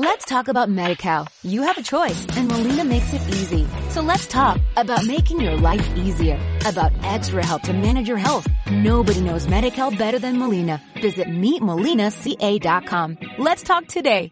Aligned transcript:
Let's 0.00 0.26
talk 0.26 0.46
about 0.46 0.68
MediCal. 0.68 1.26
You 1.42 1.62
have 1.62 1.76
a 1.76 1.82
choice 1.82 2.24
and 2.36 2.46
Molina 2.46 2.84
makes 2.84 3.12
it 3.12 3.20
easy. 3.34 3.66
So 3.90 4.00
let's 4.00 4.28
talk 4.28 4.60
about 4.76 5.04
making 5.04 5.40
your 5.40 5.56
life 5.56 5.84
easier, 5.96 6.38
about 6.64 6.92
extra 7.02 7.44
help 7.44 7.62
to 7.62 7.72
manage 7.72 8.06
your 8.06 8.16
health. 8.16 8.46
Nobody 8.70 9.20
knows 9.20 9.48
MediCal 9.48 9.98
better 9.98 10.20
than 10.20 10.38
Molina. 10.38 10.80
Visit 11.02 11.26
meetmolinaca.com. 11.26 13.18
Let's 13.38 13.64
talk 13.64 13.88
today. 13.88 14.30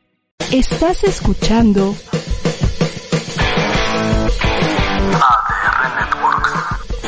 Estás 0.53 1.03
escuchando 1.03 1.96
ADR 5.19 5.96
Networks. 5.98 6.53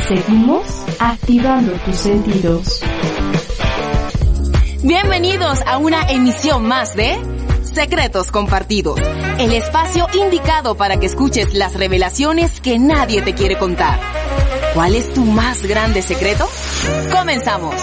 Seguimos 0.08 0.64
activando 0.98 1.78
tus 1.84 1.94
sentidos. 1.94 2.82
Bienvenidos 4.82 5.60
a 5.64 5.78
una 5.78 6.08
emisión 6.10 6.66
más 6.66 6.96
de 6.96 7.27
Secretos 7.78 8.32
Compartidos, 8.32 8.98
el 9.38 9.52
espacio 9.52 10.08
indicado 10.12 10.76
para 10.76 10.98
que 10.98 11.06
escuches 11.06 11.54
las 11.54 11.74
revelaciones 11.74 12.60
que 12.60 12.76
nadie 12.80 13.22
te 13.22 13.34
quiere 13.34 13.56
contar. 13.56 14.00
¿Cuál 14.74 14.96
es 14.96 15.14
tu 15.14 15.24
más 15.24 15.62
grande 15.62 16.02
secreto? 16.02 16.48
Comenzamos. 17.16 17.76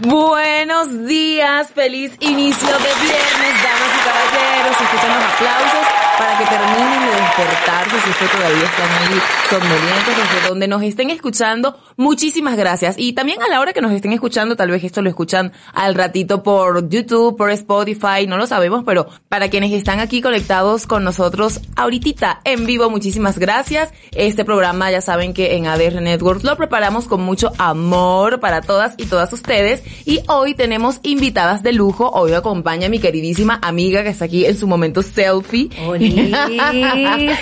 Buenos 0.00 1.06
días, 1.06 1.70
feliz 1.74 2.12
inicio 2.20 2.68
de 2.68 2.92
viernes, 3.06 3.54
damas 3.62 3.92
y 3.96 4.04
caballeros. 4.04 4.80
Escuchan 4.82 5.14
los 5.14 5.24
aplausos 5.32 6.04
para 6.18 6.38
que 6.38 6.44
terminen 6.44 7.00
de 7.00 7.16
despertarse 7.22 7.96
si 8.00 8.12
que 8.12 8.36
todavía 8.36 8.64
están 8.64 8.90
ahí 8.90 9.20
somnolientos 9.50 10.16
desde 10.16 10.48
donde 10.48 10.68
nos 10.68 10.82
estén 10.82 11.10
escuchando. 11.10 11.78
Muchísimas 11.96 12.56
gracias. 12.56 12.96
Y 12.98 13.12
también 13.12 13.42
a 13.42 13.48
la 13.48 13.60
hora 13.60 13.72
que 13.72 13.80
nos 13.80 13.92
estén 13.92 14.12
escuchando, 14.12 14.56
tal 14.56 14.70
vez 14.70 14.84
esto 14.84 15.02
lo 15.02 15.08
escuchan 15.08 15.52
al 15.72 15.94
ratito 15.94 16.42
por 16.42 16.88
YouTube, 16.88 17.36
por 17.36 17.50
Spotify, 17.50 18.26
no 18.26 18.36
lo 18.36 18.46
sabemos, 18.46 18.84
pero 18.84 19.08
para 19.28 19.48
quienes 19.48 19.72
están 19.72 20.00
aquí 20.00 20.22
conectados 20.22 20.86
con 20.86 21.04
nosotros 21.04 21.60
ahorita 21.76 22.40
en 22.44 22.66
vivo, 22.66 22.90
muchísimas 22.90 23.38
gracias. 23.38 23.92
Este 24.12 24.44
programa 24.44 24.90
ya 24.90 25.00
saben 25.00 25.34
que 25.34 25.56
en 25.56 25.66
ADR 25.66 26.00
Networks 26.00 26.44
lo 26.44 26.56
preparamos 26.56 27.06
con 27.06 27.22
mucho 27.22 27.52
amor 27.58 28.40
para 28.40 28.60
todas 28.60 28.94
y 28.98 29.06
todas 29.06 29.32
ustedes. 29.32 29.82
Y 30.04 30.20
hoy 30.28 30.54
tenemos 30.54 31.00
invitadas 31.02 31.62
de 31.62 31.72
lujo. 31.72 32.10
Hoy 32.10 32.32
acompaña 32.32 32.88
mi 32.88 32.98
queridísima 32.98 33.58
amiga 33.62 34.02
que 34.02 34.10
está 34.10 34.26
aquí 34.26 34.44
en 34.46 34.56
su 34.56 34.66
momento 34.66 35.02
selfie. 35.02 35.70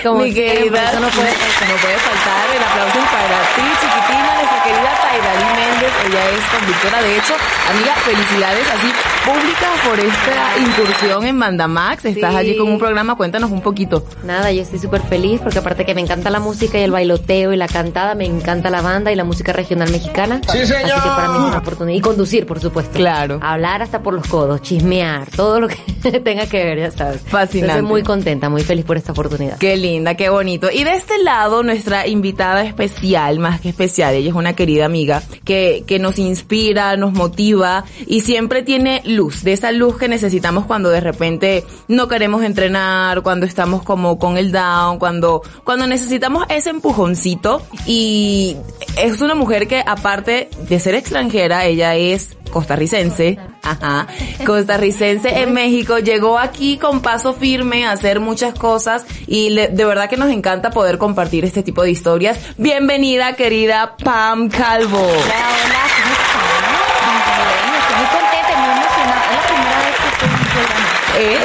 Como 0.02 0.20
mi 0.20 0.32
querida, 0.32 0.92
no 1.00 1.08
puede 1.08 1.32
no 1.32 1.76
puede 1.82 1.98
faltar. 1.98 2.46
El 2.54 2.62
aplauso 2.62 3.00
para 3.10 3.38
ti, 3.54 3.66
chiquitina, 3.80 4.34
nuestra 4.34 4.62
querida 4.62 4.92
Tairali 5.02 5.44
Méndez. 5.56 5.92
Ella 6.06 6.30
es 6.30 6.44
conductora. 6.46 7.02
De 7.02 7.16
hecho, 7.16 7.34
amiga, 7.70 7.94
felicidades 7.96 8.66
así 8.70 8.92
públicas 9.24 9.70
por 9.88 9.98
esta 10.00 10.58
incursión 10.58 11.26
en 11.26 11.36
Mandamax. 11.36 12.04
Estás 12.06 12.30
Sí. 12.32 12.36
allí 12.36 12.56
con 12.56 12.68
un 12.68 12.78
programa. 12.78 13.16
Cuéntanos 13.16 13.50
un 13.50 13.60
poquito. 13.60 14.04
Nada, 14.24 14.50
yo 14.52 14.62
estoy 14.62 14.78
súper 14.78 15.00
feliz 15.02 15.40
porque 15.42 15.58
aparte 15.58 15.84
que 15.84 15.94
me 15.94 16.00
encanta 16.00 16.30
la 16.30 16.40
música 16.40 16.78
y 16.78 16.82
el 16.82 16.90
bailoteo 16.90 17.52
y 17.52 17.56
la 17.56 17.68
cantada, 17.68 18.14
me 18.14 18.24
encanta 18.26 18.70
la 18.70 18.80
banda 18.82 19.12
y 19.12 19.16
la 19.16 19.24
música 19.24 19.52
regional 19.52 19.90
mexicana. 19.90 20.40
Así 20.48 20.58
que 20.58 20.66
para 20.72 21.28
mí 21.28 21.34
es 21.38 21.44
una 21.44 21.58
oportunidad. 21.58 21.96
Y 21.98 22.00
conducir, 22.00 22.46
por 22.46 22.60
supuesto. 22.60 22.92
Claro. 22.98 23.38
Hablar 23.42 23.82
hasta 23.82 24.02
por 24.02 24.14
los 24.14 24.26
codos, 24.26 24.60
chismear, 24.62 25.28
todo 25.30 25.60
lo 25.60 25.68
que 25.68 25.76
tenga 26.24 26.46
que 26.46 26.64
ver, 26.64 26.78
ya 26.80 26.90
sabes. 26.90 27.20
Fascinante. 27.22 27.74
Estoy 27.76 27.82
muy 27.88 28.02
contenta, 28.02 28.48
muy 28.48 28.62
feliz 28.64 28.84
por 28.84 28.96
esta 28.96 29.12
oportunidad. 29.12 29.58
Qué 29.58 29.76
linda, 29.76 30.14
qué 30.16 30.28
bonito. 30.28 30.68
Y 30.72 30.84
de 30.84 30.94
este 30.94 31.22
lado, 31.22 31.62
nuestra 31.62 32.06
invitada 32.06 32.64
especial, 32.64 33.38
más 33.38 33.60
que 33.60 33.68
especial, 33.68 34.14
ella 34.14 34.30
es 34.30 34.34
una 34.34 34.54
querida 34.54 34.84
amiga 34.86 35.22
que, 35.44 35.84
que 35.86 35.98
nos 35.98 36.18
inspira, 36.18 36.96
nos 36.96 37.12
motiva 37.12 37.84
y 38.06 38.20
siempre 38.22 38.62
tiene 38.62 39.02
luz, 39.12 39.44
de 39.44 39.52
esa 39.52 39.70
luz 39.72 39.96
que 39.98 40.08
necesitamos 40.08 40.66
cuando 40.66 40.90
de 40.90 41.00
repente 41.00 41.64
no 41.88 42.08
queremos 42.08 42.42
entrenar, 42.42 43.22
cuando 43.22 43.46
estamos 43.46 43.82
como 43.82 44.18
con 44.18 44.36
el 44.36 44.50
down, 44.52 44.98
cuando, 44.98 45.42
cuando 45.64 45.86
necesitamos 45.86 46.44
ese 46.48 46.70
empujoncito. 46.70 47.62
Y 47.86 48.56
es 48.96 49.20
una 49.20 49.34
mujer 49.34 49.68
que 49.68 49.82
aparte 49.86 50.48
de 50.68 50.80
ser 50.80 50.94
extranjera, 50.94 51.64
ella 51.66 51.94
es 51.96 52.36
costarricense, 52.52 53.38
ajá, 53.62 54.06
costarricense 54.46 55.40
en 55.40 55.54
México, 55.54 55.98
llegó 55.98 56.38
aquí 56.38 56.76
con 56.76 57.00
paso 57.00 57.32
firme 57.32 57.86
a 57.86 57.92
hacer 57.92 58.20
muchas 58.20 58.52
cosas 58.58 59.06
y 59.26 59.48
le- 59.50 59.68
de 59.68 59.84
verdad 59.86 60.10
que 60.10 60.18
nos 60.18 60.28
encanta 60.30 60.70
poder 60.70 60.98
compartir 60.98 61.44
este 61.46 61.62
tipo 61.62 61.82
de 61.82 61.90
historias. 61.90 62.38
Bienvenida 62.58 63.34
querida 63.36 63.96
Pam 63.96 64.48
Calvo 64.50 64.98
hola, 64.98 65.14
¿cómo 66.02 66.14
están? 66.14 66.52
Bien, 67.62 67.74
estoy 67.80 67.96
muy 67.96 68.06
contenta 68.06 68.52
y 68.52 68.56
muy 68.60 68.70
emocionada. 68.70 69.22
Es 69.24 69.36
la 69.36 69.46
primera 69.48 69.78
vez 69.78 69.96
que 69.96 70.08
estoy 70.08 70.10
en 70.10 70.10
un 70.10 70.10
programa. 70.10 70.11
¡Ey! 71.18 71.36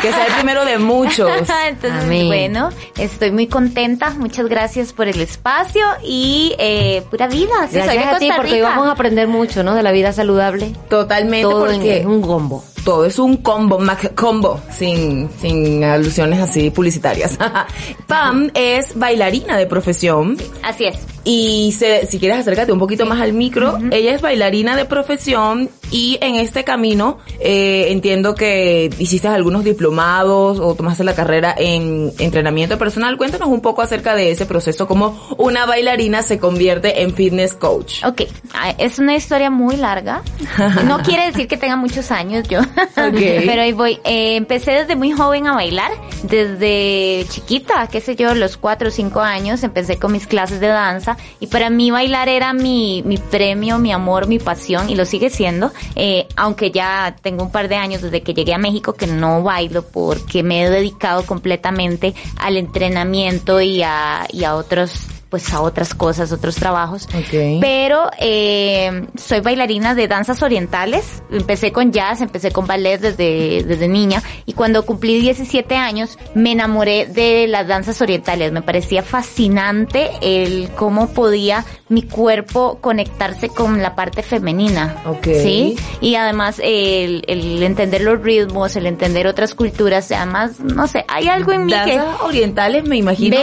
que 0.00 0.12
sea 0.12 0.26
el 0.26 0.32
primero 0.34 0.64
de 0.64 0.78
muchos. 0.78 1.28
Entonces, 1.38 1.92
Amén. 2.02 2.26
bueno, 2.28 2.70
estoy 2.96 3.30
muy 3.32 3.46
contenta. 3.48 4.10
Muchas 4.10 4.46
gracias 4.46 4.92
por 4.92 5.08
el 5.08 5.20
espacio 5.20 5.84
y 6.04 6.54
eh, 6.58 7.02
pura 7.10 7.26
vida. 7.26 7.66
Sí, 7.70 7.78
soy 7.78 7.88
de 7.88 7.94
Gracias 7.94 8.14
a 8.14 8.18
ti 8.18 8.30
porque 8.36 8.52
Rica. 8.52 8.66
hoy 8.68 8.70
vamos 8.72 8.86
a 8.88 8.92
aprender 8.92 9.26
mucho, 9.26 9.62
¿no? 9.62 9.74
De 9.74 9.82
la 9.82 9.90
vida 9.90 10.12
saludable. 10.12 10.74
Totalmente 10.88 11.42
Todo 11.42 11.66
porque 11.66 12.00
en 12.02 12.08
un 12.08 12.22
combo. 12.22 12.64
Todo 12.88 13.04
es 13.04 13.18
un 13.18 13.36
combo, 13.36 13.78
Mac 13.78 14.14
combo, 14.14 14.58
sin, 14.70 15.28
sin 15.42 15.84
alusiones 15.84 16.40
así 16.40 16.70
publicitarias. 16.70 17.36
Pam 18.06 18.50
es 18.54 18.98
bailarina 18.98 19.58
de 19.58 19.66
profesión. 19.66 20.38
Así 20.62 20.86
es. 20.86 20.96
Y 21.24 21.74
se- 21.76 22.06
si 22.06 22.18
quieres 22.18 22.38
acércate 22.38 22.72
un 22.72 22.78
poquito 22.78 23.04
más 23.04 23.20
al 23.20 23.34
micro, 23.34 23.76
ella 23.90 24.14
es 24.14 24.22
bailarina 24.22 24.74
de 24.74 24.86
profesión 24.86 25.68
y 25.90 26.16
en 26.22 26.36
este 26.36 26.64
camino 26.64 27.18
eh, 27.40 27.88
entiendo 27.90 28.34
que 28.34 28.88
hiciste 28.98 29.28
algunos 29.28 29.62
diplomados 29.64 30.58
o 30.58 30.74
tomaste 30.74 31.04
la 31.04 31.14
carrera 31.14 31.54
en 31.58 32.10
entrenamiento 32.18 32.78
personal. 32.78 33.18
Cuéntanos 33.18 33.48
un 33.48 33.60
poco 33.60 33.82
acerca 33.82 34.14
de 34.14 34.30
ese 34.30 34.46
proceso, 34.46 34.86
cómo 34.88 35.18
una 35.36 35.66
bailarina 35.66 36.22
se 36.22 36.38
convierte 36.38 37.02
en 37.02 37.12
fitness 37.12 37.52
coach. 37.52 38.02
Ok, 38.06 38.22
ah, 38.54 38.70
es 38.78 38.98
una 38.98 39.14
historia 39.14 39.50
muy 39.50 39.76
larga. 39.76 40.22
No 40.86 40.98
quiere 41.02 41.26
decir 41.26 41.46
que 41.48 41.56
tenga 41.58 41.76
muchos 41.76 42.10
años 42.10 42.48
yo, 42.48 42.60
pero 42.94 43.62
ahí 43.62 43.72
voy. 43.72 44.00
Eh, 44.04 44.36
empecé 44.36 44.72
desde 44.72 44.96
muy 44.96 45.12
joven 45.12 45.46
a 45.46 45.54
bailar, 45.54 45.90
desde 46.22 47.26
chiquita, 47.28 47.86
qué 47.88 48.00
sé 48.00 48.16
yo, 48.16 48.34
los 48.34 48.56
cuatro 48.56 48.88
o 48.88 48.90
cinco 48.90 49.20
años, 49.20 49.62
empecé 49.62 49.98
con 49.98 50.12
mis 50.12 50.26
clases 50.26 50.60
de 50.60 50.68
danza 50.68 51.16
y 51.40 51.46
para 51.46 51.70
mí 51.70 51.90
bailar 51.90 52.28
era 52.28 52.52
mi, 52.52 53.02
mi 53.04 53.18
premio, 53.18 53.78
mi 53.78 53.92
amor, 53.92 54.26
mi 54.26 54.38
pasión 54.38 54.90
y 54.90 54.94
lo 54.94 55.04
sigue 55.04 55.30
siendo, 55.30 55.72
eh, 55.96 56.26
aunque 56.36 56.70
ya 56.70 57.16
tengo 57.20 57.44
un 57.44 57.52
par 57.52 57.68
de 57.68 57.76
años 57.76 58.02
desde 58.02 58.22
que 58.22 58.34
llegué 58.34 58.54
a 58.54 58.58
México 58.58 58.92
que 58.92 59.06
no 59.06 59.42
bailo 59.42 59.82
porque 59.82 60.42
me 60.42 60.64
he 60.64 60.70
dedicado 60.70 61.24
completamente 61.26 62.14
al 62.38 62.56
entrenamiento 62.56 63.60
y 63.60 63.82
a, 63.82 64.26
y 64.32 64.44
a 64.44 64.54
otros 64.54 65.17
pues 65.28 65.52
a 65.52 65.60
otras 65.60 65.94
cosas, 65.94 66.32
otros 66.32 66.56
trabajos. 66.56 67.06
Ok. 67.06 67.60
Pero 67.60 68.10
eh, 68.18 69.06
soy 69.16 69.40
bailarina 69.40 69.94
de 69.94 70.08
danzas 70.08 70.42
orientales. 70.42 71.22
Empecé 71.30 71.70
con 71.70 71.92
jazz, 71.92 72.22
empecé 72.22 72.50
con 72.50 72.66
ballet 72.66 72.98
desde, 72.98 73.62
desde 73.64 73.88
niña. 73.88 74.22
Y 74.46 74.54
cuando 74.54 74.86
cumplí 74.86 75.20
17 75.20 75.76
años, 75.76 76.18
me 76.34 76.52
enamoré 76.52 77.06
de 77.06 77.46
las 77.46 77.68
danzas 77.68 78.00
orientales. 78.00 78.52
Me 78.52 78.62
parecía 78.62 79.02
fascinante 79.02 80.10
el 80.22 80.70
cómo 80.74 81.08
podía 81.08 81.64
mi 81.90 82.02
cuerpo 82.02 82.78
conectarse 82.80 83.48
con 83.48 83.82
la 83.82 83.94
parte 83.94 84.22
femenina. 84.22 85.02
Ok. 85.06 85.26
Sí. 85.42 85.76
Y 86.00 86.14
además 86.14 86.60
el, 86.62 87.24
el 87.28 87.62
entender 87.62 88.00
los 88.00 88.22
ritmos, 88.22 88.76
el 88.76 88.86
entender 88.86 89.26
otras 89.26 89.54
culturas. 89.54 90.10
Además, 90.10 90.60
no 90.60 90.86
sé, 90.86 91.04
hay 91.06 91.28
algo 91.28 91.52
en 91.52 91.66
mí 91.66 91.72
que... 91.72 91.96
Danzas 91.96 92.20
orientales, 92.22 92.84
me 92.84 92.96
imagino. 92.96 93.36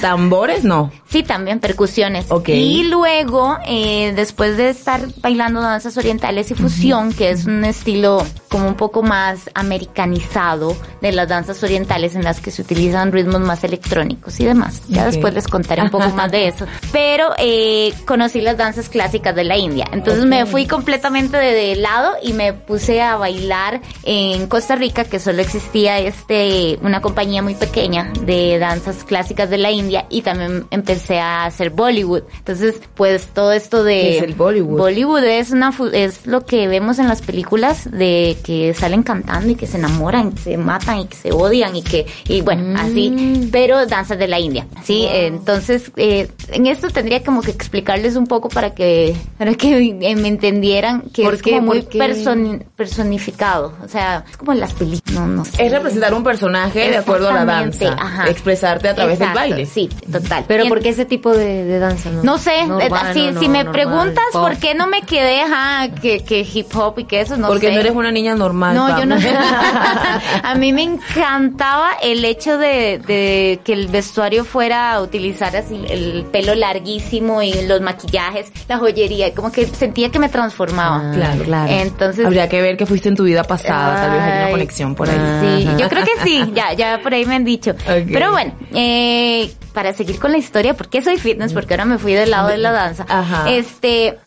Tambores, 0.00 0.62
no. 0.62 0.92
Sí, 1.08 1.23
también 1.24 1.60
percusiones. 1.60 2.26
Ok. 2.30 2.48
Y 2.50 2.84
luego, 2.84 3.58
eh, 3.66 4.12
después 4.14 4.56
de 4.56 4.68
estar 4.70 5.02
bailando 5.18 5.60
danzas 5.60 5.96
orientales 5.96 6.50
y 6.50 6.54
fusión, 6.54 7.12
que 7.12 7.30
es 7.30 7.46
un 7.46 7.64
estilo 7.64 8.24
como 8.48 8.68
un 8.68 8.74
poco 8.74 9.02
más 9.02 9.50
americanizado 9.54 10.76
de 11.00 11.12
las 11.12 11.28
danzas 11.28 11.62
orientales 11.62 12.14
en 12.14 12.24
las 12.24 12.40
que 12.40 12.50
se 12.50 12.62
utilizan 12.62 13.12
ritmos 13.12 13.40
más 13.40 13.64
electrónicos 13.64 14.38
y 14.40 14.44
demás. 14.44 14.82
Ya 14.88 15.02
Ok. 15.02 15.06
después 15.12 15.34
les 15.34 15.48
contaré 15.48 15.82
un 15.82 15.90
poco 15.90 16.08
más 16.10 16.30
de 16.30 16.48
eso. 16.48 16.66
Pero 16.92 17.30
eh, 17.38 17.92
conocí 18.06 18.40
las 18.40 18.56
danzas 18.56 18.88
clásicas 18.88 19.34
de 19.34 19.44
la 19.44 19.56
India. 19.56 19.86
Entonces 19.92 20.22
Ok. 20.22 20.28
me 20.28 20.46
fui 20.46 20.66
completamente 20.66 21.36
de, 21.36 21.52
de 21.52 21.76
lado 21.76 22.12
y 22.22 22.32
me 22.32 22.52
puse 22.52 23.02
a 23.02 23.16
bailar 23.16 23.80
en 24.04 24.46
Costa 24.46 24.76
Rica, 24.76 25.04
que 25.04 25.18
solo 25.18 25.42
existía 25.42 25.98
este 25.98 26.78
una 26.82 27.00
compañía 27.00 27.42
muy 27.42 27.54
pequeña 27.54 28.12
de 28.22 28.58
danzas 28.58 29.04
clásicas 29.04 29.50
de 29.50 29.58
la 29.58 29.70
India 29.70 30.06
y 30.10 30.22
también 30.22 30.66
empecé 30.70 31.13
empecé 31.14 31.20
a 31.20 31.44
hacer 31.46 31.70
Bollywood. 31.70 32.22
Entonces, 32.38 32.80
pues 32.94 33.26
todo 33.28 33.52
esto 33.52 33.84
de... 33.84 34.00
¿Qué 34.00 34.16
es 34.18 34.22
el 34.24 34.34
Bollywood? 34.34 34.78
Bollywood 34.78 35.24
es, 35.24 35.50
una, 35.50 35.72
es 35.92 36.26
lo 36.26 36.44
que 36.44 36.68
vemos 36.68 36.98
en 36.98 37.08
las 37.08 37.22
películas 37.22 37.90
de 37.90 38.36
que 38.44 38.74
salen 38.74 39.02
cantando 39.02 39.50
y 39.50 39.54
que 39.54 39.66
se 39.66 39.76
enamoran, 39.78 40.32
que 40.32 40.42
se 40.42 40.56
matan 40.56 41.00
y 41.00 41.06
que 41.06 41.16
se 41.16 41.32
odian 41.32 41.76
y 41.76 41.82
que, 41.82 42.06
y 42.28 42.40
bueno, 42.40 42.78
así, 42.78 43.48
pero 43.52 43.86
danzas 43.86 44.18
de 44.18 44.28
la 44.28 44.38
India, 44.38 44.66
¿sí? 44.82 45.06
Entonces, 45.10 45.90
eh, 45.96 46.28
en 46.52 46.66
esto 46.66 46.88
tendría 46.88 47.22
como 47.22 47.42
que 47.42 47.50
explicarles 47.50 48.16
un 48.16 48.26
poco 48.26 48.48
para 48.48 48.74
que, 48.74 49.14
para 49.38 49.54
que 49.54 49.94
me 49.94 50.28
entendieran 50.28 51.02
que 51.12 51.22
¿Por 51.24 51.34
es 51.34 51.42
qué? 51.42 51.50
como 51.52 51.66
muy 51.68 51.80
personi- 51.82 52.64
personificado, 52.76 53.72
o 53.84 53.88
sea, 53.88 54.24
es 54.30 54.36
como 54.36 54.52
en 54.52 54.60
las 54.60 54.72
películas, 54.72 55.14
no, 55.14 55.26
no 55.26 55.44
sé. 55.44 55.64
Es 55.66 55.72
representar 55.72 56.14
un 56.14 56.24
personaje 56.24 56.90
de 56.90 56.96
acuerdo 56.96 57.28
a 57.28 57.32
la 57.34 57.44
danza. 57.44 57.94
ajá. 57.98 58.24
Expresarte 58.30 58.88
a 58.88 58.94
través 58.94 59.20
Exacto, 59.20 59.40
del 59.40 59.50
baile. 59.50 59.66
Sí, 59.66 59.88
total. 60.10 60.44
Pero 60.48 60.64
Y 60.64 60.68
¿por 60.68 60.80
qué 60.80 60.92
ese 61.04 61.08
tipo 61.10 61.30
de, 61.32 61.64
de 61.64 61.78
danza? 61.78 62.10
No, 62.10 62.22
no 62.22 62.38
sé, 62.38 62.66
No 62.66 62.80
eh, 62.80 62.88
si, 63.12 63.30
no, 63.30 63.40
si 63.40 63.48
me 63.48 63.64
normal, 63.64 63.72
preguntas 63.72 64.24
pop. 64.32 64.42
por 64.42 64.56
qué 64.58 64.74
no 64.74 64.86
me 64.86 65.02
quedé, 65.02 65.42
ajá, 65.42 65.88
que, 66.00 66.24
que 66.24 66.40
hip 66.40 66.74
hop 66.74 66.98
y 66.98 67.04
que 67.04 67.20
eso, 67.20 67.36
no 67.36 67.48
Porque 67.48 67.68
sé. 67.68 67.74
no 67.74 67.80
eres 67.80 67.92
una 67.94 68.10
niña 68.10 68.34
normal. 68.34 68.74
No, 68.74 68.98
yo 68.98 69.06
no. 69.06 69.16
a 70.42 70.54
mí 70.54 70.72
me 70.72 70.82
encantaba 70.82 71.90
el 72.02 72.24
hecho 72.24 72.58
de, 72.58 72.98
de 73.06 73.60
que 73.64 73.72
el 73.72 73.88
vestuario 73.88 74.44
fuera 74.44 74.92
a 74.92 75.02
utilizar 75.02 75.54
así 75.56 75.80
el 75.88 76.24
pelo 76.30 76.54
larguísimo 76.54 77.42
y 77.42 77.52
los 77.66 77.80
maquillajes, 77.80 78.50
la 78.68 78.78
joyería, 78.78 79.34
como 79.34 79.52
que 79.52 79.66
sentía 79.66 80.10
que 80.10 80.18
me 80.18 80.28
transformaba. 80.28 81.12
Claro. 81.12 81.40
Ah, 81.40 81.44
claro. 81.44 81.72
Entonces, 81.72 82.24
Habría 82.26 82.48
que 82.48 82.62
ver 82.62 82.76
que 82.76 82.86
fuiste 82.86 83.08
en 83.08 83.16
tu 83.16 83.24
vida 83.24 83.44
pasada. 83.44 83.94
Tal 83.96 84.10
vez 84.12 84.20
hay 84.22 84.38
una 84.42 84.50
conexión 84.50 84.94
por 84.94 85.08
ahí. 85.10 85.16
Sí, 85.16 85.66
Ajá. 85.68 85.76
yo 85.78 85.88
creo 85.88 86.04
que 86.04 86.10
sí, 86.24 86.50
ya, 86.54 86.72
ya 86.72 87.00
por 87.02 87.12
ahí 87.12 87.24
me 87.26 87.34
han 87.34 87.44
dicho. 87.44 87.74
Pero 87.86 88.30
bueno, 88.32 88.52
eh, 88.72 89.52
para 89.74 89.92
seguir 89.92 90.18
con 90.18 90.32
la 90.32 90.38
historia, 90.38 90.74
¿por 90.74 90.88
qué 90.88 91.02
soy 91.02 91.18
fitness? 91.18 91.52
Porque 91.52 91.74
ahora 91.74 91.84
me 91.84 91.98
fui 91.98 92.14
del 92.14 92.30
lado 92.30 92.48
de 92.48 92.56
la 92.56 92.72
danza. 92.72 93.04
Ajá. 93.08 93.50
Este, 93.50 94.18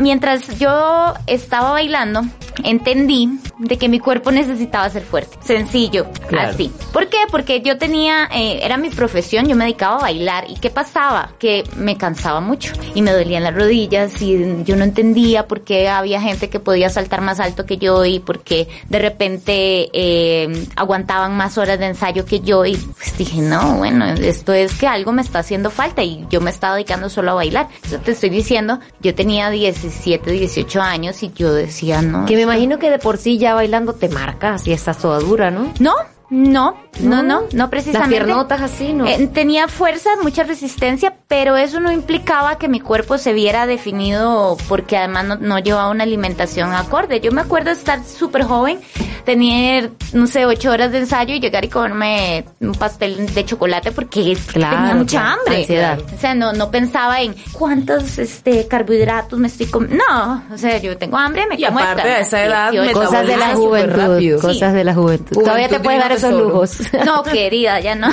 mientras 0.00 0.58
yo 0.58 1.14
estaba 1.26 1.72
bailando, 1.72 2.22
entendí 2.64 3.28
de 3.58 3.78
que 3.78 3.88
mi 3.88 4.00
cuerpo 4.00 4.30
necesitaba 4.30 4.88
ser 4.90 5.02
fuerte. 5.02 5.36
Sencillo, 5.42 6.06
Claro. 6.28 6.50
así. 6.50 6.72
¿Por 6.92 7.08
qué? 7.08 7.18
Porque 7.30 7.60
yo 7.62 7.78
tenía, 7.78 8.28
eh, 8.34 8.60
era 8.62 8.76
mi 8.76 8.90
profesión, 8.90 9.46
yo 9.48 9.56
me 9.56 9.64
dedicaba 9.64 9.96
a 9.96 10.00
bailar. 10.02 10.44
¿Y 10.48 10.54
qué 10.56 10.70
pasaba? 10.70 11.32
Que 11.38 11.64
me 11.76 11.96
cansaba 11.96 12.40
mucho 12.40 12.72
y 12.94 13.02
me 13.02 13.12
dolían 13.12 13.42
las 13.44 13.54
rodillas 13.54 14.20
y 14.22 14.62
yo 14.64 14.76
no 14.76 14.84
entendía 14.84 15.46
por 15.46 15.62
qué 15.62 15.88
había 15.88 16.20
gente 16.20 16.48
que 16.48 16.60
podía 16.60 16.88
saltar 16.90 17.20
más 17.20 17.40
alto 17.40 17.66
que 17.66 17.78
yo 17.78 18.04
y 18.04 18.18
por 18.20 18.40
qué 18.40 18.68
de 18.88 18.98
repente 18.98 19.88
eh, 19.92 20.66
aguantaban 20.76 21.36
más 21.36 21.58
horas 21.58 21.78
de 21.78 21.86
ensayo 21.86 22.24
que 22.24 22.40
yo 22.40 22.64
y 22.64 22.76
pues 22.76 23.16
dije, 23.16 23.40
no, 23.40 23.76
bueno, 23.78 24.06
esto 24.06 24.52
es 24.52 24.72
que 24.74 24.86
algo 24.86 25.12
me 25.12 25.22
está 25.22 25.40
haciendo 25.40 25.70
falta 25.70 26.02
y 26.02 26.26
yo 26.30 26.40
me 26.40 26.50
estaba 26.50 26.74
dedicando 26.74 27.08
solo 27.08 27.32
a 27.32 27.34
bailar. 27.34 27.68
Eso 27.84 27.98
te 27.98 28.12
estoy 28.12 28.30
diciendo, 28.30 28.78
yo 29.00 29.14
tenía 29.14 29.50
17, 29.50 30.30
18 30.30 30.80
años 30.80 31.22
y 31.22 31.32
yo 31.34 31.52
decía, 31.52 32.02
no. 32.02 32.26
Me 32.38 32.47
imagino 32.48 32.78
que 32.78 32.90
de 32.90 32.98
por 32.98 33.18
sí 33.18 33.38
ya 33.38 33.54
bailando 33.54 33.92
te 33.92 34.08
marcas 34.08 34.66
y 34.66 34.72
estás 34.72 34.98
toda 34.98 35.18
dura, 35.18 35.50
¿no? 35.50 35.72
No, 35.80 35.94
no, 36.30 36.76
no, 37.00 37.22
no, 37.22 37.42
no 37.52 37.70
precisamente. 37.70 38.16
Las 38.16 38.24
piernotas 38.24 38.60
así, 38.60 38.92
¿no? 38.92 39.06
Eh, 39.06 39.28
tenía 39.32 39.68
fuerza, 39.68 40.10
mucha 40.22 40.42
resistencia, 40.44 41.14
pero 41.28 41.56
eso 41.56 41.80
no 41.80 41.90
implicaba 41.92 42.58
que 42.58 42.68
mi 42.68 42.80
cuerpo 42.80 43.18
se 43.18 43.32
viera 43.32 43.66
definido 43.66 44.56
porque 44.68 44.96
además 44.96 45.24
no, 45.24 45.36
no 45.36 45.58
llevaba 45.58 45.90
una 45.90 46.04
alimentación 46.04 46.72
acorde. 46.72 47.20
Yo 47.20 47.32
me 47.32 47.40
acuerdo 47.40 47.66
de 47.70 47.76
estar 47.76 48.04
súper 48.04 48.44
joven, 48.44 48.80
tener, 49.24 49.90
no 50.12 50.26
sé, 50.26 50.46
ocho 50.46 50.70
horas 50.70 50.92
de 50.92 50.98
ensayo 50.98 51.34
y 51.34 51.40
llegar 51.40 51.64
y 51.64 51.68
comerme 51.68 52.44
un 52.60 52.72
pastel 52.72 53.32
de 53.34 53.44
chocolate 53.44 53.92
porque 53.92 54.36
Claro, 54.52 54.76
tenía 54.76 54.94
mucha 54.94 55.20
claro, 55.20 55.40
hambre. 55.40 55.56
ansiedad. 55.58 55.98
O 56.14 56.18
sea, 56.20 56.34
no, 56.34 56.52
no 56.52 56.70
pensaba 56.70 57.20
en 57.20 57.34
cuántos 57.52 58.18
este, 58.18 58.66
carbohidratos 58.66 59.38
me 59.38 59.48
estoy 59.48 59.66
comiendo. 59.66 60.02
No, 60.08 60.44
o 60.52 60.58
sea, 60.58 60.78
yo 60.78 60.96
tengo 60.96 61.16
hambre, 61.18 61.46
me 61.46 61.56
Y 61.56 61.64
como 61.64 61.78
aparte 61.78 62.00
esta, 62.02 62.14
a 62.14 62.20
esa 62.20 62.44
edad, 62.44 62.70
18. 62.70 62.98
Cosas 63.00 63.26
de 63.26 63.36
la 63.36 63.54
juventud, 63.54 64.40
cosas 64.40 64.74
de 64.74 64.84
la 64.84 64.94
juventud. 64.94 65.34
Juventud 65.34 65.44
Todavía 65.44 65.68
te 65.68 65.80
puedes 65.80 66.00
dar 66.00 66.12
esos 66.12 66.32
lujos. 66.32 66.78
No, 67.04 67.22
querida, 67.22 67.80
ya 67.80 67.94
no. 67.94 68.08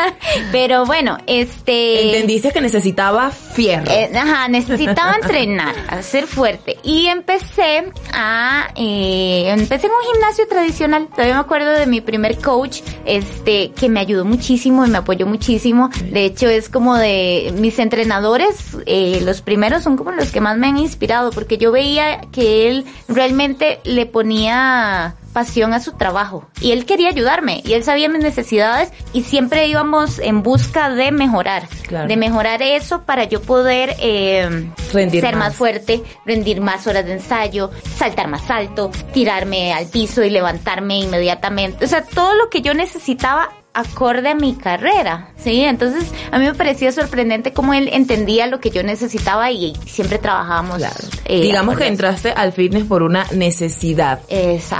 Pero 0.52 0.84
bueno, 0.86 1.18
este... 1.26 2.06
Entendiste 2.06 2.52
que 2.52 2.60
necesitaba 2.60 3.30
fierro. 3.30 3.90
Eh, 3.90 4.10
ajá, 4.14 4.48
necesitaba 4.48 5.14
entrenar, 5.14 5.74
a 5.88 6.02
ser 6.02 6.26
fuerte. 6.26 6.78
Y 6.82 7.06
empecé 7.06 7.92
a, 8.12 8.68
eh, 8.76 9.54
empecé 9.56 9.86
en 9.86 9.92
un 9.92 10.12
gimnasio 10.12 10.48
tradicional. 10.48 11.08
Todavía 11.10 11.34
me 11.34 11.40
acuerdo 11.40 11.70
de 11.70 11.86
mi 11.86 12.00
primer 12.00 12.38
coach, 12.38 12.80
este, 13.04 13.72
que 13.72 13.88
me 13.88 14.00
ayudó 14.00 14.24
muchísimo 14.24 14.84
y 14.86 14.90
me 14.90 14.98
apoyó 14.98 15.26
muchísimo. 15.26 15.90
De 16.04 16.24
hecho, 16.24 16.48
es 16.48 16.68
como 16.68 16.96
de 16.96 17.52
mis 17.56 17.78
entrenadores, 17.78 18.76
eh, 18.86 19.20
los 19.24 19.42
primeros 19.42 19.82
son 19.82 19.96
como 19.96 20.12
los 20.12 20.30
que 20.30 20.40
más 20.40 20.56
me 20.56 20.66
han 20.66 20.78
inspirado, 20.78 21.30
porque 21.30 21.58
yo 21.58 21.72
veía 21.72 22.20
que 22.32 22.68
él 22.68 22.84
realmente 23.08 23.80
le 23.84 24.06
ponía 24.06 25.16
pasión 25.32 25.72
a 25.74 25.80
su 25.80 25.92
trabajo 25.92 26.48
y 26.60 26.72
él 26.72 26.84
quería 26.86 27.08
ayudarme 27.08 27.62
y 27.64 27.74
él 27.74 27.84
sabía 27.84 28.08
mis 28.08 28.22
necesidades 28.22 28.92
y 29.12 29.22
siempre 29.22 29.66
íbamos 29.68 30.18
en 30.18 30.42
busca 30.42 30.90
de 30.90 31.12
mejorar, 31.12 31.68
Claro. 31.86 32.08
de 32.08 32.16
mejorar 32.16 32.62
eso 32.62 33.02
para 33.02 33.24
yo 33.24 33.40
poder 33.42 33.94
eh, 34.00 34.70
Rendir 34.92 35.20
ser 35.20 35.36
más. 35.36 35.48
más. 35.48 35.56
fuerte, 35.56 36.02
rendir 36.26 36.60
más 36.60 36.86
horas 36.86 37.04
de 37.06 37.12
ensayo, 37.14 37.70
saltar 37.96 38.28
más 38.28 38.50
alto, 38.50 38.90
tirarme 39.12 39.72
al 39.72 39.86
piso 39.86 40.22
y 40.24 40.30
levantarme 40.30 40.98
inmediatamente. 41.00 41.84
O 41.84 41.88
sea, 41.88 42.02
todo 42.04 42.34
lo 42.34 42.48
que 42.50 42.62
yo 42.62 42.74
necesitaba 42.74 43.50
acorde 43.72 44.28
a 44.30 44.34
mi 44.34 44.54
carrera, 44.56 45.28
¿sí? 45.36 45.60
Entonces, 45.62 46.10
a 46.32 46.38
mí 46.38 46.44
me 46.46 46.54
parecía 46.54 46.90
sorprendente 46.92 47.52
cómo 47.52 47.72
él 47.72 47.88
entendía 47.92 48.46
lo 48.48 48.58
que 48.60 48.70
yo 48.70 48.82
necesitaba 48.82 49.50
y 49.52 49.74
siempre 49.86 50.18
trabajábamos. 50.18 50.78
Claro. 50.78 50.96
eh, 51.24 51.40
Digamos 51.40 51.76
que 51.78 51.86
entraste 51.86 52.32
al 52.32 52.52
fitness 52.52 52.84
por 52.84 53.02
una 53.02 53.24
necesidad. 53.32 54.20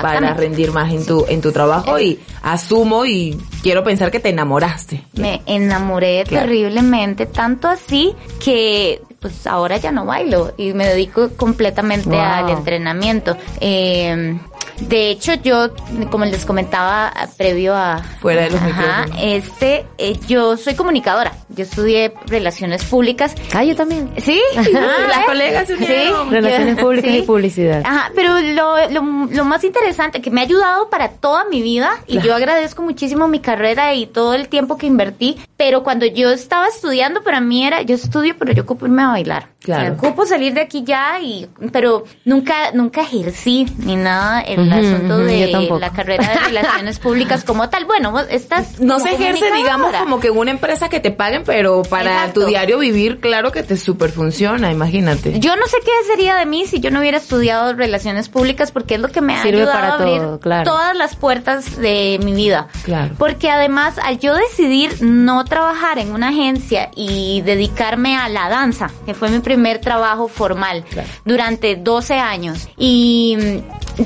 Para 0.03 0.35
rendir 0.35 0.73
más 0.73 0.93
en 0.93 1.07
tu, 1.07 1.25
en 1.29 1.41
tu 1.41 1.53
trabajo 1.53 1.99
y 2.01 2.19
asumo 2.43 3.05
y 3.07 3.39
quiero 3.63 3.85
pensar 3.85 4.11
que 4.11 4.19
te 4.21 4.31
enamoraste. 4.31 5.05
Me 5.15 5.41
enamoré 5.47 6.25
Claro. 6.27 6.47
terriblemente, 6.47 7.27
tanto 7.27 7.69
así 7.69 8.15
que 8.45 9.01
pues 9.21 9.47
ahora 9.47 9.77
ya 9.77 9.93
no 9.93 10.07
bailo 10.07 10.55
y 10.57 10.73
me 10.73 10.87
dedico 10.87 11.29
completamente 11.37 12.09
Wow. 12.09 12.19
al 12.21 12.49
entrenamiento. 12.51 13.37
Eh, 13.61 14.39
de 14.81 15.11
hecho, 15.11 15.35
yo, 15.35 15.71
como 16.11 16.25
les 16.25 16.45
comentaba 16.45 17.09
ah, 17.09 17.29
previo 17.37 17.75
a... 17.75 18.03
Fuera 18.21 18.43
de 18.43 18.51
los 18.51 18.61
Ajá, 18.61 19.07
este, 19.21 19.87
eh, 19.99 20.19
yo 20.27 20.57
soy 20.57 20.75
comunicadora. 20.75 21.33
Yo 21.49 21.65
estudié 21.65 22.15
relaciones 22.27 22.85
públicas. 22.85 23.35
Ah, 23.53 23.65
yo 23.65 23.75
también. 23.75 24.11
Sí, 24.19 24.41
Las 24.55 24.69
Ah, 24.75 25.23
colegas 25.27 25.67
se 25.67 25.75
unieron. 25.75 26.31
Relaciones 26.31 26.79
públicas 26.81 27.11
sí. 27.11 27.19
y 27.19 27.23
publicidad. 27.23 27.83
Ajá, 27.85 28.11
pero 28.15 28.41
lo, 28.41 28.89
lo, 28.91 29.27
lo 29.31 29.45
más 29.45 29.65
interesante, 29.65 30.21
que 30.23 30.31
me 30.31 30.41
ha 30.41 30.45
ayudado 30.45 30.89
para 30.89 31.09
toda 31.09 31.45
mi 31.47 31.61
vida, 31.63 31.91
y 32.07 32.21
yo 32.21 32.35
agradezco 32.35 32.83
muchísimo 32.83 33.29
mi 33.29 33.41
carrera 33.41 33.95
y 33.95 34.07
todo 34.07 34.35
el 34.35 34.49
tiempo 34.49 34.77
que 34.79 34.87
invertí, 34.87 35.39
pero 35.57 35.83
cuando 35.83 36.07
yo 36.07 36.31
estaba 36.31 36.69
estudiando, 36.69 37.23
para 37.23 37.41
mí 37.41 37.67
era, 37.67 37.83
yo 37.83 37.95
estudio, 37.97 38.35
pero 38.39 38.53
yo 38.53 38.63
ocupo 38.63 38.87
irme 38.87 39.03
a 39.03 39.09
bailar. 39.09 39.49
Claro. 39.61 39.83
O 39.83 39.85
sea, 40.01 40.09
ocupo 40.09 40.27
salir 40.27 40.55
de 40.55 40.63
aquí 40.63 40.85
ya, 40.85 41.21
y 41.21 41.49
pero 41.73 42.05
nunca, 42.25 42.73
nunca 42.73 43.03
ejercí 43.03 43.67
ni 43.79 43.97
nada 43.97 44.41
el 44.41 44.70
Ujú, 44.79 44.87
asunto 44.95 45.19
de 45.19 45.79
la 45.81 45.91
carrera 45.91 46.29
de 46.29 46.35
relaciones 46.41 46.99
públicas 47.01 47.45
como 47.45 47.69
tal. 47.69 47.85
Bueno, 47.85 48.19
estás 48.21 48.81
No 48.81 48.99
se 49.01 49.11
ejerce, 49.15 49.51
digamos, 49.53 49.93
como 49.95 50.21
que 50.21 50.29
en 50.29 50.37
una 50.39 50.51
empresa 50.51 50.89
que 50.89 51.01
te 51.01 51.11
paguen, 51.11 51.43
pero 51.45 51.83
para 51.83 52.13
Exacto. 52.13 52.41
tu 52.43 52.47
diario 52.47 52.79
vivir, 52.79 53.21
claro 53.21 53.53
que 53.53 53.63
te 53.63 53.77
super 53.77 54.11
funciona, 54.11 54.71
imagínate. 54.71 55.39
Yo 55.41 55.57
no 55.57 55.67
sé 55.67 55.77
qué 55.85 55.91
sería 56.07 56.37
de 56.37 56.47
mí 56.47 56.67
si 56.67 56.81
yo 56.81 56.91
no 56.91 57.01
hubiera 57.01 57.19
estudiado 57.19 57.73
relaciones 57.75 58.29
públicas 58.29 58.71
porque 58.71 58.95
es 58.95 59.01
lo 59.01 59.09
que 59.09 59.21
me 59.21 59.35
ha 59.35 59.43
Sirve 59.43 59.63
ayudado 59.63 59.73
para 59.79 59.89
a 59.89 59.95
abrir 59.95 60.19
todo, 60.21 60.41
claro. 60.41 60.65
todas 60.71 60.97
las 60.97 61.17
puertas 61.17 61.77
de 61.79 62.21
mi 62.23 62.33
vida. 62.33 62.69
Claro. 62.85 63.15
Porque 63.19 63.51
además 63.51 63.95
al 64.03 64.19
yo 64.19 64.35
decidir 64.35 65.03
no 65.03 65.45
trabajar 65.45 65.99
en 65.99 66.13
una 66.13 66.29
agencia 66.29 66.91
y 66.95 67.41
dedicarme 67.43 68.17
a 68.17 68.29
la 68.29 68.49
danza, 68.49 68.91
que 69.07 69.15
fue 69.15 69.29
mi 69.31 69.41
primer 69.41 69.79
trabajo 69.81 70.29
formal 70.29 70.85
Claro. 70.91 71.09
durante 71.25 71.77
12 71.77 72.15
años 72.15 72.69
y 72.77 73.37
mm, 73.39 74.03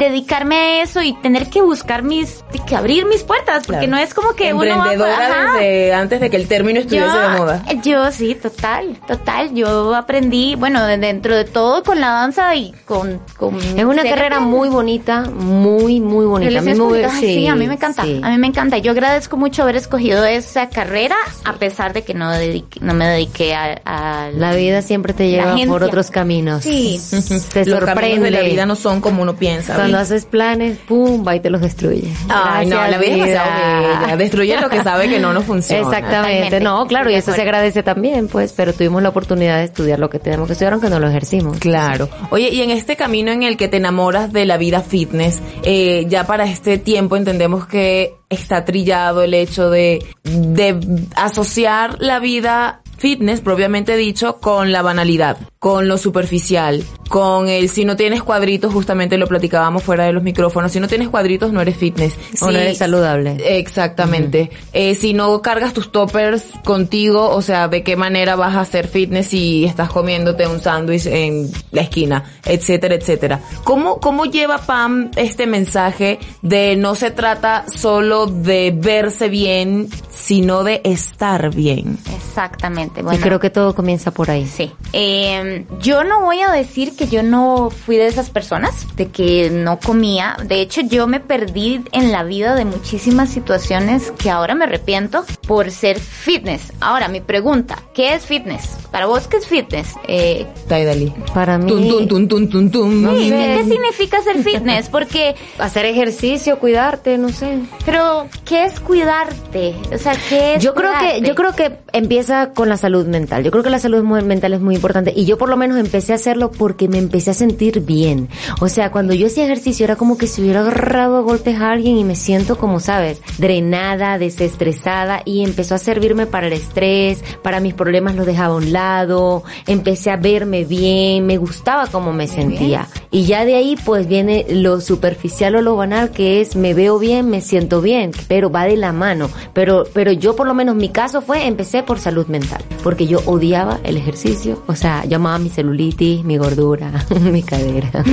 dedicarme 0.55 0.81
a 0.81 0.83
eso 0.83 1.03
y 1.03 1.13
tener 1.15 1.49
que 1.51 1.63
buscar 1.63 2.03
mis 2.03 2.45
que 2.67 2.77
abrir 2.77 3.05
mis 3.07 3.23
puertas 3.23 3.65
porque 3.67 3.87
Claro. 3.87 3.91
no 3.91 3.99
es 3.99 4.15
como 4.15 4.35
que 4.35 4.53
uno 4.55 4.65
va 4.65 4.93
Emprendedora 4.93 5.53
desde 5.55 5.93
antes 5.95 6.21
de 6.21 6.31
que 6.31 6.37
el 6.37 6.49
término 6.49 6.81
estuviese 6.81 7.07
de 7.19 7.29
moda. 7.37 7.63
Yo 7.83 8.11
sí, 8.11 8.35
total, 8.35 8.99
total. 9.07 9.55
Yo 9.55 9.95
aprendí, 9.95 10.55
bueno, 10.55 10.85
de- 10.87 10.97
dentro 10.99 11.37
de 11.37 11.45
todo 11.45 11.83
con 11.83 12.01
la 12.01 12.09
danza 12.11 12.55
y 12.55 12.73
con... 12.85 13.21
con 13.37 13.57
Es 13.61 13.85
una 13.85 14.03
carrera 14.03 14.41
muy 14.41 14.69
bonita, 14.69 15.23
muy, 15.23 16.01
muy 16.01 16.25
bonita. 16.27 16.49
Relaciones 16.49 16.79
me 16.79 16.85
públicas, 16.85 17.13
hubiera- 17.19 17.29
ay, 17.29 17.35
sí, 17.43 17.47
a 17.49 17.55
mí 17.55 17.67
me 17.67 17.75
encanta, 17.75 18.03
sí. 18.05 18.21
a 18.23 18.31
mí 18.31 18.39
me 18.39 18.47
encanta. 18.47 18.79
Yo 18.79 18.93
agradezco 18.93 19.37
mucho 19.37 19.63
haber 19.63 19.77
escogido 19.77 20.25
esa 20.25 20.69
carrera 20.69 21.17
a 21.45 21.55
pesar 21.55 21.93
de 21.93 22.03
que 22.03 22.15
no, 22.15 22.31
dediqué- 22.33 22.81
no 22.81 22.95
me 22.95 23.07
dediqué 23.09 23.55
a, 23.55 23.81
a 23.85 24.31
La 24.31 24.55
vida 24.55 24.81
siempre 24.83 25.13
te 25.13 25.29
lleva 25.29 25.55
por 25.67 25.83
otros 25.83 26.11
caminos. 26.11 26.63
Sí. 26.63 27.01
Te 27.53 27.65
Los 27.67 27.79
sorprende. 27.81 27.85
caminos 27.95 28.23
de 28.25 28.31
la 28.31 28.41
vida 28.41 28.67
no 28.67 28.77
son 28.77 29.01
como 29.01 29.23
uno 29.23 29.35
piensa. 29.37 29.75
Cuando 29.75 29.99
haces 29.99 30.25
planes, 30.45 30.79
pum, 30.79 31.25
va 31.27 31.37
y 31.37 31.41
te 31.41 31.49
los 31.49 31.61
destruye. 31.61 32.13
Ay, 32.29 32.67
no, 32.67 32.77
la 32.77 32.99
vida 32.99 33.17
bella. 33.17 34.17
Destruye 34.17 34.61
lo 34.61 34.69
que 34.69 34.83
sabe 34.83 35.09
que 35.09 35.19
no 35.19 35.33
nos 35.33 35.45
funciona. 35.45 35.83
Exactamente, 35.83 36.61
no, 36.61 36.87
claro, 36.87 37.11
y 37.11 37.15
eso 37.15 37.33
se 37.33 37.43
agradece 37.43 37.83
también, 37.83 38.29
pues, 38.29 38.53
pero 38.53 38.73
tuvimos 38.73 39.03
la 39.03 39.09
oportunidad 39.09 39.59
de 39.59 39.65
estudiar 39.65 39.99
lo 39.99 40.11
que 40.11 40.19
tenemos 40.19 40.47
que 40.47 40.53
estudiar, 40.53 40.75
aunque 40.75 40.91
no 40.91 41.01
lo 41.01 41.09
ejercimos. 41.09 41.59
Claro. 41.59 42.09
Oye, 42.31 42.51
y 42.51 42.61
en 42.61 42.71
este 42.71 42.97
camino 42.97 43.33
en 43.33 43.43
el 43.43 43.57
que 43.57 43.69
te 43.69 43.79
enamoras 43.79 44.33
de 44.33 44.45
la 44.45 44.59
vida 44.59 44.81
fitness, 44.83 45.41
eh, 45.63 46.05
ya 46.09 46.27
para 46.27 46.45
este 46.45 46.79
tiempo 46.79 47.17
entendemos 47.17 47.67
que 47.67 48.15
está 48.29 48.65
trillado 48.65 49.23
el 49.23 49.33
hecho 49.33 49.71
de, 49.71 50.05
de 50.25 50.79
asociar 51.17 51.97
la 52.01 52.19
vida 52.19 52.83
fitness, 52.97 53.41
propiamente 53.41 53.97
dicho, 53.97 54.39
con 54.41 54.73
la 54.73 54.83
banalidad, 54.83 55.37
con 55.65 55.89
lo 55.89 55.97
superficial, 55.97 56.85
con 57.09 57.49
el 57.49 57.71
si 57.71 57.87
no 57.87 57.97
tienes 57.97 58.23
cuadritos, 58.23 58.71
justamente 58.71 59.17
lo 59.17 59.27
platicábamos 59.27 59.83
fuera 59.83 60.05
de 60.05 60.13
los 60.13 60.23
micrófonos, 60.23 60.71
si 60.71 60.79
no 60.79 60.89
tienes 60.89 61.09
cuadritos 61.09 61.55
no 61.55 61.63
eres 61.63 61.79
fitness. 61.79 62.19
O 62.43 62.51
no 62.51 62.59
eres 62.59 62.77
saludable. 62.77 63.39
Exactamente. 63.57 64.51
eh, 64.75 64.95
si 64.95 65.15
no 65.15 65.41
cargas 65.41 65.73
tus 65.73 65.91
toppers 65.91 66.45
contigo, 66.67 67.31
o 67.31 67.41
sea, 67.41 67.69
de 67.69 67.83
qué 67.83 67.97
manera 67.97 68.37
vas 68.37 68.57
a 68.57 68.61
hacer 68.61 68.89
fitness 68.89 69.29
si 69.29 69.65
estás 69.65 69.89
comiéndote 69.89 70.47
un 70.47 70.61
sándwich 70.61 71.07
en 71.07 71.51
la 71.71 71.81
esquina, 71.81 72.25
etcétera, 72.45 72.97
etcétera. 72.97 73.41
¿Cómo, 73.65 74.01
¿Cómo 74.01 74.27
lleva 74.27 74.59
Pam 74.59 75.13
este 75.17 75.47
mensaje 75.47 76.19
de 76.43 76.77
no 76.77 76.95
se 76.95 77.11
trata 77.11 77.65
solo 77.75 78.27
de 78.27 78.71
verse 78.77 79.31
bien, 79.31 79.89
sino 80.11 80.63
de 80.63 80.83
estar 80.85 81.55
bien? 81.55 81.97
Exactamente. 82.15 83.01
y 83.01 83.17
creo 83.17 83.41
que 83.41 83.49
todo 83.49 83.75
comienza 83.75 84.11
por 84.11 84.31
ahí. 84.31 84.47
Sí. 84.47 84.71
Eh, 84.93 85.54
yo 85.81 86.05
no 86.05 86.21
voy 86.23 86.41
a 86.41 86.51
decir 86.51 86.97
que 86.97 87.09
yo 87.09 87.23
no 87.23 87.71
fui 87.71 87.97
de 87.97 88.07
esas 88.07 88.31
personas, 88.31 88.87
de 88.97 89.09
que 89.09 89.51
no 89.51 89.79
comía. 89.79 90.37
De 90.45 90.61
hecho, 90.61 90.81
yo 90.83 91.07
me 91.07 91.21
perdí 91.21 91.83
en 91.93 92.13
la 92.13 92.23
vida 92.23 92.55
de 92.55 92.65
muchísimas 92.65 93.31
situaciones 93.31 94.13
que 94.19 94.31
ahora 94.31 94.55
me 94.55 94.65
arrepiento 94.65 95.25
por 95.47 95.71
ser 95.71 95.99
fitness. 95.99 96.73
Ahora, 96.81 97.09
mi 97.09 97.21
pregunta, 97.21 97.79
¿qué 97.95 98.15
es 98.15 98.25
fitness? 98.25 98.77
Para 98.91 99.07
vos, 99.07 99.27
¿qué 99.27 99.39
es 99.39 99.47
fitness? 99.47 99.95
Eh, 100.07 100.47
Taidali. 100.69 101.13
Para 101.35 101.59
mí... 101.59 101.69
Tum, 101.69 102.09
tum, 102.09 102.29
tum, 102.29 102.49
tum, 102.49 102.71
tum, 102.71 103.17
sí, 103.17 103.31
¿qué, 103.31 103.57
¿qué 103.59 103.65
significa 103.69 104.23
ser 104.23 104.43
fitness? 104.43 104.89
Porque... 104.89 105.35
Hacer 105.59 105.87
ejercicio, 105.87 106.59
cuidarte, 106.59 107.17
no 107.19 107.29
sé. 107.29 107.61
Pero, 107.85 108.29
¿qué 108.45 108.65
es 108.65 108.81
cuidarte? 108.81 109.75
O 109.93 109.99
sea, 109.99 110.15
¿qué 110.29 110.55
es 110.55 110.63
Yo 110.63 110.75
creo 110.75 110.91
que, 110.99 111.21
yo 111.23 111.35
creo 111.35 111.55
que 111.55 111.79
empieza 111.93 112.53
con 112.53 112.69
la 112.69 112.77
salud 112.77 113.07
mental. 113.07 113.45
Yo 113.45 113.51
creo 113.51 113.63
que 113.63 113.71
la 113.71 113.79
salud 113.79 114.03
mental 114.03 114.55
es 114.55 114.61
muy 114.61 114.75
importante. 114.75 115.13
Y 115.15 115.25
yo 115.25 115.39
por 115.45 115.51
lo 115.51 115.59
menos 115.59 115.77
empecé 115.77 116.13
a 116.13 116.15
hacerlo 116.15 116.51
porque 116.51 116.89
me 116.89 116.97
empecé 116.97 117.33
a 117.33 117.35
sentir 117.35 117.81
bien. 117.81 118.31
O 118.63 118.69
sea, 118.71 118.91
cuando 118.91 119.13
yo 119.13 119.27
hacía 119.27 119.45
ejercicio 119.45 119.85
era 119.85 119.95
como 119.95 120.17
que 120.17 120.27
si 120.27 120.41
hubiera 120.41 120.61
agarrado 120.61 121.19
a 121.19 121.21
golpes 121.21 121.61
a 121.61 121.71
alguien 121.71 121.99
y 121.99 122.05
me 122.05 122.17
siento 122.17 122.57
como, 122.57 122.81
sabes, 122.81 123.21
drenada, 123.37 124.17
desestresada 124.17 125.21
y 125.27 125.45
empezó 125.45 125.75
a 125.75 125.79
servirme 125.79 126.25
para 126.25 126.47
el 126.47 126.55
estrés, 126.55 127.23
para 127.43 127.61
mis 127.61 127.75
problemas 127.75 128.15
los 128.15 128.25
dejaba 128.25 128.55
a 128.55 128.57
un 128.57 128.73
lado, 128.73 129.45
empecé 129.67 130.11
a 130.11 130.17
verme 130.17 130.65
bien, 130.65 131.27
me 131.27 131.37
gustaba 131.37 131.89
cómo 131.89 132.15
me 132.15 132.27
sentía. 132.27 132.89
Y 133.11 133.27
ya 133.27 133.45
de 133.45 133.57
ahí 133.57 133.77
pues 133.85 134.09
viene 134.09 134.47
lo 134.49 134.81
superficial 134.81 135.57
o 135.57 135.61
lo 135.61 135.77
banal 135.77 136.11
que 136.11 136.41
es 136.41 136.57
me 136.57 136.73
veo 136.73 136.99
bien, 136.99 137.29
me 137.29 137.43
siento 137.43 137.83
bien, 137.83 138.13
pero 138.29 138.51
va 138.51 138.65
de 138.65 138.79
la 138.79 138.93
mano. 138.93 139.29
Pero, 139.53 139.85
pero 139.93 140.11
yo 140.11 140.37
por 140.37 140.47
lo 140.47 140.55
menos 140.55 140.75
mi 140.75 140.89
caso 140.89 141.21
fue, 141.21 141.47
empecé 141.47 141.83
por 141.83 141.99
salud 141.99 142.29
mental, 142.29 142.65
porque 142.83 143.07
yo 143.07 143.21
odiaba 143.27 143.79
el 143.85 143.99
ejercicio, 143.99 144.63
o 144.67 144.75
sea, 144.75 145.05
yo 145.05 145.19
mi 145.39 145.51
celulitis, 145.51 146.25
mi 146.25 146.37
gordura, 146.37 146.93
mi 147.21 147.43
cadera. 147.43 147.91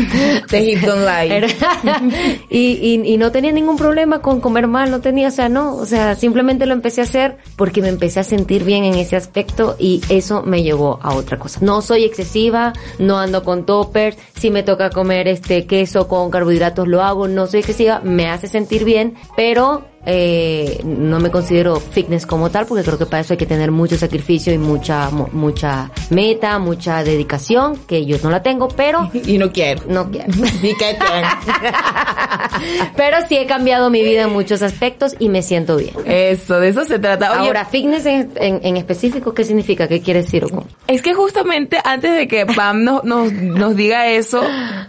Y, 2.49 2.57
y, 2.57 3.13
y 3.13 3.17
no 3.17 3.31
tenía 3.31 3.51
ningún 3.51 3.77
problema 3.77 4.19
con 4.21 4.41
comer 4.41 4.67
mal, 4.67 4.91
no 4.91 4.99
tenía, 4.99 5.29
o 5.29 5.31
sea, 5.31 5.47
no, 5.47 5.75
o 5.75 5.85
sea, 5.85 6.15
simplemente 6.15 6.65
lo 6.65 6.73
empecé 6.73 7.01
a 7.01 7.05
hacer 7.05 7.37
porque 7.55 7.81
me 7.81 7.87
empecé 7.87 8.19
a 8.19 8.23
sentir 8.23 8.63
bien 8.63 8.83
en 8.83 8.95
ese 8.95 9.15
aspecto 9.15 9.75
y 9.79 10.01
eso 10.09 10.43
me 10.43 10.63
llevó 10.63 10.99
a 11.01 11.15
otra 11.15 11.39
cosa. 11.39 11.59
No 11.61 11.81
soy 11.81 12.03
excesiva, 12.03 12.73
no 12.99 13.19
ando 13.19 13.43
con 13.43 13.65
toppers, 13.65 14.17
si 14.35 14.49
me 14.49 14.63
toca 14.63 14.89
comer 14.89 15.27
este 15.27 15.65
queso 15.65 16.07
con 16.07 16.29
carbohidratos 16.29 16.87
lo 16.87 17.01
hago, 17.01 17.27
no 17.27 17.47
soy 17.47 17.61
excesiva, 17.61 18.01
me 18.03 18.29
hace 18.29 18.47
sentir 18.47 18.83
bien, 18.83 19.15
pero 19.35 19.90
eh, 20.05 20.79
no 20.83 21.19
me 21.19 21.29
considero 21.29 21.75
fitness 21.79 22.25
como 22.25 22.49
tal 22.49 22.65
porque 22.65 22.83
creo 22.83 22.97
que 22.97 23.05
para 23.05 23.21
eso 23.21 23.33
hay 23.33 23.37
que 23.37 23.45
tener 23.45 23.71
mucho 23.71 23.97
sacrificio 23.97 24.51
y 24.53 24.57
mucha 24.57 25.09
mu- 25.11 25.27
mucha 25.31 25.91
meta, 26.09 26.57
mucha 26.59 27.03
dedicación 27.03 27.77
que 27.87 28.05
yo 28.05 28.17
no 28.23 28.29
la 28.31 28.41
tengo, 28.41 28.67
pero 28.69 29.09
Y 29.25 29.37
no 29.37 29.51
quiero. 29.51 29.83
no 29.87 30.09
quiero. 30.09 30.27
Ni 30.61 30.73
que 30.75 30.97
Pero 32.95 33.17
sí 33.27 33.37
he 33.37 33.45
cambiado 33.45 33.89
mi 33.89 34.03
vida 34.03 34.23
en 34.23 34.31
muchos 34.33 34.61
aspectos 34.61 35.15
y 35.19 35.29
me 35.29 35.41
siento 35.41 35.77
bien. 35.77 35.93
Eso, 36.05 36.59
de 36.59 36.69
eso 36.69 36.85
se 36.85 36.99
trata. 36.99 37.31
Oye, 37.33 37.47
Ahora, 37.47 37.65
fitness 37.65 38.05
en, 38.05 38.31
en- 38.35 38.59
en 38.63 38.77
específico, 38.77 39.33
¿qué 39.33 39.43
significa? 39.43 39.87
¿Qué 39.87 40.01
quiere 40.01 40.21
decir? 40.21 40.45
Hugo? 40.45 40.65
Es 40.87 41.01
que 41.01 41.13
justamente 41.13 41.77
antes 41.83 42.13
de 42.15 42.27
que 42.27 42.45
Pam 42.45 42.83
nos, 42.83 43.03
nos, 43.03 43.31
nos 43.33 43.75
diga 43.75 44.07
eso, 44.07 44.41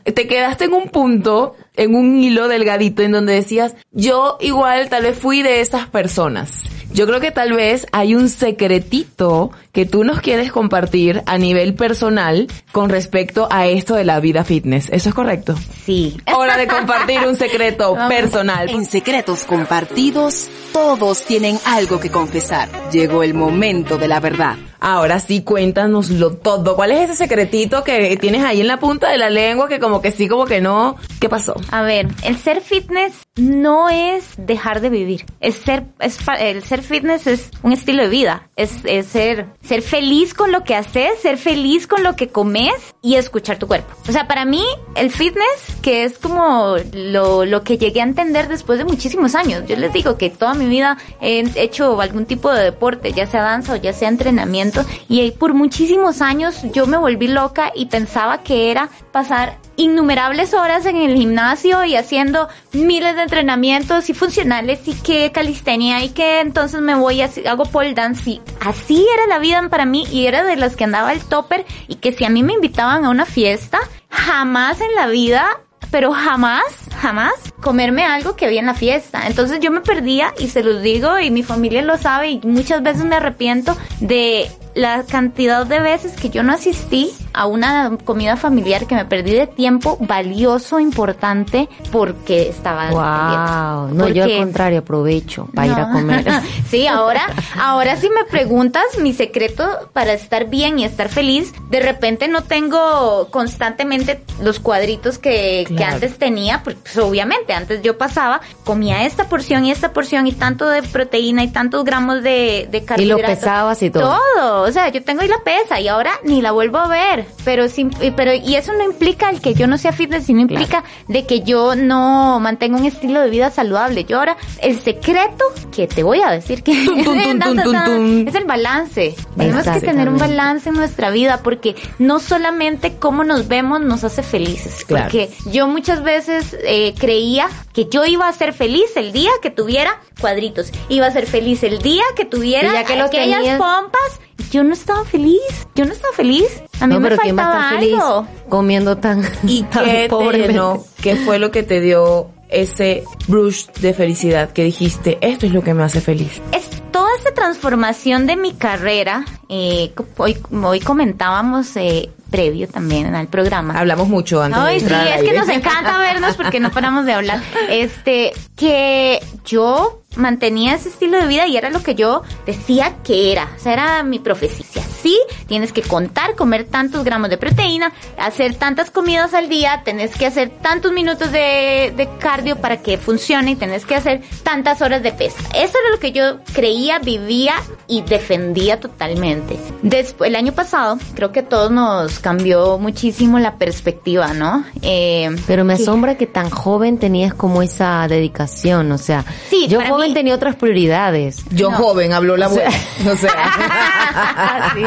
te 0.05 0.27
quedaste 0.27 0.65
en 0.65 0.75
un 0.75 0.89
punto, 0.89 1.55
en 1.77 1.95
un 1.95 2.23
hilo 2.23 2.49
delgadito, 2.49 3.03
en 3.03 3.13
donde 3.13 3.35
decías, 3.35 3.75
yo 3.93 4.39
igual 4.41 4.89
tal 4.89 5.05
vez 5.05 5.19
fui 5.19 5.43
de 5.43 5.61
esas 5.61 5.87
personas. 5.87 6.63
Yo 6.93 7.07
creo 7.07 7.21
que 7.21 7.31
tal 7.31 7.55
vez 7.55 7.87
hay 7.93 8.15
un 8.15 8.29
secretito 8.29 9.51
que 9.73 9.87
tú 9.87 10.05
nos 10.05 10.21
quieres 10.21 10.53
compartir 10.53 11.23
a 11.25 11.39
nivel 11.39 11.75
personal 11.75 12.49
con 12.71 12.91
respecto 12.91 13.49
a 13.51 13.67
esto 13.67 13.95
de 13.95 14.05
la 14.05 14.21
vida 14.21 14.45
fitness. 14.45 14.91
¿Eso 14.91 15.09
es 15.09 15.15
correcto? 15.15 15.55
Sí. 15.87 16.19
Hora 16.37 16.59
de 16.59 16.67
compartir 16.67 17.21
un 17.27 17.37
secreto 17.37 17.97
personal. 18.09 18.69
En 18.69 18.85
secretos 18.85 19.45
compartidos, 19.45 20.51
todos 20.75 21.25
tienen 21.25 21.59
algo 21.65 21.99
que 21.99 22.11
confesar. 22.11 22.69
Llegó 22.91 23.23
el 23.23 23.33
momento 23.33 23.97
de 23.97 24.09
la 24.09 24.21
verdad. 24.21 24.57
Ahora 24.85 25.21
sí, 25.21 25.43
cuéntanoslo 25.43 26.33
todo. 26.33 26.75
¿Cuál 26.75 26.91
es 26.91 27.09
ese 27.09 27.15
secretito 27.15 27.85
que 27.85 28.17
tienes 28.17 28.43
ahí 28.43 28.63
en 28.63 28.67
la 28.67 28.81
punta 28.81 29.11
de 29.11 29.17
la 29.17 29.31
lengua 29.31 29.69
que 29.69 29.79
como 29.79 30.03
que 30.03 30.11
sí, 30.11 30.27
como 30.27 30.45
que 30.45 30.61
no? 30.61 30.97
¿Qué 31.21 31.29
pasó? 31.29 31.55
A 31.71 31.83
ver, 31.83 32.09
el 32.25 32.37
ser 32.37 32.61
fitness 32.61 33.13
no 33.37 33.89
es 33.89 34.35
dejar 34.37 34.83
de 34.83 34.91
vivir. 34.91 35.25
Es 35.41 35.57
ser, 35.57 35.85
es, 36.01 36.19
el 36.39 36.63
ser 36.65 36.83
fitness 36.83 37.27
es 37.27 37.51
un 37.63 37.73
estilo 37.73 38.03
de 38.03 38.09
vida. 38.11 38.51
Es, 38.57 38.77
es 38.85 39.07
ser, 39.07 39.47
ser 39.63 39.81
feliz 39.81 40.35
con 40.35 40.53
lo 40.53 40.65
que 40.65 40.75
haces, 40.75 41.19
ser 41.21 41.39
feliz 41.39 41.87
con 41.87 42.03
lo 42.03 42.15
que 42.15 42.29
comes 42.29 42.75
y 43.01 43.15
escuchar 43.15 43.59
tu 43.59 43.67
cuerpo. 43.67 43.95
O 44.07 44.13
sea, 44.13 44.29
para 44.29 44.45
mí, 44.45 44.63
el 44.97 45.11
fitness, 45.11 45.77
que 45.81 46.05
es 46.05 46.19
como 46.19 46.77
lo, 46.93 47.47
lo 47.47 47.63
que 47.65 47.79
llegué 47.79 48.01
a 48.01 48.05
entender 48.05 48.49
después 48.49 48.79
de 48.79 48.85
muchísimos 48.85 49.35
años. 49.35 49.65
Yo 49.67 49.77
les 49.77 49.93
digo 49.95 50.19
que 50.19 50.29
toda 50.29 50.53
mi 50.53 50.67
vida 50.67 50.99
he 51.21 51.43
hecho 51.57 51.99
algún 52.03 52.27
tipo 52.27 52.53
de 52.53 52.63
deporte, 52.63 53.13
ya 53.13 53.27
sea 53.27 53.43
danza 53.43 53.73
o 53.73 53.77
ya 53.77 53.95
sea 53.95 54.09
entrenamiento, 54.09 54.85
y 55.09 55.31
por 55.33 55.55
muchísimos 55.55 56.21
años 56.21 56.61
yo 56.75 56.87
me 56.87 56.99
volví 56.99 57.29
loca 57.29 57.73
y 57.75 57.87
pensaba 57.87 58.43
que 58.43 58.71
era 58.71 58.91
pasar 59.11 59.59
innumerables 59.77 60.55
horas 60.55 60.87
en 60.87 60.97
el 60.97 61.17
gimnasio 61.17 61.85
y 61.85 61.97
haciendo 61.97 62.49
miles 62.73 63.17
de 63.17 63.23
entrenamientos 63.23 64.11
y 64.11 64.15
funcionales 64.15 64.81
y 64.87 64.95
que 64.95 65.33
calistenia 65.33 66.03
y 66.05 66.11
que 66.11 66.41
entonces 66.41 66.81
me 66.81 66.95
voy 66.95 67.23
a 67.23 67.31
hago 67.49 67.65
pole 67.65 67.95
dance 67.95 68.29
y 68.29 68.41
así 68.61 69.07
era 69.15 69.27
la 69.27 69.39
vida 69.39 69.67
para 69.69 69.85
mí 69.85 70.05
y 70.11 70.27
era 70.27 70.45
de 70.45 70.57
las 70.57 70.77
que 70.77 70.85
andaba 70.85 71.13
el 71.13 71.25
topper 71.25 71.65
y 71.89 71.97
que 71.97 72.13
si 72.13 72.25
a 72.25 72.31
mí 72.31 72.43
me 72.43 72.55
invitaban 72.55 73.05
a 73.05 73.11
una 73.11 73.27
fiesta 73.27 73.79
jamás 74.09 74.81
en 74.81 74.95
la 74.95 75.07
vida 75.07 75.61
pero 75.93 76.11
jamás, 76.13 76.65
jamás 76.97 77.35
comerme 77.61 78.05
algo 78.05 78.35
que 78.35 78.47
había 78.47 78.61
en 78.61 78.67
la 78.67 78.75
fiesta. 78.75 79.27
Entonces 79.27 79.61
yo 79.61 79.71
me 79.71 79.83
perdía 79.83 80.33
y 80.39 80.49
se 80.49 80.65
los 80.65 80.83
digo 80.83 81.19
y 81.19 81.31
mi 81.31 81.43
familia 81.43 81.83
lo 81.83 81.99
sabe 81.99 82.31
y 82.31 82.41
muchas 82.45 82.83
veces 82.83 83.05
me 83.05 83.17
arrepiento 83.17 83.77
de 84.01 84.51
la 84.75 85.05
cantidad 85.05 85.67
de 85.67 85.81
veces 85.81 86.13
que 86.13 86.31
yo 86.31 86.43
no 86.43 86.53
asistí 86.53 87.11
a 87.33 87.47
una 87.47 87.97
comida 88.05 88.37
familiar 88.37 88.87
que 88.87 88.95
me 88.95 89.05
perdí 89.05 89.33
de 89.33 89.47
tiempo 89.47 89.97
valioso, 90.01 90.79
importante, 90.81 91.69
porque 91.91 92.49
estaba. 92.49 92.91
Wow. 92.91 93.95
No, 93.95 94.09
yo 94.09 94.25
al 94.25 94.37
contrario 94.37 94.81
aprovecho 94.81 95.49
para 95.55 95.67
ir 95.67 95.73
a 95.75 95.91
comer. 95.91 96.25
sí, 96.69 96.87
ahora, 96.87 97.27
ahora 97.59 97.97
si 97.97 98.09
me 98.11 98.25
preguntas 98.25 98.85
mi 99.01 99.13
secreto 99.13 99.91
para 99.93 100.13
estar 100.13 100.49
bien 100.49 100.79
y 100.79 100.85
estar 100.85 101.09
feliz, 101.09 101.53
de 101.71 101.81
repente 101.81 102.29
no 102.29 102.43
tengo 102.43 103.29
constantemente 103.31 104.23
los 104.43 104.61
cuadritos 104.61 105.19
que, 105.19 105.65
que 105.77 105.85
antes 105.85 106.19
tenía, 106.19 106.63
pues, 106.63 106.77
pues, 106.83 106.97
obviamente, 106.99 107.53
antes 107.53 107.83
yo 107.83 107.99
pasaba, 107.99 108.41
comía 108.65 109.05
esta 109.05 109.29
porción 109.29 109.65
y 109.65 109.71
esta 109.71 109.93
porción 109.93 110.27
y 110.27 110.33
tanto 110.33 110.69
de 110.69 110.83
proteína 110.83 111.45
y 111.45 111.49
tantos 111.49 111.85
gramos 111.85 112.23
de, 112.23 112.69
de 112.71 112.85
Y 112.99 113.07
lo 113.07 113.17
pesabas 113.19 113.83
y 113.83 113.91
todo. 113.91 114.19
Todo, 114.37 114.62
o 114.63 114.73
sea, 114.73 114.89
yo 114.89 115.03
tengo 115.03 115.23
ahí 115.23 115.29
la 115.29 115.43
pesa 115.45 115.81
y 115.81 115.89
ahora 115.89 116.13
ni 116.25 116.41
la 116.43 116.53
vuelvo 116.53 116.79
a 116.79 116.89
ver. 116.89 117.27
pero 117.45 117.69
sin, 117.69 117.91
pero 118.17 118.33
y 118.35 118.55
eso 118.57 118.73
no 118.73 118.85
implica 118.85 119.31
el 119.31 119.41
que 119.41 119.55
yo 119.55 119.67
no 119.67 119.79
sea 119.79 119.93
fitness, 119.93 120.27
sino 120.27 120.41
implica 120.41 120.85
de 121.09 121.27
que 121.27 121.41
yo 121.43 121.75
no 121.75 122.39
mantenga 122.41 122.77
un 122.79 122.87
estilo 122.87 123.21
de 123.21 123.31
vida 123.31 123.51
saludable. 123.51 124.05
Yo 124.05 124.19
ahora 124.19 124.37
el 124.61 124.79
secreto 124.81 125.45
que 125.75 125.87
te 125.87 126.03
voy 126.03 126.21
a 126.23 126.31
decir 126.31 126.63
que 126.63 126.73
Tum, 126.85 127.39
tum, 127.41 127.63
tum, 127.63 128.29
es 128.29 128.35
el 128.35 128.45
balance. 128.45 129.15
Tenemos 129.37 129.65
que 129.65 129.81
tener 129.81 130.09
un 130.09 130.19
balance 130.19 130.69
en 130.69 130.75
nuestra 130.77 131.11
vida 131.11 131.41
porque 131.43 131.75
no 131.99 132.19
solamente 132.21 132.97
cómo 132.99 133.25
nos 133.25 133.49
vemos 133.49 133.81
nos 133.81 134.05
hace 134.05 134.23
felices. 134.23 134.85
Claro. 134.85 135.05
Porque 135.05 135.31
yo 135.51 135.67
muchas 135.67 136.03
veces 136.03 136.57
eh, 136.65 136.95
creía 136.99 137.49
que 137.73 137.87
yo 137.89 138.05
iba 138.05 138.29
a 138.29 138.33
ser 138.33 138.53
feliz 138.53 138.85
el 138.97 139.13
día 139.13 139.31
que 139.43 139.51
tuviera 139.51 140.01
cuadritos. 140.21 140.71
Iba 140.89 141.07
a 141.07 141.11
ser 141.11 141.27
feliz 141.27 141.63
el 141.63 141.81
día 141.83 142.03
que 142.17 142.25
tuviera 142.25 142.71
que 142.85 142.95
aquellas 143.01 143.11
tenías- 143.41 143.59
pompas. 143.59 144.21
Yo 144.51 144.65
no 144.65 144.73
estaba 144.73 145.05
feliz. 145.05 145.41
Yo 145.75 145.85
no 145.85 145.93
estaba 145.93 146.13
feliz. 146.15 146.63
A 146.81 146.87
mí 146.87 146.95
no, 146.95 147.01
me 147.01 147.09
pero 147.09 147.23
¿quién 147.23 147.37
va 147.39 147.43
a 147.43 147.45
faltaba 147.47 147.65
estar 147.65 147.81
feliz 147.81 148.01
algo. 148.01 148.27
comiendo 148.49 148.99
tan, 148.99 149.23
¿Y 149.47 149.63
tan 149.71 149.85
qué 149.85 150.09
te 150.09 150.39
llenó? 150.39 150.85
¿Qué 151.01 151.17
fue 151.17 151.39
lo 151.39 151.51
que 151.51 151.63
te 151.63 151.81
dio 151.81 152.29
ese 152.49 153.05
brush 153.29 153.67
de 153.81 153.95
felicidad 153.95 154.51
que 154.53 154.65
dijiste, 154.65 155.19
esto 155.23 155.47
es 155.47 155.53
lo 155.53 155.63
que 155.63 155.75
me 155.75 155.83
hace 155.85 156.01
feliz? 156.01 156.41
es 156.53 156.69
toda 156.93 157.09
esta 157.17 157.33
transformación 157.35 158.27
de 158.27 158.37
mi 158.37 158.55
carrera. 158.55 159.25
eh, 159.49 159.93
hoy, 160.17 160.39
hoy 160.63 160.81
comentábamos 160.81 161.75
eh, 161.77 162.11
previo 162.31 162.69
también 162.69 163.15
al 163.15 163.29
programa. 163.29 163.79
Hablamos 163.79 164.09
mucho 164.09 164.43
antes 164.43 164.61
de 164.61 164.69
Ay, 164.69 164.81
sí, 164.81 164.87
es 165.17 165.23
que 165.23 165.39
nos 165.39 165.49
encanta 165.49 165.99
vernos 165.99 166.37
porque 166.37 166.61
no 166.61 166.71
paramos 166.71 167.05
de 167.05 167.13
hablar. 167.13 167.41
Este, 167.69 168.33
que 168.57 169.21
yo 169.45 170.03
mantenía 170.17 170.75
ese 170.75 170.89
estilo 170.91 171.19
de 171.19 171.27
vida 171.27 171.47
y 171.47 171.57
era 171.57 171.71
lo 171.71 171.83
que 171.83 171.95
yo 171.95 172.23
decía 172.47 172.97
que 173.05 173.33
era. 173.33 173.49
O 173.57 173.59
sea, 173.59 173.73
era 173.73 174.03
mi 174.03 174.19
profecía. 174.19 174.83
Sí, 175.03 175.19
tienes 175.47 175.73
que 175.73 175.83
contar, 175.83 176.35
comer 176.37 176.65
tantos 176.65 177.03
gramos 177.05 177.29
de 177.29 177.37
proteína, 177.39 177.93
hacer 178.19 178.55
tantas 178.55 178.91
comidas 178.91 179.35
al 179.35 179.49
día, 179.49 179.83
tenés 179.85 180.15
que 180.15 180.27
hacer 180.27 180.51
tantos 180.63 180.93
minutos 180.93 181.33
de, 181.33 181.93
de 181.97 182.09
cardio 182.19 182.57
para 182.57 182.83
que 182.83 182.99
funcione 182.99 183.53
y 183.53 183.57
tenés 183.57 183.85
que 183.85 183.97
hacer 183.97 184.23
tantas 184.45 184.81
horas 184.81 185.03
de 185.03 185.13
pesa. 185.13 185.39
Eso 185.55 185.79
era 185.79 185.91
lo 185.91 185.99
que 185.99 186.13
yo 186.13 186.39
creía, 186.53 186.82
vivía 187.05 187.55
y 187.89 188.03
defendía 188.03 188.79
totalmente. 188.81 189.57
Después, 189.83 190.29
el 190.29 190.37
año 190.37 190.53
pasado, 190.53 190.99
creo 191.15 191.33
que 191.33 191.41
a 191.41 191.49
todos 191.49 191.71
nos 191.71 192.19
cambió 192.19 192.79
muchísimo 192.79 193.39
la 193.39 193.57
perspectiva, 193.57 194.33
¿no? 194.35 194.65
Eh, 194.83 195.31
Pero 195.47 195.65
me 195.65 195.75
asombra 195.75 196.17
que 196.17 196.27
tan 196.27 196.51
joven 196.51 196.99
tenías 196.99 197.35
como 197.35 197.63
esa 197.63 198.07
dedicación, 198.09 198.91
o 198.93 198.99
sea, 198.99 199.25
Sí, 199.51 199.67
yo 199.69 199.81
joven 199.81 200.09
mí- 200.09 200.15
tenía 200.15 200.35
otras 200.35 200.57
prioridades. 200.57 201.45
Yo 201.51 201.71
No. 201.71 201.77
joven, 201.77 202.13
habló 202.13 202.37
la 202.37 202.47
abuela. 202.47 202.71
O 203.11 203.17
sea, 203.17 203.33
Sí. 204.75 204.83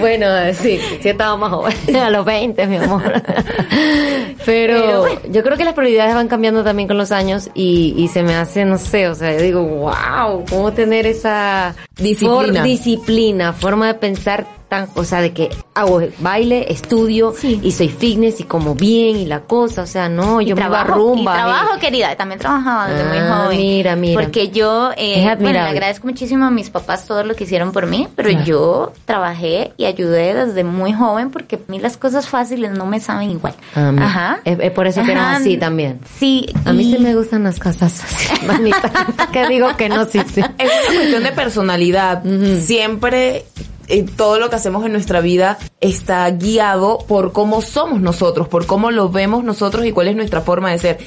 Bueno, 0.00 0.26
sí, 0.54 0.80
sí 1.00 1.08
estaba 1.08 1.36
más 1.36 1.50
joven, 1.50 1.74
a 1.96 2.10
los 2.10 2.24
20, 2.24 2.66
mi 2.66 2.76
amor. 2.76 3.02
Pero, 4.44 5.06
yo 5.30 5.42
creo 5.42 5.56
que 5.56 5.64
las 5.64 5.74
prioridades 5.74 6.14
van 6.14 6.28
cambiando 6.28 6.64
también 6.64 6.88
con 6.88 6.96
los 6.98 7.12
años 7.12 7.50
y, 7.54 7.94
y 7.96 8.08
se 8.08 8.22
me 8.22 8.34
hace, 8.34 8.64
no 8.64 8.78
sé, 8.78 9.08
o 9.08 9.14
sea, 9.14 9.32
yo 9.36 9.42
digo, 9.42 9.62
wow, 9.62 10.44
cómo 10.48 10.72
tener 10.72 11.06
esa 11.10 11.74
Disciplina. 11.96 12.60
for- 12.60 12.62
disciplina, 12.62 13.52
forma 13.52 13.86
de 13.88 13.94
pensar 13.94 14.46
tan, 14.70 14.88
o 14.94 15.04
sea, 15.04 15.20
de 15.20 15.32
que 15.34 15.50
hago 15.74 16.00
baile, 16.20 16.72
estudio 16.72 17.34
Sí. 17.36 17.60
y 17.62 17.72
soy 17.72 17.88
fitness 17.88 18.40
y 18.40 18.44
como 18.44 18.74
bien 18.74 19.16
y 19.16 19.26
la 19.26 19.40
cosa, 19.40 19.82
o 19.82 19.86
sea, 19.86 20.08
no, 20.08 20.40
yo 20.40 20.56
me 20.56 20.62
a 20.62 20.84
rumba. 20.84 21.18
y 21.18 21.20
y- 21.20 21.24
trabajo, 21.24 21.78
querida, 21.78 22.16
también 22.16 22.38
trabajaba 22.40 22.88
desde 22.88 23.08
muy 23.08 23.18
Ah, 23.18 23.42
joven. 23.44 23.58
mira, 23.58 23.96
mira. 23.96 24.20
Porque 24.22 24.48
yo, 24.50 24.92
eh, 24.96 25.26
Es 25.30 25.38
bueno, 25.38 25.52
le 25.52 25.58
agradezco 25.58 26.06
muchísimo 26.06 26.46
a 26.46 26.50
mis 26.50 26.70
papás 26.70 27.04
todo 27.06 27.22
lo 27.24 27.34
que 27.34 27.44
hicieron 27.44 27.72
por 27.72 27.86
mí, 27.86 28.08
pero 28.16 28.30
Claro. 28.30 28.44
yo 28.46 28.92
trabajé 29.04 29.72
y 29.76 29.84
ayudé 29.84 30.32
desde 30.34 30.62
muy 30.64 30.92
joven 30.92 31.30
porque 31.30 31.56
a 31.56 31.58
mí 31.70 31.80
las 31.80 31.96
cosas 31.96 32.28
fáciles 32.28 32.70
no 32.70 32.86
me 32.86 33.00
saben 33.00 33.30
igual. 33.30 33.54
A 33.74 33.90
mí. 33.92 34.00
Ajá. 34.02 34.38
Es, 34.44 34.56
es 34.60 34.70
por 34.70 34.86
eso 34.86 35.02
que 35.02 35.12
Ajá. 35.12 35.36
así 35.36 35.56
también. 35.56 36.00
Sí. 36.18 36.46
A 36.64 36.72
mí 36.72 36.84
y- 36.84 36.92
sí 36.92 36.98
me 36.98 37.14
gustan 37.16 37.42
las 37.42 37.58
casas 37.58 38.04
así, 38.04 38.46
mamita. 38.46 38.92
que 39.32 39.48
digo 39.48 39.76
que 39.76 39.88
no, 39.88 40.04
sí, 40.06 40.20
sí. 40.32 40.40
es 40.58 40.70
una 40.88 40.94
cuestión 40.96 41.22
de 41.24 41.32
personalidad. 41.32 42.22
Siempre 42.60 43.44
eh, 43.90 44.04
todo 44.16 44.38
lo 44.38 44.48
que 44.50 44.56
hacemos 44.56 44.84
en 44.86 44.92
nuestra 44.92 45.20
vida 45.20 45.58
está 45.80 46.30
guiado 46.30 46.98
por 47.08 47.32
cómo 47.32 47.60
somos 47.62 48.00
nosotros, 48.00 48.48
por 48.48 48.66
cómo 48.66 48.90
lo 48.90 49.08
vemos 49.10 49.44
nosotros 49.44 49.84
y 49.86 49.92
cuál 49.92 50.08
es 50.08 50.16
nuestra 50.16 50.40
forma 50.40 50.70
de 50.70 50.78
ser. 50.78 50.98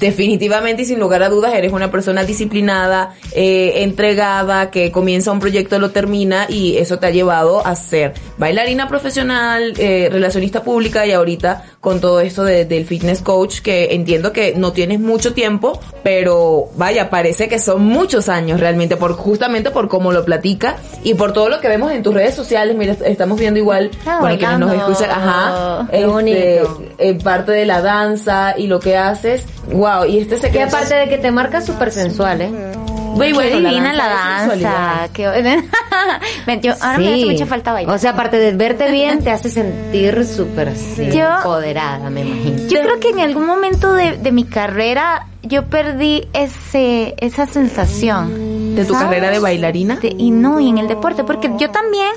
Definitivamente 0.00 0.82
y 0.82 0.84
sin 0.84 0.98
lugar 1.00 1.22
a 1.22 1.28
dudas 1.28 1.54
eres 1.54 1.72
una 1.72 1.90
persona 1.90 2.24
disciplinada, 2.24 3.14
eh, 3.32 3.82
entregada, 3.82 4.70
que 4.70 4.90
comienza 4.92 5.32
un 5.32 5.40
proyecto, 5.40 5.78
lo 5.78 5.90
termina 5.90 6.46
y 6.48 6.76
eso 6.76 6.98
te 6.98 7.06
ha 7.06 7.10
llevado 7.10 7.66
a 7.66 7.74
ser 7.74 8.14
bailarina 8.38 8.88
profesional, 8.88 9.74
eh, 9.78 10.08
relacionista 10.10 10.62
pública 10.62 11.06
y 11.06 11.12
ahorita 11.12 11.64
con 11.80 12.00
todo 12.00 12.20
esto 12.20 12.44
de- 12.44 12.64
del 12.64 12.84
fitness 12.84 13.22
coach 13.22 13.60
que 13.60 13.94
entiendo 13.94 14.32
que 14.32 14.54
no 14.56 14.72
tienes 14.72 15.00
mucho 15.00 15.32
tiempo, 15.32 15.80
pero 16.02 16.66
vaya, 16.76 17.10
parece 17.10 17.48
que 17.48 17.58
son 17.58 17.82
muchos 17.84 18.28
años 18.28 18.60
realmente 18.60 18.96
por 18.96 19.12
justamente 19.14 19.70
por 19.70 19.88
cómo 19.88 20.12
lo 20.12 20.24
platica 20.24 20.76
y 21.04 21.14
por 21.14 21.32
todo 21.32 21.48
lo 21.48 21.60
que 21.60 21.68
vemos 21.68 21.92
en 21.92 22.02
tus 22.02 22.14
redes 22.14 22.27
sociales. 22.34 22.76
Mira, 22.76 22.94
estamos 23.04 23.38
viendo 23.38 23.58
igual 23.60 23.90
Ah, 24.06 24.18
para 24.20 24.36
quienes 24.36 24.58
nos 24.58 24.72
escuchan, 24.74 25.10
ajá, 25.10 25.86
Qué 25.90 25.96
este, 25.96 26.06
bonito. 26.08 26.82
eh, 26.98 27.18
parte 27.22 27.52
de 27.52 27.66
la 27.66 27.80
danza 27.80 28.54
y 28.56 28.66
lo 28.66 28.80
que 28.80 28.96
haces. 28.96 29.44
Wow, 29.72 30.04
y 30.06 30.18
este 30.18 30.34
Que 30.36 30.40
secreto 30.40 30.76
aparte 30.76 30.94
de 30.94 31.08
que 31.08 31.18
te 31.18 31.30
marca 31.30 31.60
súper 31.60 31.90
sensual, 31.92 32.40
¿eh? 32.40 32.50
Muy 32.50 33.32
bueno, 33.32 33.56
divina 33.58 33.92
la 33.94 34.04
es 34.04 34.38
sensualidad. 34.40 34.70
danza. 34.70 35.12
qué- 35.12 35.22
yo, 36.62 36.72
ahora 36.80 36.98
me 36.98 37.14
hace 37.14 37.26
mucha 37.26 37.46
falta 37.46 37.72
bailar. 37.72 37.94
O 37.94 37.98
sea, 37.98 38.10
aparte 38.12 38.38
de 38.38 38.52
verte 38.52 38.92
bien, 38.92 39.24
te 39.24 39.30
hace 39.32 39.48
sentir 39.50 40.24
súper 40.24 40.72
empoderada, 40.98 42.10
me 42.10 42.20
imagino. 42.20 42.68
Yo 42.68 42.80
creo 42.80 43.00
que 43.00 43.08
en 43.10 43.20
algún 43.20 43.46
momento 43.46 43.92
de, 43.92 44.18
de 44.18 44.30
mi 44.32 44.44
carrera 44.44 45.26
yo 45.42 45.66
perdí 45.66 46.28
ese 46.32 47.14
esa 47.18 47.46
sensación. 47.46 48.47
De 48.82 48.86
tu 48.86 48.94
carrera 48.94 49.30
de 49.30 49.38
bailarina. 49.38 49.96
De- 49.96 50.14
y 50.16 50.30
no, 50.30 50.60
y 50.60 50.68
en 50.68 50.78
el 50.78 50.88
deporte, 50.88 51.24
porque 51.24 51.50
yo 51.58 51.70
también 51.70 52.10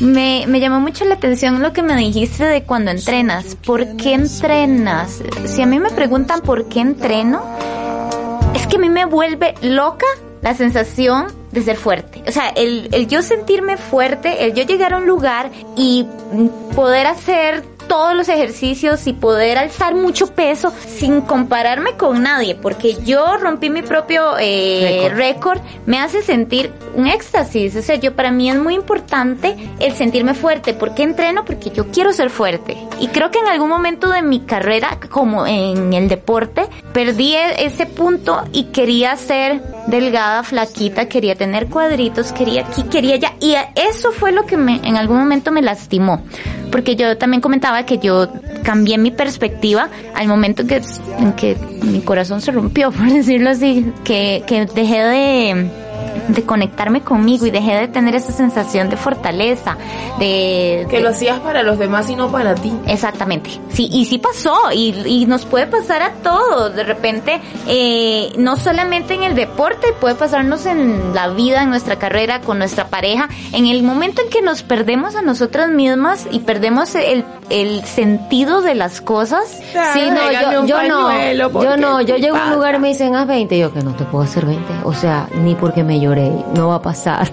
me, 0.00 0.44
me 0.46 0.60
llamó 0.60 0.80
mucho 0.80 1.04
la 1.04 1.14
atención 1.14 1.62
lo 1.62 1.72
que 1.72 1.82
me 1.82 1.96
dijiste 1.96 2.44
de 2.44 2.62
cuando 2.62 2.90
entrenas. 2.90 3.56
¿Por 3.64 3.96
qué 3.96 4.14
entrenas? 4.14 5.22
Si 5.44 5.62
a 5.62 5.66
mí 5.66 5.78
me 5.78 5.90
preguntan 5.90 6.40
por 6.40 6.66
qué 6.68 6.80
entreno, 6.80 7.42
es 8.54 8.66
que 8.66 8.76
a 8.76 8.78
mí 8.78 8.88
me 8.88 9.04
vuelve 9.04 9.54
loca 9.62 10.06
la 10.42 10.54
sensación 10.54 11.26
de 11.52 11.62
ser 11.62 11.76
fuerte. 11.76 12.22
O 12.28 12.32
sea, 12.32 12.48
el, 12.50 12.88
el 12.92 13.08
yo 13.08 13.22
sentirme 13.22 13.76
fuerte, 13.76 14.44
el 14.44 14.54
yo 14.54 14.62
llegar 14.64 14.92
a 14.94 14.98
un 14.98 15.06
lugar 15.06 15.50
y 15.76 16.06
poder 16.76 17.06
hacer 17.06 17.64
todos 17.88 18.14
los 18.14 18.28
ejercicios 18.28 19.06
y 19.06 19.12
poder 19.12 19.58
alzar 19.58 19.94
mucho 19.94 20.28
peso 20.28 20.72
sin 20.86 21.22
compararme 21.22 21.92
con 21.96 22.22
nadie, 22.22 22.54
porque 22.54 22.94
yo 23.04 23.36
rompí 23.38 23.70
mi 23.70 23.82
propio 23.82 24.34
eh, 24.38 25.10
récord, 25.14 25.60
me 25.86 25.98
hace 25.98 26.22
sentir 26.22 26.70
un 26.94 27.06
éxtasis. 27.06 27.74
O 27.76 27.82
sea, 27.82 27.96
yo 27.96 28.14
para 28.14 28.30
mí 28.30 28.50
es 28.50 28.56
muy 28.56 28.74
importante 28.74 29.56
el 29.80 29.92
sentirme 29.94 30.34
fuerte. 30.34 30.74
¿Por 30.74 30.94
qué 30.94 31.02
entreno? 31.02 31.44
Porque 31.44 31.70
yo 31.70 31.88
quiero 31.88 32.12
ser 32.12 32.30
fuerte. 32.30 32.76
Y 33.00 33.08
creo 33.08 33.30
que 33.30 33.38
en 33.38 33.48
algún 33.48 33.68
momento 33.68 34.08
de 34.10 34.22
mi 34.22 34.40
carrera, 34.40 34.98
como 35.10 35.46
en 35.46 35.92
el 35.92 36.08
deporte, 36.08 36.66
perdí 36.92 37.34
e- 37.34 37.64
ese 37.64 37.86
punto 37.86 38.44
y 38.52 38.64
quería 38.64 39.16
ser 39.16 39.62
delgada, 39.86 40.42
flaquita, 40.42 41.08
quería 41.08 41.34
tener 41.34 41.68
cuadritos, 41.68 42.32
quería 42.32 42.66
aquí, 42.66 42.82
quería 42.84 43.14
allá. 43.14 43.32
Y 43.40 43.54
eso 43.74 44.12
fue 44.12 44.32
lo 44.32 44.44
que 44.44 44.56
me, 44.56 44.76
en 44.86 44.96
algún 44.96 45.18
momento 45.18 45.50
me 45.50 45.62
lastimó. 45.62 46.22
Porque 46.70 46.96
yo 46.96 47.16
también 47.16 47.40
comentaba 47.40 47.77
que 47.84 47.98
yo 47.98 48.28
cambié 48.62 48.98
mi 48.98 49.10
perspectiva 49.10 49.88
al 50.14 50.28
momento 50.28 50.62
en 50.62 50.68
que, 50.68 50.82
en 51.18 51.32
que 51.34 51.56
mi 51.82 52.00
corazón 52.00 52.40
se 52.40 52.52
rompió, 52.52 52.90
por 52.92 53.10
decirlo 53.10 53.50
así, 53.50 53.92
que, 54.04 54.42
que 54.46 54.66
dejé 54.66 54.98
de, 55.04 55.70
de 56.28 56.44
conectarme 56.44 57.02
conmigo 57.02 57.46
y 57.46 57.50
dejé 57.50 57.74
de 57.76 57.88
tener 57.88 58.14
esa 58.14 58.32
sensación 58.32 58.88
de 58.90 58.96
fortaleza, 58.96 59.76
de... 60.18 60.86
Que 60.90 60.96
de- 60.96 61.02
lo 61.02 61.10
hacías 61.10 61.38
para 61.40 61.62
los 61.62 61.78
demás 61.78 62.08
y 62.10 62.16
no 62.16 62.28
para 62.30 62.54
ti. 62.54 62.72
Exactamente, 62.86 63.50
sí, 63.70 63.88
y 63.92 64.04
sí 64.06 64.18
pasó, 64.18 64.54
y, 64.72 64.94
y 65.06 65.26
nos 65.26 65.44
puede 65.46 65.66
pasar 65.66 66.02
a 66.02 66.12
todos, 66.22 66.74
de 66.74 66.84
repente, 66.84 67.40
eh, 67.66 68.32
no 68.36 68.56
solamente 68.56 69.14
en 69.14 69.22
el 69.22 69.34
deporte, 69.34 69.88
puede 70.00 70.14
pasarnos 70.14 70.66
en 70.66 71.14
la 71.14 71.28
vida, 71.28 71.62
en 71.62 71.70
nuestra 71.70 71.96
carrera, 71.96 72.40
con 72.40 72.58
nuestra 72.58 72.88
pareja, 72.88 73.28
en 73.52 73.66
el 73.66 73.82
momento 73.82 74.22
en 74.22 74.30
que 74.30 74.42
nos 74.42 74.62
perdemos 74.62 75.14
a 75.16 75.22
nosotras 75.22 75.68
mismas 75.70 76.26
y 76.30 76.40
perdemos 76.40 76.94
el, 76.94 77.24
el 77.50 77.84
sentido 77.84 78.60
de 78.62 78.74
las 78.74 79.00
cosas. 79.00 79.44
Sí, 79.92 80.00
no, 80.10 80.32
yo, 80.32 80.66
yo 80.66 80.82
no, 80.88 81.62
yo 81.62 81.76
no, 81.76 82.00
yo 82.02 82.16
¿qué 82.16 82.20
llego 82.22 82.36
a 82.36 82.46
un 82.48 82.54
lugar 82.54 82.76
y 82.76 82.78
me 82.78 82.88
dicen 82.88 83.14
haz 83.14 83.26
20, 83.26 83.56
y 83.56 83.60
yo 83.60 83.72
que 83.72 83.80
no 83.82 83.94
te 83.94 84.04
puedo 84.04 84.24
hacer 84.24 84.44
20, 84.46 84.64
o 84.84 84.92
sea, 84.92 85.28
ni 85.42 85.54
porque 85.54 85.84
me 85.84 86.00
lloré, 86.08 86.32
no 86.54 86.68
va 86.68 86.76
a 86.76 86.82
pasar. 86.82 87.30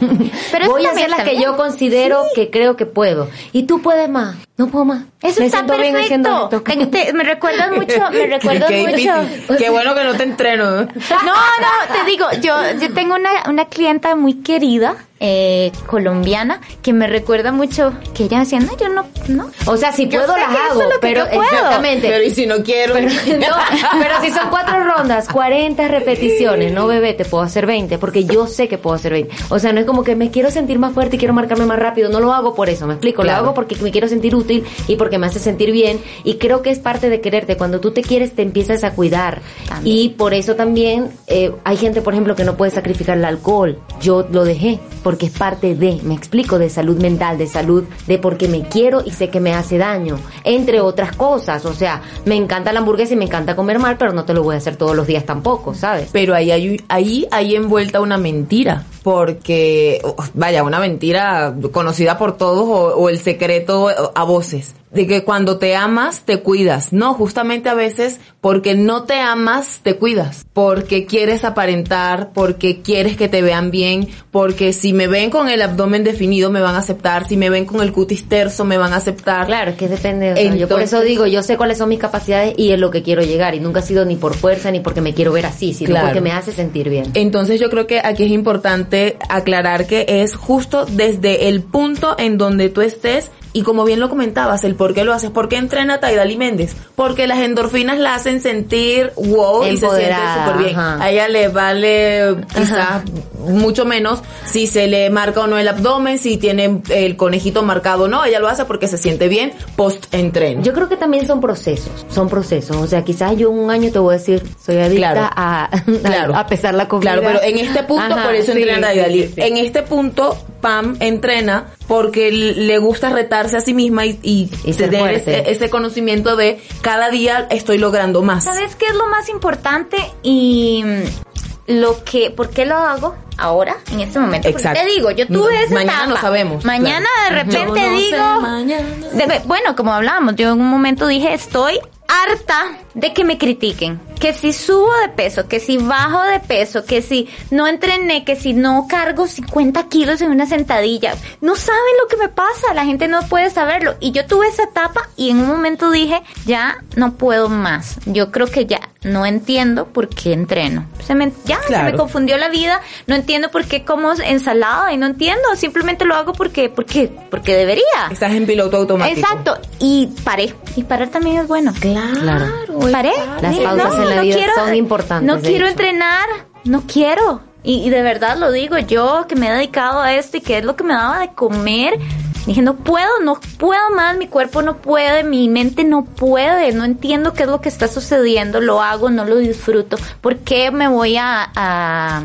Pero 0.51 0.69
Voy 0.69 0.85
a 0.85 0.91
hacer 0.91 1.09
la 1.09 1.17
está 1.17 1.29
que 1.29 1.41
yo 1.41 1.55
considero 1.57 2.23
que 2.35 2.49
creo 2.49 2.75
que 2.75 2.85
puedo, 2.85 3.29
y 3.51 3.63
tú 3.63 3.81
puedes 3.81 4.09
más. 4.09 4.35
No 4.57 4.67
puedo 4.67 4.85
más. 4.85 5.03
Eso 5.21 5.41
me 5.41 5.47
está 5.47 5.57
siento 5.59 5.77
bien 5.77 5.97
haciendo 5.97 6.49
perfecto. 6.49 6.71
esto. 6.85 6.89
Te- 7.07 7.13
me 7.13 7.23
recuerdas 7.25 7.71
mucho, 7.75 8.09
me 8.11 8.27
recuerdas 8.27 8.69
Qué 8.69 8.81
mucho. 8.81 8.95
difícil. 9.25 9.57
Qué 9.57 9.69
bueno 9.69 9.93
que 9.95 10.03
no 10.03 10.13
te 10.15 10.23
entreno. 10.23 10.71
No, 10.71 10.81
no, 10.85 11.93
te 11.93 12.09
digo, 12.09 12.25
yo, 12.41 12.55
yo 12.79 12.93
tengo 12.93 13.15
una, 13.15 13.29
una 13.49 13.65
clienta 13.65 14.15
muy 14.15 14.35
querida, 14.35 14.95
eh, 15.19 15.71
colombiana, 15.87 16.59
que 16.81 16.93
me 16.93 17.07
recuerda 17.07 17.51
mucho, 17.51 17.93
que 18.13 18.25
ella 18.25 18.39
decía, 18.39 18.59
no, 18.59 18.77
yo 18.77 18.87
no, 18.89 19.05
no. 19.27 19.49
O 19.65 19.75
sea, 19.77 19.91
si 19.91 20.07
Yo 20.07 20.19
puedo 20.19 20.33
sé 20.35 20.39
las 20.39 20.49
que 20.49 20.53
eso 20.55 20.63
hago, 20.71 20.81
es 20.81 20.87
lo 20.87 20.93
que 20.93 20.99
pero 21.07 21.25
yo 21.25 21.31
puedo. 21.31 21.43
exactamente. 21.43 22.07
Pero 22.09 22.23
y 22.23 22.31
si 22.31 22.45
no 22.45 22.55
quiero. 22.63 22.93
Pero, 22.93 23.07
no, 23.39 23.55
pero 23.99 24.21
si 24.21 24.31
son 24.31 24.49
cuatro 24.49 24.83
rondas, 24.83 25.27
40 25.29 25.87
repeticiones, 25.87 26.71
no 26.71 26.85
bebé, 26.87 27.13
te 27.13 27.25
puedo 27.25 27.43
hacer 27.43 27.65
20, 27.65 27.97
porque 27.97 28.23
yo 28.25 28.47
sé 28.47 28.67
que 28.67 28.77
puedo 28.77 28.95
hacer 28.95 29.13
20. 29.13 29.33
O 29.49 29.59
sea, 29.59 29.73
no 29.73 29.79
es 29.81 29.85
como 29.85 30.03
que 30.03 30.15
me 30.15 30.31
quiero 30.31 30.51
sentir 30.51 30.79
más 30.79 30.93
fuerte 30.93 31.15
y 31.15 31.19
quiero 31.19 31.33
marcarme 31.33 31.65
más 31.65 31.79
rápido, 31.79 32.09
no 32.09 32.19
lo 32.21 32.33
hago 32.33 32.53
por 32.55 32.69
eso, 32.69 32.85
me 32.87 32.93
explico, 32.93 33.21
Claro. 33.23 33.39
lo 33.41 33.45
hago 33.47 33.55
porque 33.55 33.75
me 33.77 33.91
quiero 33.91 34.07
sentir 34.07 34.35
útil 34.35 34.44
y 34.49 34.95
porque 34.95 35.17
me 35.17 35.27
hace 35.27 35.39
sentir 35.39 35.71
bien. 35.71 35.99
Y 36.23 36.35
creo 36.35 36.61
que 36.61 36.71
es 36.71 36.79
parte 36.79 37.09
de 37.09 37.21
quererte, 37.21 37.57
cuando 37.57 37.79
tú 37.79 37.91
te 37.91 38.01
quieres 38.01 38.33
te 38.33 38.41
empiezas 38.41 38.83
a 38.83 38.91
cuidar. 38.91 39.41
También. 39.67 39.97
y 39.97 40.09
por 40.09 40.33
eso 40.33 40.55
también 40.55 41.09
eh, 41.27 41.51
hay 41.63 41.77
gente, 41.77 42.01
por 42.01 42.13
ejemplo, 42.13 42.35
que 42.35 42.43
no 42.43 42.57
puede 42.57 42.71
sacrificar 42.71 43.17
el 43.17 43.25
alcohol, 43.25 43.79
yo 44.01 44.27
lo 44.31 44.43
dejé 44.43 44.79
porque 45.03 45.27
es 45.27 45.31
parte 45.33 45.75
de, 45.75 45.99
me 46.03 46.15
explico, 46.15 46.57
de 46.57 46.67
salud 46.67 46.99
mental, 46.99 47.37
de 47.37 47.45
salud, 47.45 47.83
de 48.07 48.17
porque 48.17 48.47
me 48.47 48.63
quiero 48.67 49.03
y 49.05 49.11
sé 49.11 49.29
que 49.29 49.39
me 49.39 49.53
hace 49.53 49.77
daño, 49.77 50.17
entre 50.43 50.81
otras 50.81 51.15
cosas, 51.15 51.63
o 51.65 51.73
sea, 51.73 52.01
me 52.25 52.35
encanta 52.35 52.73
la 52.73 52.79
hamburguesa 52.79 53.13
y 53.13 53.17
me 53.17 53.25
encanta 53.25 53.55
comer 53.55 53.77
mal, 53.77 53.97
pero 53.97 54.13
no 54.13 54.25
te 54.25 54.33
lo 54.33 54.41
voy 54.41 54.55
a 54.55 54.57
hacer 54.57 54.77
todos 54.77 54.95
los 54.95 55.05
días 55.05 55.23
tampoco, 55.23 55.75
¿sabes? 55.75 56.09
Pero 56.11 56.33
ahí 56.33 56.49
hay, 56.49 56.81
ahí 56.87 57.27
hay 57.29 57.55
envuelta 57.55 58.01
una 58.01 58.17
mentira, 58.17 58.83
porque, 59.05 60.01
vaya, 60.33 60.63
una 60.63 60.79
mentira 60.79 61.53
conocida 61.71 62.17
por 62.17 62.37
todos 62.37 62.67
o, 62.67 62.95
o 62.97 63.07
el 63.07 63.19
secreto 63.19 63.87
a 64.15 64.23
voces, 64.23 64.73
de 64.95 65.05
que 65.05 65.23
cuando 65.23 65.57
te 65.57 65.75
amas 65.75 66.21
te 66.25 66.39
cuidas. 66.39 66.93
No, 66.93 67.13
justamente 67.13 67.69
a 67.69 67.73
veces 67.73 68.19
porque 68.41 68.73
no 68.75 69.03
te 69.03 69.15
amas 69.19 69.81
te 69.83 69.97
cuidas, 69.97 70.45
porque 70.53 71.05
quieres 71.05 71.43
aparentar, 71.43 72.31
porque 72.33 72.81
quieres 72.81 73.17
que 73.17 73.27
te 73.27 73.41
vean 73.41 73.71
bien, 73.71 74.07
porque 74.31 74.73
si 74.73 74.93
me 74.93 75.07
ven 75.07 75.29
con 75.29 75.49
el 75.49 75.61
abdomen 75.61 76.03
definido 76.03 76.49
me 76.49 76.61
van 76.61 76.75
a 76.75 76.79
aceptar, 76.79 77.27
si 77.27 77.37
me 77.37 77.49
ven 77.49 77.65
con 77.65 77.81
el 77.81 77.91
cutis 77.91 78.27
terso 78.29 78.65
me 78.65 78.77
van 78.77 78.93
a 78.93 78.97
aceptar. 78.97 79.45
Claro, 79.47 79.71
es 79.71 79.77
que 79.77 79.87
depende. 79.87 80.31
o 80.31 80.35
sea, 80.35 80.55
yo 80.55 80.67
por 80.67 80.81
eso 80.81 80.95
Entonces- 80.97 81.07
digo, 81.09 81.27
yo 81.27 81.43
sé 81.43 81.57
cuáles 81.57 81.77
son 81.77 81.89
mis 81.89 81.99
capacidades 81.99 82.53
y 82.57 82.71
es 82.71 82.79
lo 82.79 82.89
que 82.91 83.03
quiero 83.03 83.21
llegar. 83.21 83.53
Y 83.55 83.59
nunca 83.59 83.79
ha 83.81 83.83
sido 83.83 84.05
ni 84.05 84.15
por 84.15 84.33
fuerza 84.35 84.71
ni 84.71 84.79
porque 84.79 85.01
me 85.01 85.13
quiero 85.13 85.31
ver 85.33 85.45
así, 85.45 85.73
sino 85.73 85.89
Claro. 85.91 86.07
porque 86.07 86.21
me 86.21 86.31
hace 86.31 86.53
sentir 86.53 86.89
bien. 86.89 87.11
Entonces 87.15 87.59
yo 87.59 87.69
creo 87.69 87.85
que 87.87 87.99
aquí 88.03 88.23
es 88.23 88.31
importante 88.31 89.17
aclarar 89.29 89.87
que 89.87 90.05
es 90.07 90.35
justo 90.35 90.85
desde 90.85 91.49
el 91.49 91.61
punto 91.61 92.15
en 92.17 92.37
donde 92.37 92.69
tú 92.69 92.81
estés 92.81 93.31
y 93.55 93.61
como 93.61 93.85
bien 93.85 94.01
lo 94.01 94.09
comentabas, 94.09 94.65
el 94.65 94.75
por 94.75 94.93
qué 94.93 95.05
lo 95.05 95.13
haces, 95.13 95.29
¿por 95.31 95.47
qué 95.47 95.55
entrena 95.55 96.01
Taidali 96.01 96.35
Méndez? 96.35 96.75
Porque 96.95 97.25
las 97.25 97.39
endorfinas 97.39 97.97
la 97.97 98.13
hacen 98.15 98.41
sentir 98.41 99.13
wow 99.15 99.63
y 99.63 99.77
se 99.77 99.77
siente 99.77 99.85
Empoderada, 99.85 100.45
súper 100.45 100.63
bien. 100.65 100.77
ajá. 100.77 101.01
A 101.03 101.09
ella 101.09 101.27
le 101.29 101.47
vale 101.47 102.35
quizás 102.53 103.03
mucho 103.47 103.85
menos 103.85 104.19
si 104.45 104.67
se 104.67 104.87
le 104.87 105.09
marca 105.09 105.39
o 105.41 105.47
no 105.47 105.57
el 105.57 105.67
abdomen, 105.69 106.19
si 106.19 106.35
tiene 106.37 106.81
el 106.89 107.15
conejito 107.15 107.63
marcado 107.63 108.03
o 108.03 108.07
no, 108.09 108.25
ella 108.25 108.39
lo 108.39 108.47
hace 108.49 108.65
porque 108.65 108.87
se 108.89 108.97
siente 108.97 109.27
bien 109.29 109.53
post 109.77 110.13
entreno. 110.13 110.61
Yo 110.61 110.73
creo 110.73 110.89
que 110.89 110.97
también 110.97 111.25
son 111.25 111.39
procesos, 111.39 112.05
son 112.09 112.27
procesos. 112.27 112.75
O 112.75 112.87
sea, 112.87 113.03
quizás 113.03 113.37
yo 113.37 113.49
un 113.51 113.71
año 113.71 113.89
te 113.91 113.99
voy 113.99 114.15
a 114.15 114.17
decir, 114.17 114.43
soy 114.63 114.77
adicta 114.79 115.13
Claro. 115.13 115.29
a, 115.35 115.69
Claro. 116.03 116.35
a 116.35 116.45
pesar 116.47 116.73
la 116.73 116.87
comida. 116.89 117.13
Claro, 117.13 117.21
pero 117.25 117.41
en 117.43 117.57
este 117.59 117.83
punto, 117.83 118.13
Ajá, 118.15 118.23
por 118.25 118.35
eso 118.35 118.51
sí, 118.51 118.59
entrena 118.63 118.91
sí, 118.91 119.31
sí. 119.33 119.41
En 119.41 119.57
este 119.57 119.81
punto, 119.83 120.37
Pam 120.65 120.97
entrena 120.99 121.67
porque 121.87 122.31
le 122.31 122.79
gusta 122.79 123.11
retarse 123.11 123.55
a 123.55 123.59
sí 123.59 123.75
misma 123.75 124.07
y, 124.07 124.19
y, 124.23 124.49
Y 124.63 124.73
tener 124.73 125.11
ese, 125.13 125.51
ese 125.51 125.69
conocimiento 125.69 126.35
de 126.35 126.59
cada 126.81 127.11
día 127.11 127.45
estoy 127.51 127.77
logrando 127.77 128.23
más. 128.23 128.45
¿Sabes 128.45 128.75
qué 128.75 128.87
es 128.87 128.95
lo 128.95 129.05
más 129.05 129.29
importante? 129.29 129.95
Y 130.23 130.83
mm, 130.83 131.73
lo 131.79 132.03
que, 132.03 132.31
¿por 132.31 132.49
qué 132.49 132.65
lo 132.65 132.77
hago 132.77 133.15
ahora, 133.37 133.75
en 133.91 133.99
este 133.99 134.17
momento? 134.19 134.47
Exacto. 134.47 134.79
te 134.81 134.87
digo, 134.89 135.11
yo 135.11 135.27
tuve 135.27 135.37
No, 135.37 135.49
esa 135.51 135.73
mañana 135.75 135.93
etapa. 135.97 136.07
no 136.07 136.17
sabemos, 136.17 136.65
Mañana 136.65 137.05
claro. 137.29 137.35
de 137.35 137.43
repente 137.43 137.89
no 137.91 137.97
digo, 137.99 138.41
mañana. 138.41 138.87
de- 139.13 139.41
bueno, 139.45 139.75
como 139.75 139.93
hablábamos, 139.93 140.35
yo 140.35 140.51
en 140.53 140.61
un 140.61 140.67
momento 140.69 141.05
dije, 141.05 141.31
estoy 141.35 141.79
harta 142.07 142.77
de 142.95 143.13
que 143.13 143.23
me 143.23 143.37
critiquen. 143.37 143.99
Que 144.19 144.33
si 144.33 144.53
subo 144.53 144.89
de 145.01 145.09
peso, 145.09 145.47
que 145.47 145.59
si 145.59 145.77
bajo 145.77 146.23
de 146.23 146.39
peso, 146.39 146.85
que 146.85 147.01
si 147.01 147.27
no 147.51 147.67
entrené, 147.67 148.23
que 148.23 148.35
si 148.35 148.53
no 148.53 148.87
cargo 148.89 149.27
50 149.27 149.87
kilos 149.89 150.21
en 150.21 150.31
una 150.31 150.47
sentadilla. 150.47 151.15
No 151.41 151.55
saben 151.55 151.81
lo 152.01 152.07
que 152.07 152.17
me 152.17 152.29
pasa, 152.29 152.73
la 152.73 152.85
gente 152.85 153.07
no 153.07 153.21
puede 153.27 153.49
saberlo. 153.49 153.95
Y 153.99 154.11
yo 154.11 154.25
tuve 154.25 154.47
esa 154.47 154.63
etapa 154.63 155.09
y 155.17 155.29
en 155.29 155.39
un 155.41 155.47
momento 155.47 155.91
dije, 155.91 156.21
ya 156.45 156.83
no 156.95 157.13
puedo 157.15 157.49
más. 157.49 157.99
Yo 158.05 158.31
creo 158.31 158.47
que 158.47 158.65
ya 158.65 158.89
no 159.03 159.25
entiendo 159.25 159.87
por 159.87 160.07
qué 160.07 160.33
entreno. 160.33 160.87
Se 161.05 161.13
me, 161.13 161.31
ya 161.45 161.59
se 161.67 161.77
me 161.83 161.93
confundió 161.93 162.37
la 162.37 162.49
vida, 162.49 162.81
no 163.05 163.15
entiendo 163.15 163.51
por 163.51 163.65
qué 163.65 163.83
como 163.83 164.13
ensalada 164.13 164.91
y 164.93 164.97
no 164.97 165.05
entiendo, 165.05 165.43
simplemente 165.55 166.05
lo 166.05 166.15
hago 166.15 166.33
porque, 166.33 166.69
porque, 166.69 167.11
porque 167.29 167.55
debería. 167.55 167.83
Estás 168.09 168.33
en 168.33 168.45
piloto 168.45 168.77
automático. 168.77 169.19
Exacto, 169.19 169.59
y 169.79 170.07
paré. 170.23 170.55
Y 170.75 170.83
parar 170.83 171.09
también 171.09 171.37
es 171.37 171.47
bueno. 171.47 171.73
Claro. 171.79 172.45
Paré. 172.91 173.11
Las 173.41 173.55
pausas 173.57 173.95
en 173.99 174.09
la 174.15 174.21
vida 174.21 174.37
son 174.55 174.75
importantes, 174.75 175.27
No 175.35 175.41
quiero 175.41 175.65
hecho. 175.65 175.71
entrenar, 175.71 176.25
no 176.63 176.83
quiero. 176.87 177.41
Y, 177.63 177.83
y 177.85 177.89
de 177.89 178.01
verdad 178.03 178.37
lo 178.37 178.51
digo, 178.51 178.77
yo 178.77 179.25
que 179.27 179.35
me 179.35 179.47
he 179.47 179.51
dedicado 179.51 179.99
a 179.99 180.13
esto 180.13 180.37
y 180.37 180.41
que 180.41 180.59
es 180.59 180.63
lo 180.65 180.75
que 180.75 180.83
me 180.83 180.93
daba 180.93 181.19
de 181.19 181.29
comer, 181.33 181.97
dije, 182.45 182.61
no 182.61 182.75
puedo, 182.75 183.09
no 183.23 183.39
puedo 183.57 183.89
más, 183.95 184.15
mi 184.17 184.27
cuerpo 184.27 184.61
no 184.61 184.77
puede, 184.77 185.23
mi 185.23 185.49
mente 185.49 185.83
no 185.83 186.05
puede, 186.05 186.71
no 186.73 186.85
entiendo 186.85 187.33
qué 187.33 187.43
es 187.43 187.49
lo 187.49 187.61
que 187.61 187.69
está 187.69 187.87
sucediendo, 187.87 188.61
lo 188.61 188.83
hago, 188.83 189.09
no 189.09 189.25
lo 189.25 189.37
disfruto. 189.37 189.97
¿Por 190.21 190.37
qué 190.37 190.69
me 190.69 190.87
voy 190.87 191.17
a- 191.17 191.49
a 191.55 192.23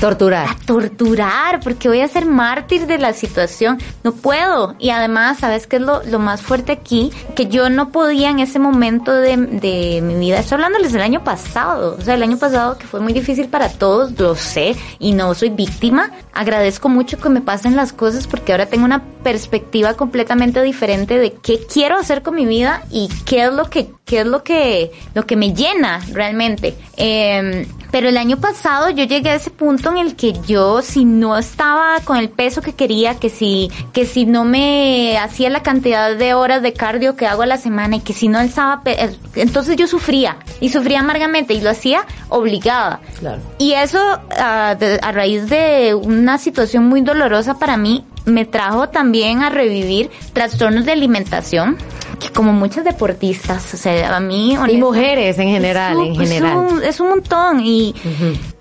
Torturar. 0.00 0.48
a 0.48 0.56
torturar, 0.66 1.60
porque 1.60 1.88
voy 1.88 2.00
a 2.00 2.08
ser 2.08 2.26
mártir 2.26 2.86
de 2.86 2.98
la 2.98 3.12
situación. 3.12 3.78
No 4.04 4.12
puedo. 4.12 4.74
Y 4.78 4.90
además, 4.90 5.38
¿sabes 5.38 5.66
qué 5.66 5.76
es 5.76 5.82
lo, 5.82 6.02
lo 6.04 6.18
más 6.18 6.42
fuerte 6.42 6.72
aquí? 6.72 7.10
Que 7.34 7.46
yo 7.46 7.70
no 7.70 7.90
podía 7.90 8.30
en 8.30 8.40
ese 8.40 8.58
momento 8.58 9.12
de, 9.12 9.36
de 9.36 10.00
mi 10.02 10.16
vida. 10.16 10.38
Estoy 10.38 10.56
hablándoles 10.56 10.92
del 10.92 11.02
año 11.02 11.24
pasado. 11.24 11.96
O 11.98 12.02
sea, 12.02 12.14
el 12.14 12.22
año 12.22 12.38
pasado 12.38 12.76
que 12.78 12.86
fue 12.86 13.00
muy 13.00 13.12
difícil 13.12 13.48
para 13.48 13.68
todos, 13.68 14.18
lo 14.18 14.34
sé, 14.34 14.76
y 14.98 15.12
no 15.12 15.34
soy 15.34 15.50
víctima. 15.50 16.10
Agradezco 16.32 16.88
mucho 16.88 17.18
que 17.18 17.28
me 17.28 17.40
pasen 17.40 17.76
las 17.76 17.92
cosas 17.92 18.26
porque 18.26 18.52
ahora 18.52 18.66
tengo 18.66 18.84
una 18.84 19.02
perspectiva 19.22 19.94
completamente 19.94 20.62
diferente 20.62 21.18
de 21.18 21.32
qué 21.32 21.60
quiero 21.72 21.96
hacer 21.96 22.22
con 22.22 22.34
mi 22.34 22.46
vida 22.46 22.84
y 22.90 23.08
qué 23.24 23.44
es 23.44 23.52
lo 23.52 23.68
que, 23.70 23.90
qué 24.04 24.20
es 24.20 24.26
lo 24.26 24.42
que, 24.44 24.92
lo 25.14 25.26
que 25.26 25.36
me 25.36 25.52
llena 25.52 26.00
realmente. 26.12 26.76
Eh, 26.96 27.66
pero 27.96 28.10
el 28.10 28.18
año 28.18 28.36
pasado 28.36 28.90
yo 28.90 29.04
llegué 29.04 29.30
a 29.30 29.36
ese 29.36 29.48
punto 29.48 29.88
en 29.88 29.96
el 29.96 30.16
que 30.16 30.34
yo 30.46 30.82
si 30.82 31.06
no 31.06 31.38
estaba 31.38 31.98
con 32.04 32.18
el 32.18 32.28
peso 32.28 32.60
que 32.60 32.74
quería, 32.74 33.14
que 33.14 33.30
si 33.30 33.70
que 33.94 34.04
si 34.04 34.26
no 34.26 34.44
me 34.44 35.16
hacía 35.16 35.48
la 35.48 35.62
cantidad 35.62 36.14
de 36.14 36.34
horas 36.34 36.60
de 36.60 36.74
cardio 36.74 37.16
que 37.16 37.26
hago 37.26 37.40
a 37.40 37.46
la 37.46 37.56
semana 37.56 37.96
y 37.96 38.00
que 38.00 38.12
si 38.12 38.28
no 38.28 38.38
alzaba, 38.38 38.82
eh, 38.84 39.16
entonces 39.36 39.76
yo 39.76 39.86
sufría 39.86 40.36
y 40.60 40.68
sufría 40.68 41.00
amargamente 41.00 41.54
y 41.54 41.62
lo 41.62 41.70
hacía 41.70 42.04
obligada. 42.28 43.00
Claro. 43.18 43.40
Y 43.56 43.72
eso 43.72 43.98
ah, 44.38 44.76
de- 44.78 45.00
a 45.02 45.12
raíz 45.12 45.48
de 45.48 45.94
una 45.94 46.36
situación 46.36 46.84
muy 46.84 47.00
dolorosa 47.00 47.58
para 47.58 47.78
mí 47.78 48.04
me 48.26 48.44
trajo 48.44 48.90
también 48.90 49.42
a 49.42 49.48
revivir 49.48 50.10
trastornos 50.34 50.84
de 50.84 50.92
alimentación 50.92 51.78
que 52.18 52.30
como 52.30 52.52
muchas 52.52 52.84
deportistas, 52.84 53.74
o 53.74 53.76
sea, 53.76 54.16
a 54.16 54.20
mí 54.20 54.56
Y 54.68 54.76
mujeres 54.78 55.38
en 55.38 55.48
general, 55.48 55.92
es 55.92 55.98
un- 55.98 56.06
en 56.06 56.14
general. 56.16 56.64
Es 56.66 56.72
un, 56.72 56.82
es 56.82 57.00
un 57.00 57.08
montón 57.08 57.60
y 57.60 57.94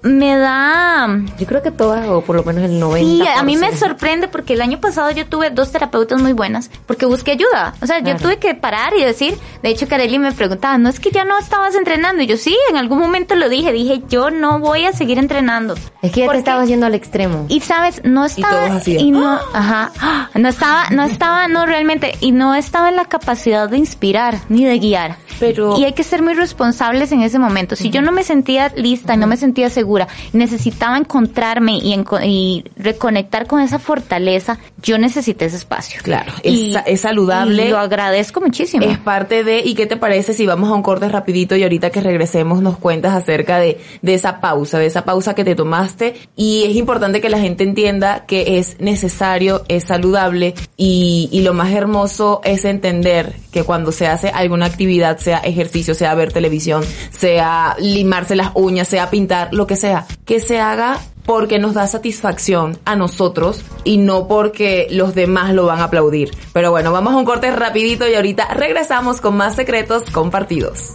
me 0.05 0.37
da... 0.37 1.07
Yo 1.39 1.45
creo 1.45 1.61
que 1.61 1.71
todas, 1.71 2.07
o 2.07 2.21
por 2.21 2.35
lo 2.35 2.43
menos 2.43 2.63
el 2.63 2.79
90%. 2.81 2.99
Sí, 2.99 3.23
a 3.27 3.43
mí 3.43 3.57
me 3.57 3.75
sorprende 3.75 4.27
porque 4.27 4.53
el 4.53 4.61
año 4.61 4.79
pasado 4.79 5.09
yo 5.11 5.25
tuve 5.25 5.49
dos 5.49 5.71
terapeutas 5.71 6.21
muy 6.21 6.31
buenas 6.33 6.69
porque 6.85 7.05
busqué 7.05 7.31
ayuda. 7.31 7.73
O 7.81 7.87
sea, 7.87 7.97
yo 7.99 8.03
Claro. 8.05 8.19
tuve 8.19 8.37
que 8.37 8.53
parar 8.55 8.93
y 8.97 9.03
decir, 9.03 9.35
de 9.63 9.69
hecho 9.69 9.87
Kareli 9.87 10.19
me 10.19 10.31
preguntaba, 10.31 10.77
no 10.77 10.89
es 10.89 10.99
que 10.99 11.09
ya 11.11 11.25
no 11.25 11.37
estabas 11.39 11.75
entrenando. 11.75 12.21
Y 12.23 12.27
yo 12.27 12.37
sí, 12.37 12.55
en 12.69 12.77
algún 12.77 12.99
momento 12.99 13.35
lo 13.35 13.49
dije, 13.49 13.71
dije, 13.73 14.03
yo 14.07 14.29
no 14.29 14.59
voy 14.59 14.85
a 14.85 14.93
seguir 14.93 15.17
entrenando. 15.17 15.73
Es 16.01 16.11
que 16.11 16.19
ya 16.21 16.25
te 16.25 16.25
Porque- 16.27 16.37
estabas 16.39 16.67
yendo 16.69 16.85
al 16.85 16.93
extremo. 16.95 17.45
y 17.49 17.59
sabes, 17.61 18.01
no 18.03 18.25
estaba 18.25 18.79
de, 18.79 18.91
y 18.91 19.11
no, 19.11 19.39
ajá, 19.53 19.91
¡ah! 19.99 20.29
no 20.35 20.47
estaba, 20.47 20.89
no 20.91 21.03
estaba, 21.03 21.47
no 21.47 21.65
realmente, 21.65 22.13
y 22.21 22.31
no 22.31 22.53
estaba 22.53 22.89
en 22.89 22.95
la 22.95 23.05
capacidad 23.05 23.67
de 23.67 23.77
inspirar 23.77 24.39
ni 24.49 24.65
de 24.65 24.77
guiar. 24.77 25.17
Pero- 25.39 25.77
y 25.79 25.83
hay 25.83 25.93
que 25.93 26.03
ser 26.03 26.21
muy 26.21 26.33
responsables 26.35 27.11
en 27.11 27.21
ese 27.21 27.39
momento. 27.39 27.75
Si 27.75 27.89
yo 27.89 28.01
no 28.01 28.11
me 28.11 28.23
sentía 28.23 28.71
lista 28.75 29.15
y 29.15 29.17
no 29.17 29.27
me 29.27 29.35
sentía 29.35 29.69
segura 29.69 29.94
segura, 29.95 30.07
necesitaba 30.33 30.97
encontrarme 30.97 31.77
y, 31.77 31.93
enco- 31.93 32.19
y 32.23 32.63
reconectar 32.77 33.47
con 33.47 33.61
esa 33.61 33.79
fortaleza, 33.79 34.57
yo 34.81 34.97
necesité 34.97 35.45
ese 35.45 35.57
espacio. 35.57 35.99
Claro, 36.03 36.31
es, 36.43 36.75
es 36.85 37.01
saludable. 37.01 37.67
y 37.67 37.69
lo 37.69 37.77
agradezco 37.79 38.41
muchísimo. 38.41 38.85
Es 38.85 38.97
parte 38.97 39.43
de, 39.43 39.59
¿y 39.59 39.73
qué 39.75 39.85
te 39.85 39.95
parece 39.97 40.33
si 40.33 40.45
vamos 40.45 40.69
a 40.69 40.73
un 40.73 40.83
corte 40.83 41.07
rapidito 41.09 41.55
y 41.55 41.63
ahorita 41.63 41.89
que 41.91 42.01
regresemos 42.01 42.61
nos 42.61 42.77
cuentas 42.77 43.13
acerca 43.13 43.57
de, 43.59 43.79
de 44.01 44.13
esa 44.13 44.41
pausa, 44.41 44.77
de 44.79 44.85
esa 44.87 45.05
pausa 45.05 45.33
que 45.35 45.43
te 45.43 45.55
tomaste? 45.55 46.15
Y 46.35 46.63
es 46.65 46.75
importante 46.75 47.21
que 47.21 47.29
la 47.29 47.39
gente 47.39 47.63
entienda 47.63 48.25
que 48.25 48.57
es 48.57 48.79
necesario, 48.79 49.63
es 49.69 49.85
saludable 49.85 50.53
y, 50.77 51.29
y 51.31 51.41
lo 51.41 51.53
más 51.53 51.71
hermoso 51.71 52.41
es 52.43 52.65
entender 52.65 53.33
que 53.51 53.63
cuando 53.63 53.91
se 53.93 54.07
hace 54.07 54.29
alguna 54.29 54.65
actividad, 54.65 55.17
sea 55.19 55.37
ejercicio, 55.37 55.95
sea 55.95 56.13
ver 56.15 56.33
televisión, 56.33 56.83
sea 57.11 57.75
limarse 57.79 58.35
las 58.35 58.51
uñas, 58.55 58.87
sea 58.87 59.09
pintar, 59.09 59.53
lo 59.53 59.65
que 59.67 59.75
sea, 59.77 59.84
que 60.25 60.39
se 60.39 60.59
haga 60.59 60.99
porque 61.25 61.59
nos 61.59 61.73
da 61.73 61.87
satisfacción 61.87 62.77
a 62.85 62.95
nosotros 62.95 63.63
y 63.83 63.97
no 63.97 64.27
porque 64.27 64.87
los 64.91 65.15
demás 65.15 65.53
lo 65.53 65.65
van 65.65 65.79
a 65.81 65.85
aplaudir. 65.85 66.31
Pero 66.53 66.71
bueno, 66.71 66.91
vamos 66.91 67.13
a 67.13 67.17
un 67.17 67.25
corte 67.25 67.51
rapidito 67.51 68.07
y 68.07 68.15
ahorita 68.15 68.53
regresamos 68.53 69.21
con 69.21 69.35
más 69.35 69.55
secretos 69.55 70.03
compartidos. 70.11 70.93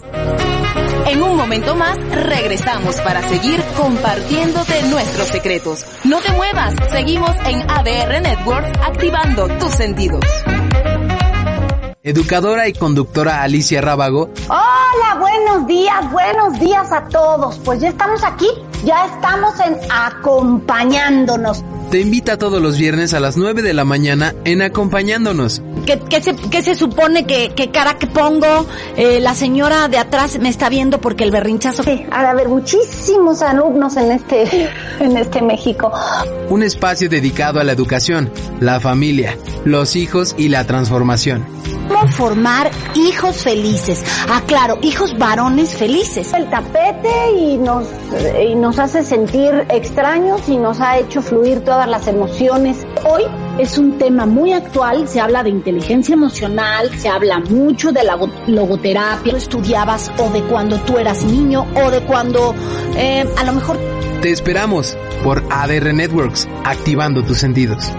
En 1.07 1.23
un 1.23 1.37
momento 1.37 1.75
más 1.75 1.99
regresamos 2.11 3.01
para 3.01 3.21
seguir 3.29 3.61
compartiéndote 3.77 4.83
nuestros 4.85 5.29
secretos. 5.29 5.85
No 6.05 6.21
te 6.21 6.31
muevas, 6.33 6.75
seguimos 6.91 7.35
en 7.47 7.69
ADR 7.69 8.23
Networks 8.23 8.71
activando 8.81 9.49
tus 9.59 9.73
sentidos. 9.73 10.25
Educadora 12.03 12.67
y 12.67 12.73
conductora 12.73 13.43
Alicia 13.43 13.83
Rábago 13.83 14.31
Hola, 14.49 15.21
buenos 15.21 15.67
días, 15.67 16.11
buenos 16.11 16.59
días 16.59 16.91
a 16.93 17.07
todos. 17.09 17.59
Pues 17.63 17.81
ya 17.83 17.91
estamos 17.91 18.25
aquí, 18.25 18.47
ya 18.87 19.05
estamos 19.05 19.53
en 19.61 19.77
acompañándonos. 19.91 21.63
te 21.91 22.01
invita 22.01 22.39
todos 22.39 22.63
los 22.63 22.79
viernes 22.79 23.13
a 23.13 23.21
las 23.21 23.37
9 23.37 23.61
de 23.61 23.75
la 23.75 23.85
mañana 23.85 24.35
en 24.45 24.63
Acompañándonos. 24.63 25.61
¿Qué, 25.85 25.99
qué 26.09 26.23
se, 26.23 26.35
qué 26.37 26.63
se 26.63 26.75
supone 26.75 27.27
que, 27.27 27.53
que 27.55 27.71
cara 27.71 27.99
que 27.99 28.07
pongo? 28.07 28.67
Eh, 28.97 29.21
la 29.21 29.35
señora 29.35 29.89
de 29.89 29.99
atrás 29.99 30.39
me 30.39 30.49
está 30.49 30.71
viendo 30.71 31.03
porque 31.03 31.25
el 31.25 31.31
berrinchazo... 31.31 31.83
Sí, 31.83 32.07
ha 32.11 32.23
de 32.23 32.29
haber 32.29 32.49
muchísimos 32.49 33.43
alumnos 33.43 33.99
en 33.99 34.13
este, 34.13 34.71
en 35.01 35.19
este 35.19 35.43
México. 35.43 35.93
Un 36.49 36.63
espacio 36.63 37.11
dedicado 37.11 37.61
a 37.61 37.65
la 37.65 37.73
educación, 37.73 38.33
la 38.59 38.81
familia, 38.81 39.37
los 39.67 39.97
hijos 39.97 40.35
y 40.39 40.49
la 40.49 40.67
transformación. 40.67 41.60
¿Cómo 42.01 42.13
formar 42.13 42.71
hijos 42.95 43.43
felices? 43.43 44.03
Ah, 44.29 44.43
claro, 44.47 44.79
hijos 44.83 45.17
varones 45.19 45.75
felices. 45.75 46.33
El 46.33 46.49
tapete 46.49 47.11
y 47.39 47.59
nos, 47.59 47.85
y 48.49 48.55
nos 48.55 48.79
hace 48.79 49.05
sentir 49.05 49.67
extraños 49.69 50.49
y 50.49 50.57
nos 50.57 50.81
ha 50.81 50.99
hecho 50.99 51.21
fluir 51.21 51.61
todas 51.61 51.89
las 51.89 52.07
emociones. 52.07 52.87
Hoy 53.05 53.25
es 53.59 53.77
un 53.77 53.99
tema 53.99 54.25
muy 54.27 54.53
actual, 54.53 55.09
se 55.09 55.21
habla 55.21 55.43
de 55.43 55.51
inteligencia 55.51 56.15
emocional, 56.15 56.91
se 56.99 57.09
habla 57.09 57.41
mucho 57.41 57.93
de 57.93 58.03
la 58.05 58.15
go- 58.15 58.31
logoterapia. 58.47 59.33
Tú 59.33 59.37
estudiabas 59.37 60.11
o 60.19 60.31
de 60.31 60.43
cuando 60.45 60.79
tú 60.81 60.97
eras 60.97 61.23
niño 61.25 61.67
o 61.85 61.91
de 61.91 62.01
cuando 62.03 62.55
eh, 62.97 63.27
a 63.37 63.45
lo 63.45 63.53
mejor 63.53 63.79
Te 64.23 64.31
esperamos 64.31 64.97
por 65.23 65.43
ADR 65.51 65.93
Networks, 65.93 66.49
activando 66.65 67.23
tus 67.23 67.39
sentidos. 67.39 67.93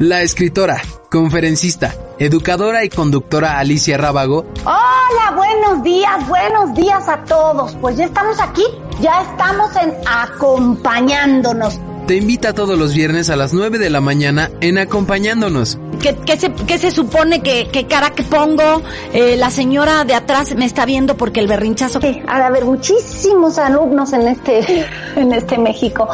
La 0.00 0.22
escritora, 0.22 0.82
conferencista, 1.08 1.94
educadora 2.18 2.84
y 2.84 2.88
conductora 2.88 3.60
Alicia 3.60 3.96
Rábago 3.96 4.44
Hola, 4.64 5.36
buenos 5.36 5.84
días, 5.84 6.28
buenos 6.28 6.74
días 6.74 7.08
a 7.08 7.22
todos. 7.24 7.76
Pues 7.80 7.96
ya 7.96 8.06
estamos 8.06 8.40
aquí, 8.40 8.64
ya 9.00 9.22
estamos 9.22 9.70
en 9.76 9.94
acompañándonos. 10.04 11.78
te 12.08 12.16
invita 12.16 12.52
todos 12.52 12.76
los 12.76 12.92
viernes 12.92 13.30
a 13.30 13.36
las 13.36 13.54
9 13.54 13.78
de 13.78 13.88
la 13.88 14.00
mañana 14.00 14.50
en 14.60 14.78
Acompañándonos. 14.78 15.78
¿Qué, 16.02 16.16
qué 16.26 16.36
se, 16.38 16.52
qué 16.52 16.76
se 16.76 16.90
supone 16.90 17.40
que, 17.40 17.68
que 17.68 17.86
cara 17.86 18.10
que 18.10 18.24
pongo? 18.24 18.82
Eh, 19.12 19.36
la 19.36 19.52
señora 19.52 20.04
de 20.04 20.14
atrás 20.14 20.56
me 20.56 20.64
está 20.64 20.86
viendo 20.86 21.16
porque 21.16 21.38
el 21.38 21.46
berrinchazo... 21.46 22.00
Sí, 22.00 22.20
ha 22.26 22.38
de 22.38 22.44
haber 22.44 22.64
muchísimos 22.64 23.58
alumnos 23.58 24.12
en 24.12 24.26
este, 24.26 24.86
en 25.16 25.32
este 25.32 25.56
México. 25.56 26.08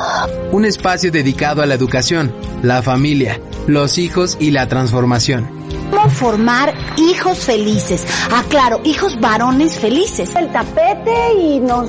Un 0.53 0.67
espacio 0.67 1.11
dedicado 1.11 1.63
a 1.63 1.67
la 1.67 1.75
educación, 1.75 2.31
la 2.63 2.83
familia, 2.83 3.41
los 3.73 3.99
hijos 3.99 4.37
y 4.41 4.51
la 4.51 4.67
transformación. 4.69 5.49
¿Cómo 5.91 6.09
formar 6.09 6.73
hijos 6.97 7.39
felices? 7.39 8.05
Ah, 8.33 8.45
claro, 8.49 8.81
hijos 8.85 9.19
varones 9.21 9.77
felices. 9.79 10.35
El 10.35 10.51
tapete 10.53 11.35
y 11.41 11.61
nos, 11.61 11.89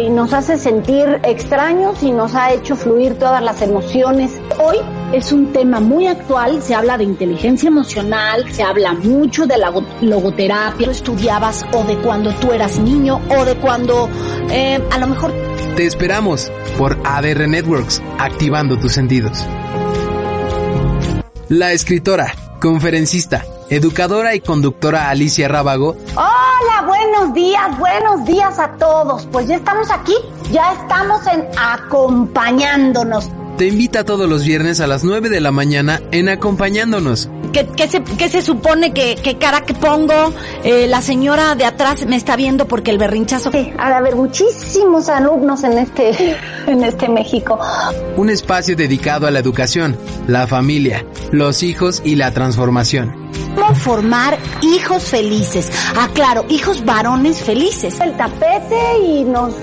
y 0.00 0.08
nos 0.10 0.32
hace 0.32 0.56
sentir 0.58 1.20
extraños 1.24 2.02
y 2.02 2.12
nos 2.12 2.34
ha 2.34 2.52
hecho 2.52 2.76
fluir 2.76 3.18
todas 3.18 3.42
las 3.42 3.60
emociones. 3.62 4.40
Hoy 4.62 4.76
es 5.12 5.32
un 5.32 5.52
tema 5.52 5.80
muy 5.80 6.06
actual, 6.06 6.62
se 6.62 6.74
habla 6.74 6.96
de 6.98 7.04
inteligencia 7.04 7.68
emocional, 7.68 8.50
se 8.52 8.62
habla 8.62 8.92
mucho 8.94 9.46
de 9.46 9.58
la 9.58 9.70
go- 9.70 9.84
logoterapia. 10.00 10.86
Tú 10.86 10.90
estudiabas 10.92 11.64
o 11.72 11.82
de 11.84 11.96
cuando 11.98 12.32
tú 12.36 12.52
eras 12.52 12.78
niño 12.78 13.20
o 13.38 13.44
de 13.44 13.54
cuando 13.56 14.08
eh, 14.50 14.80
a 14.90 14.98
lo 14.98 15.06
mejor 15.08 15.32
Te 15.76 15.84
esperamos 15.86 16.50
por 16.78 16.98
ADR 17.04 17.48
Networks, 17.48 18.00
activando 18.18 18.78
tus 18.78 18.92
sentidos. 18.92 19.44
La 21.52 21.72
escritora, 21.72 22.34
conferencista, 22.62 23.44
educadora 23.68 24.34
y 24.34 24.40
conductora 24.40 25.10
Alicia 25.10 25.48
Rábago 25.48 25.98
Hola, 26.16 26.86
buenos 26.86 27.34
días, 27.34 27.78
buenos 27.78 28.24
días 28.24 28.58
a 28.58 28.72
todos. 28.78 29.26
Pues 29.26 29.48
ya 29.48 29.56
estamos 29.56 29.90
aquí, 29.90 30.14
ya 30.50 30.72
estamos 30.72 31.26
en 31.26 31.46
acompañándonos. 31.58 33.28
Te 33.62 33.68
invita 33.68 34.02
todos 34.02 34.28
los 34.28 34.42
viernes 34.42 34.80
a 34.80 34.88
las 34.88 35.04
9 35.04 35.28
de 35.28 35.40
la 35.40 35.52
mañana 35.52 36.02
en 36.10 36.28
Acompañándonos. 36.28 37.30
¿Qué, 37.52 37.64
qué 37.76 37.86
se, 37.86 38.02
qué 38.02 38.28
se 38.28 38.42
supone 38.42 38.92
que, 38.92 39.14
que 39.14 39.38
cara 39.38 39.60
que 39.60 39.72
pongo? 39.72 40.34
Eh, 40.64 40.88
la 40.88 41.00
señora 41.00 41.54
de 41.54 41.64
atrás 41.64 42.04
me 42.04 42.16
está 42.16 42.34
viendo 42.34 42.66
porque 42.66 42.90
el 42.90 42.98
berrinchazo... 42.98 43.52
Sí, 43.52 43.72
ha 43.78 43.90
de 43.90 43.94
haber 43.94 44.16
muchísimos 44.16 45.08
alumnos 45.08 45.62
en 45.62 45.78
este, 45.78 46.36
en 46.66 46.82
este 46.82 47.08
México. 47.08 47.56
Un 48.16 48.30
espacio 48.30 48.74
dedicado 48.74 49.28
a 49.28 49.30
la 49.30 49.38
educación, 49.38 49.96
la 50.26 50.48
familia, 50.48 51.06
los 51.30 51.62
hijos 51.62 52.02
y 52.04 52.16
la 52.16 52.32
transformación. 52.32 53.21
¿Cómo 53.54 53.74
formar 53.74 54.38
hijos 54.62 55.02
felices? 55.04 55.70
Ah, 55.96 56.08
claro, 56.14 56.44
hijos 56.48 56.84
varones 56.84 57.42
felices. 57.42 58.00
El 58.00 58.16
tapete 58.16 58.98
y 59.06 59.24
nos, 59.24 59.54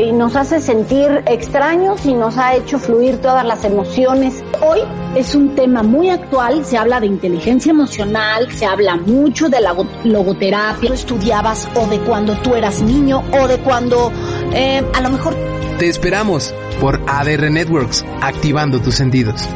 y 0.00 0.12
nos 0.12 0.36
hace 0.36 0.60
sentir 0.60 1.22
extraños 1.26 2.04
y 2.06 2.14
nos 2.14 2.36
ha 2.38 2.54
hecho 2.54 2.78
fluir 2.78 3.18
todas 3.20 3.44
las 3.44 3.64
emociones. 3.64 4.42
Hoy 4.60 4.80
es 5.16 5.34
un 5.34 5.54
tema 5.54 5.82
muy 5.82 6.08
actual, 6.10 6.64
se 6.64 6.78
habla 6.78 7.00
de 7.00 7.06
inteligencia 7.06 7.70
emocional, 7.70 8.50
se 8.52 8.64
habla 8.64 8.96
mucho 8.96 9.48
de 9.48 9.60
la 9.60 9.72
go- 9.72 9.86
logoterapia. 10.04 10.88
Tú 10.88 10.94
estudiabas 10.94 11.68
o 11.74 11.86
de 11.86 11.98
cuando 12.00 12.36
tú 12.38 12.54
eras 12.54 12.80
niño 12.82 13.22
o 13.40 13.48
de 13.48 13.58
cuando 13.58 14.10
eh, 14.54 14.82
a 14.94 15.00
lo 15.00 15.10
mejor 15.10 15.34
Te 15.78 15.88
esperamos 15.88 16.54
por 16.80 17.00
ADR 17.08 17.50
Networks, 17.50 18.04
activando 18.20 18.80
tus 18.80 18.94
sentidos. 18.94 19.48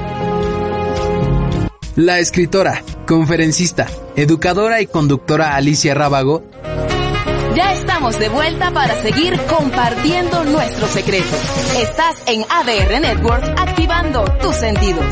La 1.97 2.19
escritora, 2.19 2.83
conferencista, 3.07 3.87
educadora 4.17 4.83
y 4.83 4.87
conductora 4.87 5.57
Alicia 5.57 5.95
Rábago 5.95 6.45
Ya 7.55 7.73
estamos 7.73 8.19
de 8.19 8.29
vuelta 8.29 8.71
para 8.71 9.01
seguir 9.01 9.41
compartiendo 9.45 10.45
nuestros 10.45 10.91
secretos. 10.91 11.41
Estás 11.81 12.23
en 12.27 12.45
ADR 12.51 13.01
Networks 13.01 13.49
activando 13.49 14.25
tus 14.43 14.55
sentidos. 14.57 15.07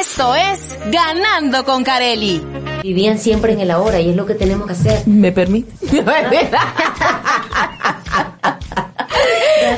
Esto 0.00 0.36
es 0.36 0.78
Ganando 0.92 1.64
con 1.64 1.82
Carelli. 1.82 2.40
Vivían 2.84 3.18
siempre 3.18 3.54
en 3.54 3.60
el 3.60 3.72
ahora 3.72 3.98
y 3.98 4.10
es 4.10 4.16
lo 4.16 4.24
que 4.24 4.36
tenemos 4.36 4.68
que 4.68 4.74
hacer. 4.74 5.02
¿Me 5.08 5.32
permite? 5.32 5.72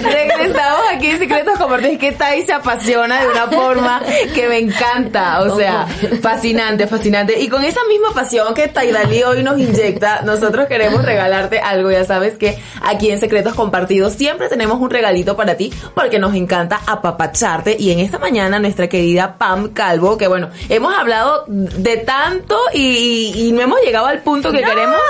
Regresamos 0.02 0.82
aquí 0.92 1.06
en 1.06 1.18
Secretos 1.18 1.47
Compartidos. 1.68 1.92
Es 1.92 1.98
que 1.98 2.12
Tai 2.12 2.42
se 2.46 2.52
apasiona 2.52 3.20
de 3.20 3.28
una 3.28 3.46
forma 3.48 4.02
que 4.34 4.48
me 4.48 4.58
encanta. 4.58 5.40
O 5.42 5.56
sea, 5.56 5.86
fascinante, 6.22 6.86
fascinante. 6.86 7.38
Y 7.40 7.48
con 7.48 7.64
esa 7.64 7.80
misma 7.88 8.12
pasión 8.14 8.54
que 8.54 8.68
Taidali 8.68 9.22
hoy 9.22 9.42
nos 9.42 9.58
inyecta, 9.58 10.22
nosotros 10.22 10.66
queremos 10.66 11.04
regalarte 11.04 11.60
algo. 11.60 11.90
Ya 11.90 12.04
sabes 12.04 12.36
que 12.38 12.58
aquí 12.82 13.10
en 13.10 13.18
Secretos 13.20 13.54
Compartidos 13.54 14.14
siempre 14.14 14.48
tenemos 14.48 14.78
un 14.80 14.90
regalito 14.90 15.36
para 15.36 15.56
ti 15.56 15.72
porque 15.94 16.18
nos 16.18 16.34
encanta 16.34 16.80
apapacharte. 16.86 17.76
Y 17.78 17.90
en 17.92 18.00
esta 18.00 18.18
mañana 18.18 18.58
nuestra 18.58 18.88
querida 18.88 19.36
Pam 19.38 19.68
Calvo, 19.72 20.16
que 20.18 20.26
bueno, 20.28 20.50
hemos 20.68 20.94
hablado 20.94 21.44
de 21.48 21.96
tanto 21.98 22.58
y, 22.72 23.32
y 23.48 23.52
no 23.52 23.62
hemos 23.62 23.80
llegado 23.80 24.06
al 24.06 24.20
punto 24.20 24.50
que 24.50 24.58
queremos, 24.62 25.00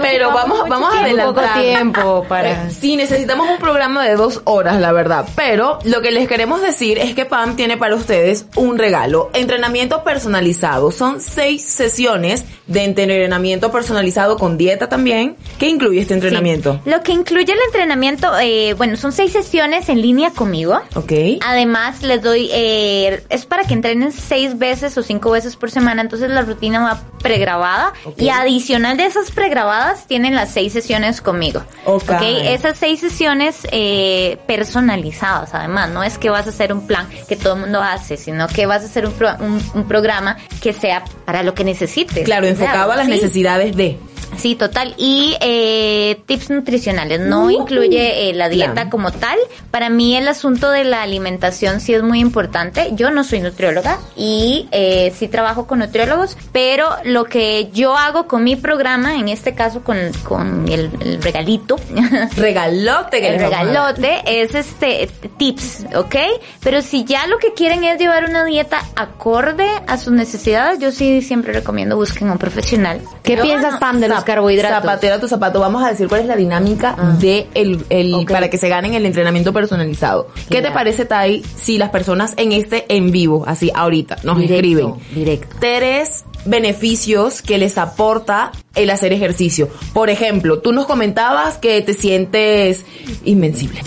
pero 0.00 0.32
vamos, 0.32 0.68
vamos 0.68 0.94
a 0.94 1.00
adelantar. 1.00 1.44
poco 1.48 1.60
tiempo 1.60 2.24
para- 2.28 2.50
Eh, 2.66 2.70
Sí, 2.70 2.96
necesitamos 2.96 3.48
un 3.48 3.58
programa 3.58 4.04
de 4.04 4.14
dos 4.14 4.40
horas, 4.44 4.80
la 4.80 4.92
verdad. 4.92 5.26
Pero 5.34 5.78
lo 5.88 6.02
que 6.02 6.10
les 6.10 6.28
queremos 6.28 6.60
decir 6.60 6.98
es 6.98 7.14
que 7.14 7.24
Pam 7.24 7.56
tiene 7.56 7.76
para 7.76 7.94
ustedes 7.94 8.46
un 8.56 8.78
regalo. 8.78 9.30
Entrenamiento 9.32 10.04
personalizado. 10.04 10.90
Son 10.90 11.20
seis 11.20 11.64
sesiones 11.64 12.44
de 12.66 12.84
entrenamiento 12.84 13.72
personalizado 13.72 14.36
con 14.36 14.58
dieta 14.58 14.88
también. 14.88 15.36
¿Qué 15.58 15.68
incluye 15.68 16.00
este 16.00 16.12
entrenamiento? 16.14 16.80
Lo 16.84 17.02
que 17.02 17.12
incluye 17.12 17.52
el 17.52 17.58
entrenamiento, 17.66 18.38
eh, 18.38 18.74
bueno, 18.74 18.96
son 18.96 19.12
seis 19.12 19.32
sesiones 19.32 19.88
en 19.88 20.02
línea 20.02 20.30
conmigo. 20.30 20.78
Ok. 20.94 21.12
Además, 21.46 22.02
les 22.02 22.22
doy, 22.22 22.50
eh, 22.52 23.24
es 23.30 23.46
para 23.46 23.64
que 23.64 23.72
entrenen 23.72 24.12
seis 24.12 24.58
veces 24.58 24.96
o 24.98 25.02
cinco 25.02 25.30
veces 25.30 25.56
por 25.56 25.70
semana, 25.70 26.02
entonces 26.02 26.28
la 26.28 26.42
rutina 26.42 26.80
va 26.80 27.02
pregrabada 27.22 27.94
Ok. 28.04 28.20
y 28.20 28.28
adicional 28.28 28.96
de 28.96 29.06
esas 29.06 29.30
pregrabadas 29.30 30.06
tienen 30.06 30.34
las 30.34 30.52
seis 30.52 30.72
sesiones 30.72 31.22
conmigo. 31.22 31.62
Ok. 31.86 32.10
Esas 32.20 32.78
seis 32.78 33.00
sesiones 33.00 33.66
eh, 33.72 34.38
personalizadas, 34.46 35.54
además, 35.54 35.67
no 35.68 36.02
es 36.02 36.18
que 36.18 36.30
vas 36.30 36.46
a 36.46 36.50
hacer 36.50 36.72
un 36.72 36.86
plan 36.86 37.08
que 37.28 37.36
todo 37.36 37.54
el 37.54 37.60
mundo 37.60 37.80
hace, 37.82 38.16
sino 38.16 38.46
que 38.48 38.66
vas 38.66 38.82
a 38.82 38.86
hacer 38.86 39.06
un, 39.06 39.12
pro- 39.12 39.36
un, 39.40 39.62
un 39.74 39.86
programa 39.88 40.36
que 40.60 40.72
sea 40.72 41.04
para 41.24 41.42
lo 41.42 41.54
que 41.54 41.64
necesites. 41.64 42.24
Claro, 42.24 42.46
enfocado 42.46 42.92
a 42.92 42.96
las 42.96 43.06
Sí. 43.06 43.12
necesidades 43.12 43.76
de. 43.76 43.98
Sí, 44.36 44.54
total. 44.54 44.94
Y 44.98 45.36
eh, 45.40 46.20
tips 46.26 46.50
nutricionales. 46.50 47.20
No 47.20 47.50
incluye 47.50 48.30
eh, 48.30 48.34
la 48.34 48.48
dieta 48.48 48.72
Claro. 48.74 48.90
como 48.90 49.10
tal. 49.12 49.38
Para 49.70 49.88
mí 49.90 50.16
el 50.16 50.28
asunto 50.28 50.70
de 50.70 50.84
la 50.84 51.02
alimentación 51.02 51.80
sí 51.80 51.94
es 51.94 52.02
muy 52.02 52.20
importante. 52.20 52.90
Yo 52.92 53.10
no 53.10 53.24
soy 53.24 53.40
nutrióloga 53.40 53.98
y 54.16 54.68
eh, 54.70 55.12
sí 55.16 55.28
trabajo 55.28 55.66
con 55.66 55.80
nutriólogos, 55.80 56.36
pero 56.52 56.88
lo 57.04 57.24
que 57.24 57.70
yo 57.72 57.96
hago 57.96 58.26
con 58.28 58.44
mi 58.44 58.56
programa, 58.56 59.16
en 59.16 59.28
este 59.28 59.54
caso 59.54 59.82
con, 59.82 59.96
con 60.24 60.68
el, 60.68 60.90
el 61.00 61.22
regalito, 61.22 61.76
Regalote 62.36 63.20
que 63.20 63.28
el 63.28 63.38
regalote 63.38 64.20
es 64.26 64.54
este 64.54 65.08
tips, 65.38 65.86
¿ok? 65.94 66.16
Pero 66.62 66.82
si 66.82 67.04
ya 67.04 67.26
lo 67.26 67.38
que 67.38 67.54
quieren 67.54 67.84
es 67.84 67.98
llevar 67.98 68.28
una 68.28 68.44
dieta 68.44 68.80
acorde 68.96 69.68
a 69.86 69.96
sus 69.96 70.12
necesidades, 70.12 70.78
yo 70.78 70.92
sí 70.92 71.22
siempre 71.22 71.52
recomiendo 71.52 71.96
busquen 71.96 72.28
a 72.28 72.32
un 72.32 72.38
profesional. 72.38 73.00
¿Qué 73.22 73.36
Yo, 73.36 73.42
piensas, 73.42 73.78
Pam, 73.78 74.00
de 74.00 74.08
los 74.08 74.17
zap- 74.20 74.26
carbohidratos? 74.26 74.82
Zapatero 74.82 75.14
a 75.14 75.20
tu 75.20 75.28
zapato. 75.28 75.60
Vamos 75.60 75.82
a 75.82 75.88
decir 75.90 76.08
cuál 76.08 76.20
es 76.22 76.26
la 76.26 76.36
dinámica 76.36 76.96
de 77.20 77.46
el, 77.54 77.84
el 77.90 78.26
para 78.26 78.48
que 78.50 78.58
se 78.58 78.68
ganen 78.68 78.94
el 78.94 79.04
entrenamiento 79.06 79.52
personalizado. 79.52 80.28
¿Qué 80.50 80.62
te 80.62 80.70
parece, 80.70 81.04
Tai, 81.04 81.42
si 81.56 81.78
las 81.78 81.90
personas 81.90 82.34
en 82.36 82.52
este 82.52 82.84
en 82.94 83.10
vivo, 83.10 83.44
así 83.46 83.70
ahorita, 83.74 84.16
nos 84.24 84.36
Directo, 84.38 84.54
escriben 84.54 84.94
directo. 85.14 85.56
tres 85.60 86.24
beneficios 86.44 87.42
que 87.42 87.58
les 87.58 87.78
aporta 87.78 88.52
el 88.74 88.90
hacer 88.90 89.12
ejercicio? 89.12 89.68
Por 89.92 90.10
ejemplo, 90.10 90.60
tú 90.60 90.72
nos 90.72 90.86
comentabas 90.86 91.58
que 91.58 91.80
te 91.82 91.94
sientes 91.94 92.84
invencible. 93.24 93.80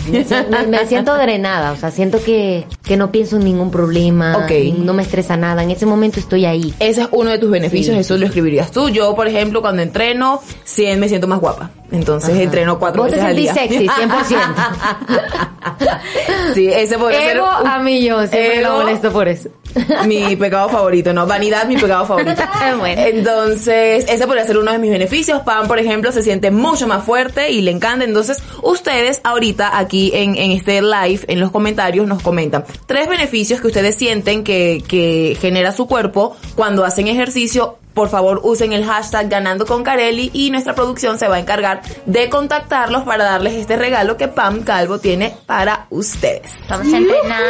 Me, 0.50 0.68
me 0.68 0.86
siento 0.86 1.16
drenada, 1.16 1.72
o 1.72 1.76
sea, 1.78 1.92
siento 1.92 2.22
que, 2.24 2.66
que 2.84 2.98
no 2.98 3.12
pienso 3.12 3.38
en 3.38 3.46
ningún 3.46 3.72
problema, 3.72 4.38
Ok. 4.38 4.52
no 4.80 4.94
me 4.94 5.04
estresa 5.04 5.38
nada, 5.38 5.64
en 5.64 5.72
ese 5.72 5.86
momento 5.86 6.20
estoy 6.20 6.46
ahí. 6.46 6.74
Ese 6.80 7.02
es 7.04 7.08
uno 7.12 7.30
de 7.30 7.38
tus 7.38 7.50
beneficios, 7.52 7.96
Sí, 7.96 8.02
eso 8.02 8.18
lo 8.18 8.26
escribirías 8.26 8.72
tú. 8.72 8.90
Yo, 8.90 9.16
por 9.16 9.28
ejemplo, 9.28 9.62
cuando 9.62 9.82
entreno, 9.82 10.42
sí, 10.64 10.86
me 10.98 11.08
siento 11.08 11.28
más 11.28 11.40
guapa. 11.40 11.72
Entonces 11.92 12.38
entreno 12.40 12.80
cuatro 12.80 13.04
Vos 13.04 13.12
veces 13.12 13.26
al 13.26 13.36
día. 13.36 13.54
sexy, 13.54 13.86
100%. 13.86 14.38
sí, 16.54 16.68
ese 16.68 16.98
podría 16.98 17.20
ser 17.22 17.38
Ego 17.38 17.48
un- 17.62 17.68
a 17.68 17.80
mí 17.80 18.02
yo, 18.04 18.20
siempre 18.20 18.60
Ego, 18.60 18.70
lo 18.70 18.78
molesto 18.78 19.12
por 19.12 19.28
eso. 19.28 19.50
mi 20.06 20.36
pecado 20.36 20.70
favorito, 20.70 21.14
no, 21.14 21.26
vanidad 21.28 21.66
mi 21.68 21.76
pecado 21.78 22.06
favorito. 22.06 22.42
Bueno. 22.80 23.02
Entonces, 23.02 24.06
ese 24.08 24.26
podría 24.26 24.46
ser 24.46 24.58
uno 24.58 24.72
de 24.72 24.80
mis 24.82 24.92
beneficios. 24.92 25.42
Pam, 25.42 25.68
por 25.68 25.80
ejemplo, 25.80 26.12
se 26.12 26.24
siente 26.24 26.52
mucho 26.52 26.88
más 26.88 27.04
fuerte 27.04 27.52
y 27.52 27.62
le 27.62 27.72
encanta. 27.72 28.06
Entonces, 28.06 28.42
ustedes 28.62 29.22
ahorita 29.24 29.78
aquí 29.78 30.12
en, 30.14 30.36
en 30.38 30.52
este 30.52 30.82
live, 30.82 31.22
en 31.28 31.40
los 31.40 31.52
comentarios, 31.52 32.08
nos 32.08 32.22
comentan 32.22 32.66
tres 32.86 33.08
beneficios 33.08 33.62
que 33.62 33.68
ustedes 33.68 33.96
sienten 33.96 34.44
que, 34.44 34.84
que 34.88 35.38
genera 35.40 35.72
su 35.72 35.88
cuerpo 35.88 36.36
cuando 36.56 36.86
hacen 36.86 37.08
ejercicio. 37.08 37.78
Por 37.94 38.08
favor, 38.10 38.40
usen 38.44 38.72
el 38.72 38.86
hashtag 38.86 39.28
ganando 39.30 39.66
con 39.66 39.84
Carelli 39.84 40.32
y 40.34 40.50
nuestra 40.50 40.74
producción 40.76 41.20
se 41.20 41.28
va 41.28 41.36
a 41.36 41.40
encargar 41.40 41.82
de 42.06 42.30
contactarlos 42.30 43.04
para 43.04 43.26
darles 43.26 43.54
este 43.54 43.76
regalo 43.76 44.16
que 44.16 44.28
Pam 44.30 44.62
Calvo 44.64 45.00
tiene 45.00 45.36
para 45.46 45.88
ustedes. 45.90 46.52
Vamos 46.70 46.94
a 46.94 46.98
entrenar. 46.98 47.42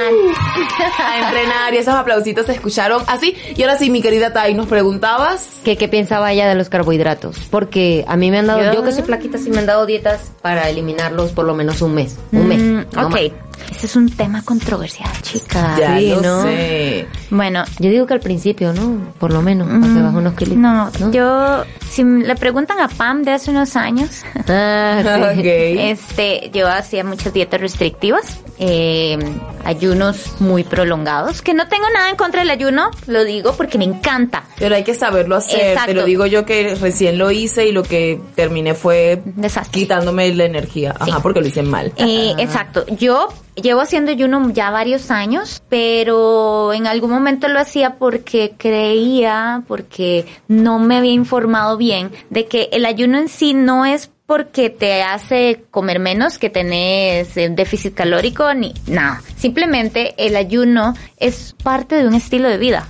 A 1.06 1.20
entrenar 1.28 1.74
y 1.74 1.78
esos 1.78 1.94
aplausitos 1.94 2.48
se 2.48 2.54
escucharon 2.54 3.04
así. 3.08 3.36
Y 3.56 3.62
ahora 3.62 3.78
sí, 3.78 3.90
mi 3.92 4.02
querida 4.02 4.34
Tai, 4.34 4.54
nos 4.56 4.68
preguntabas. 4.68 5.48
¿Qué, 5.64 5.78
¿Qué 5.78 5.88
pensaba 5.88 6.32
ella 6.32 6.48
de 6.50 6.56
los 6.56 6.70
carbohidratos? 6.70 7.38
Porque 7.52 8.04
a 8.08 8.16
mí 8.18 8.32
me 8.32 8.40
han 8.40 8.48
dado, 8.48 8.64
Yo- 8.64 8.74
yo, 8.74 8.84
que 8.84 8.92
soy 8.94 9.04
flaquita, 9.04 9.38
sí 9.38 9.52
me 9.52 9.60
han 9.60 9.66
dado 9.68 9.86
dietas 9.86 10.32
para 10.42 10.70
eliminarlos 10.70 11.32
por 11.32 11.46
lo 11.46 11.54
menos 11.54 11.82
un 11.84 11.94
mes. 11.94 12.18
Un 12.32 12.48
mes. 12.48 12.60
Mm, 12.62 12.76
no 12.96 13.08
ok. 13.08 13.12
más. 13.12 13.22
Ese 13.70 13.86
es 13.86 13.96
un 13.96 14.10
tema 14.10 14.42
controversial, 14.44 15.10
chica. 15.22 15.76
Ya 15.80 15.98
sí, 15.98 16.10
lo 16.10 16.22
¿no? 16.22 16.44
sé. 16.44 17.08
Bueno, 17.30 17.64
Yo 17.80 17.90
digo 17.90 18.06
que 18.06 18.14
al 18.14 18.20
principio, 18.20 18.74
¿no? 18.74 19.14
Por 19.20 19.32
lo 19.34 19.42
menos, 19.42 19.68
para 19.68 19.94
que 19.94 20.02
baje 20.02 20.18
unos 20.18 20.34
kilitos. 20.36 20.58
no, 20.60 21.12
yo, 21.12 21.64
si 21.90 22.04
le 22.04 22.36
preguntan 22.36 22.80
a 22.80 22.88
Pam 22.90 23.24
de 23.24 23.32
hace 23.32 23.52
unos 23.52 23.76
años, 23.76 24.10
Ah, 24.48 25.00
sí. 25.04 25.40
Ok. 25.40 25.46
este, 25.46 26.50
yo 26.54 26.68
hacía 26.68 27.04
muchas 27.04 27.34
dietas 27.34 27.60
restrictivas, 27.62 28.40
eh, 28.60 29.18
ayunos 29.66 30.40
muy 30.40 30.64
prolongados, 30.64 31.42
que 31.42 31.54
no 31.54 31.68
tengo 31.68 31.86
nada 31.94 32.10
en 32.10 32.16
contra 32.16 32.42
del 32.42 32.50
ayuno, 32.50 32.92
lo 33.08 33.24
digo 33.24 33.54
porque 33.56 33.78
me 33.78 33.86
encanta. 33.86 34.44
Pero 34.60 34.76
hay 34.76 34.84
que 34.84 34.94
saberlo 34.94 35.36
hacer. 35.38 35.60
Exacto. 35.72 35.88
Te 35.88 35.94
lo 35.96 36.06
digo 36.06 36.26
yo 36.26 36.46
que 36.46 36.76
recién 36.76 37.18
lo 37.18 37.32
hice 37.32 37.68
y 37.68 37.72
lo 37.72 37.84
que 37.84 38.20
terminé 38.36 38.74
fue 38.74 39.22
Desastre. 39.26 39.82
quitándome 39.82 40.34
la 40.36 40.46
energía. 40.46 40.94
Ajá, 41.00 41.06
Sí. 41.06 41.12
porque 41.24 41.42
lo 41.42 41.48
hice 41.48 41.64
mal. 41.64 41.92
Eh, 41.98 42.34
exacto. 42.38 42.86
Yo 42.98 43.30
llevo 43.56 43.82
haciendo 43.82 44.12
ayuno 44.12 44.52
ya 44.52 44.72
varios 44.72 45.12
años, 45.12 45.64
pero 45.70 46.74
en 46.74 46.88
algún 46.88 47.12
momento 47.12 47.48
lo 47.48 47.60
hacía 47.60 47.98
porque 47.98 48.54
creía, 48.58 49.64
porque 49.68 50.26
no 50.48 50.80
me 50.80 50.98
había 50.98 51.14
informado 51.14 51.78
bien 51.78 52.12
de 52.30 52.46
que 52.46 52.70
el 52.72 52.86
ayuno 52.86 53.18
en 53.18 53.28
sí 53.28 53.54
no 53.54 53.86
es 53.86 54.12
porque 54.32 54.70
te 54.70 55.04
hace 55.04 55.66
comer 55.72 56.00
menos, 56.00 56.38
que 56.38 56.50
tenés 56.50 57.36
eh, 57.36 57.50
déficit 57.52 57.94
calórico, 57.94 58.54
ni 58.54 58.74
nada. 58.88 59.22
Simplemente 59.36 60.14
el 60.26 60.38
ayuno 60.38 60.94
es 61.18 61.54
parte 61.62 61.96
de 61.98 62.08
un 62.08 62.14
estilo 62.16 62.48
de 62.48 62.58
vida. 62.58 62.88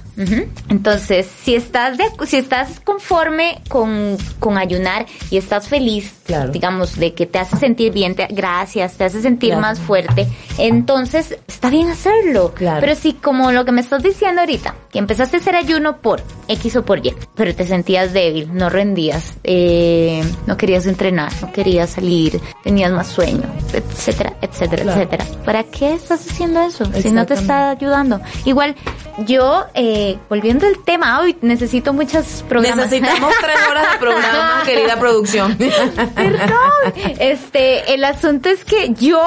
Entonces, 0.70 1.28
si 1.44 1.56
estás 1.56 1.98
de, 1.98 2.04
si 2.28 2.38
estás 2.38 2.80
conforme 2.82 3.60
con, 3.70 4.18
con 4.40 4.60
ayunar 4.60 5.08
y 5.32 5.38
estás 5.38 5.68
feliz, 5.68 6.14
Claro. 6.26 6.52
digamos, 6.52 6.96
de 7.00 7.14
que 7.16 7.26
te 7.26 7.40
hace 7.40 7.58
sentir 7.58 7.92
bien, 7.92 8.14
te- 8.14 8.28
gracias, 8.30 8.94
te 8.98 9.04
hace 9.06 9.20
sentir 9.22 9.50
Claro. 9.50 9.62
más 9.64 9.80
fuerte, 9.80 10.28
entonces 10.60 11.38
está 11.48 11.70
bien 11.72 11.90
hacerlo. 11.90 12.54
Claro. 12.54 12.82
Pero 12.82 12.94
si 12.96 13.14
como 13.14 13.52
lo 13.52 13.66
que 13.66 13.72
me 13.72 13.82
estás 13.82 14.04
diciendo 14.04 14.42
ahorita, 14.42 14.76
que 14.92 15.00
empezaste 15.00 15.38
a 15.38 15.40
hacer 15.40 15.56
ayuno 15.56 15.98
por 15.98 16.22
X 16.48 16.76
o 16.76 16.86
por 16.86 17.04
Y, 17.06 17.16
pero 17.36 17.56
te 17.56 17.66
sentías 17.66 18.14
débil, 18.14 18.54
no 18.54 18.70
rendías, 18.70 19.38
eh, 19.44 20.22
no 20.46 20.56
querías 20.56 20.86
entrenar, 20.86 21.31
no 21.42 21.52
querías 21.52 21.92
salir, 21.92 22.40
tenías 22.64 22.92
más 22.92 23.08
sueño, 23.08 23.44
etcétera, 23.74 24.34
etcétera, 24.42 24.84
Claro. 24.84 25.02
etcétera. 25.02 25.26
¿Para 25.46 25.64
qué 25.64 25.94
estás 25.94 26.26
haciendo 26.30 26.62
eso? 26.62 26.86
Si 27.02 27.12
no 27.12 27.26
te 27.26 27.34
está 27.36 27.70
ayudando. 27.72 28.20
Igual, 28.46 28.76
yo, 29.26 29.66
eh, 29.74 30.18
volviendo 30.30 30.66
al 30.68 30.78
tema, 30.80 31.20
hoy 31.20 31.36
necesito 31.42 31.94
muchos 31.94 32.44
programas. 32.48 32.90
Necesitamos 32.90 33.34
tres 33.42 33.58
horas 33.70 33.92
de 33.94 33.98
programa, 34.00 34.62
querida 34.66 35.00
producción. 35.00 35.58
Perdón. 35.58 36.94
Este, 37.20 37.94
el 37.94 38.04
asunto 38.04 38.50
es 38.50 38.64
que 38.66 38.94
yo, 38.94 39.22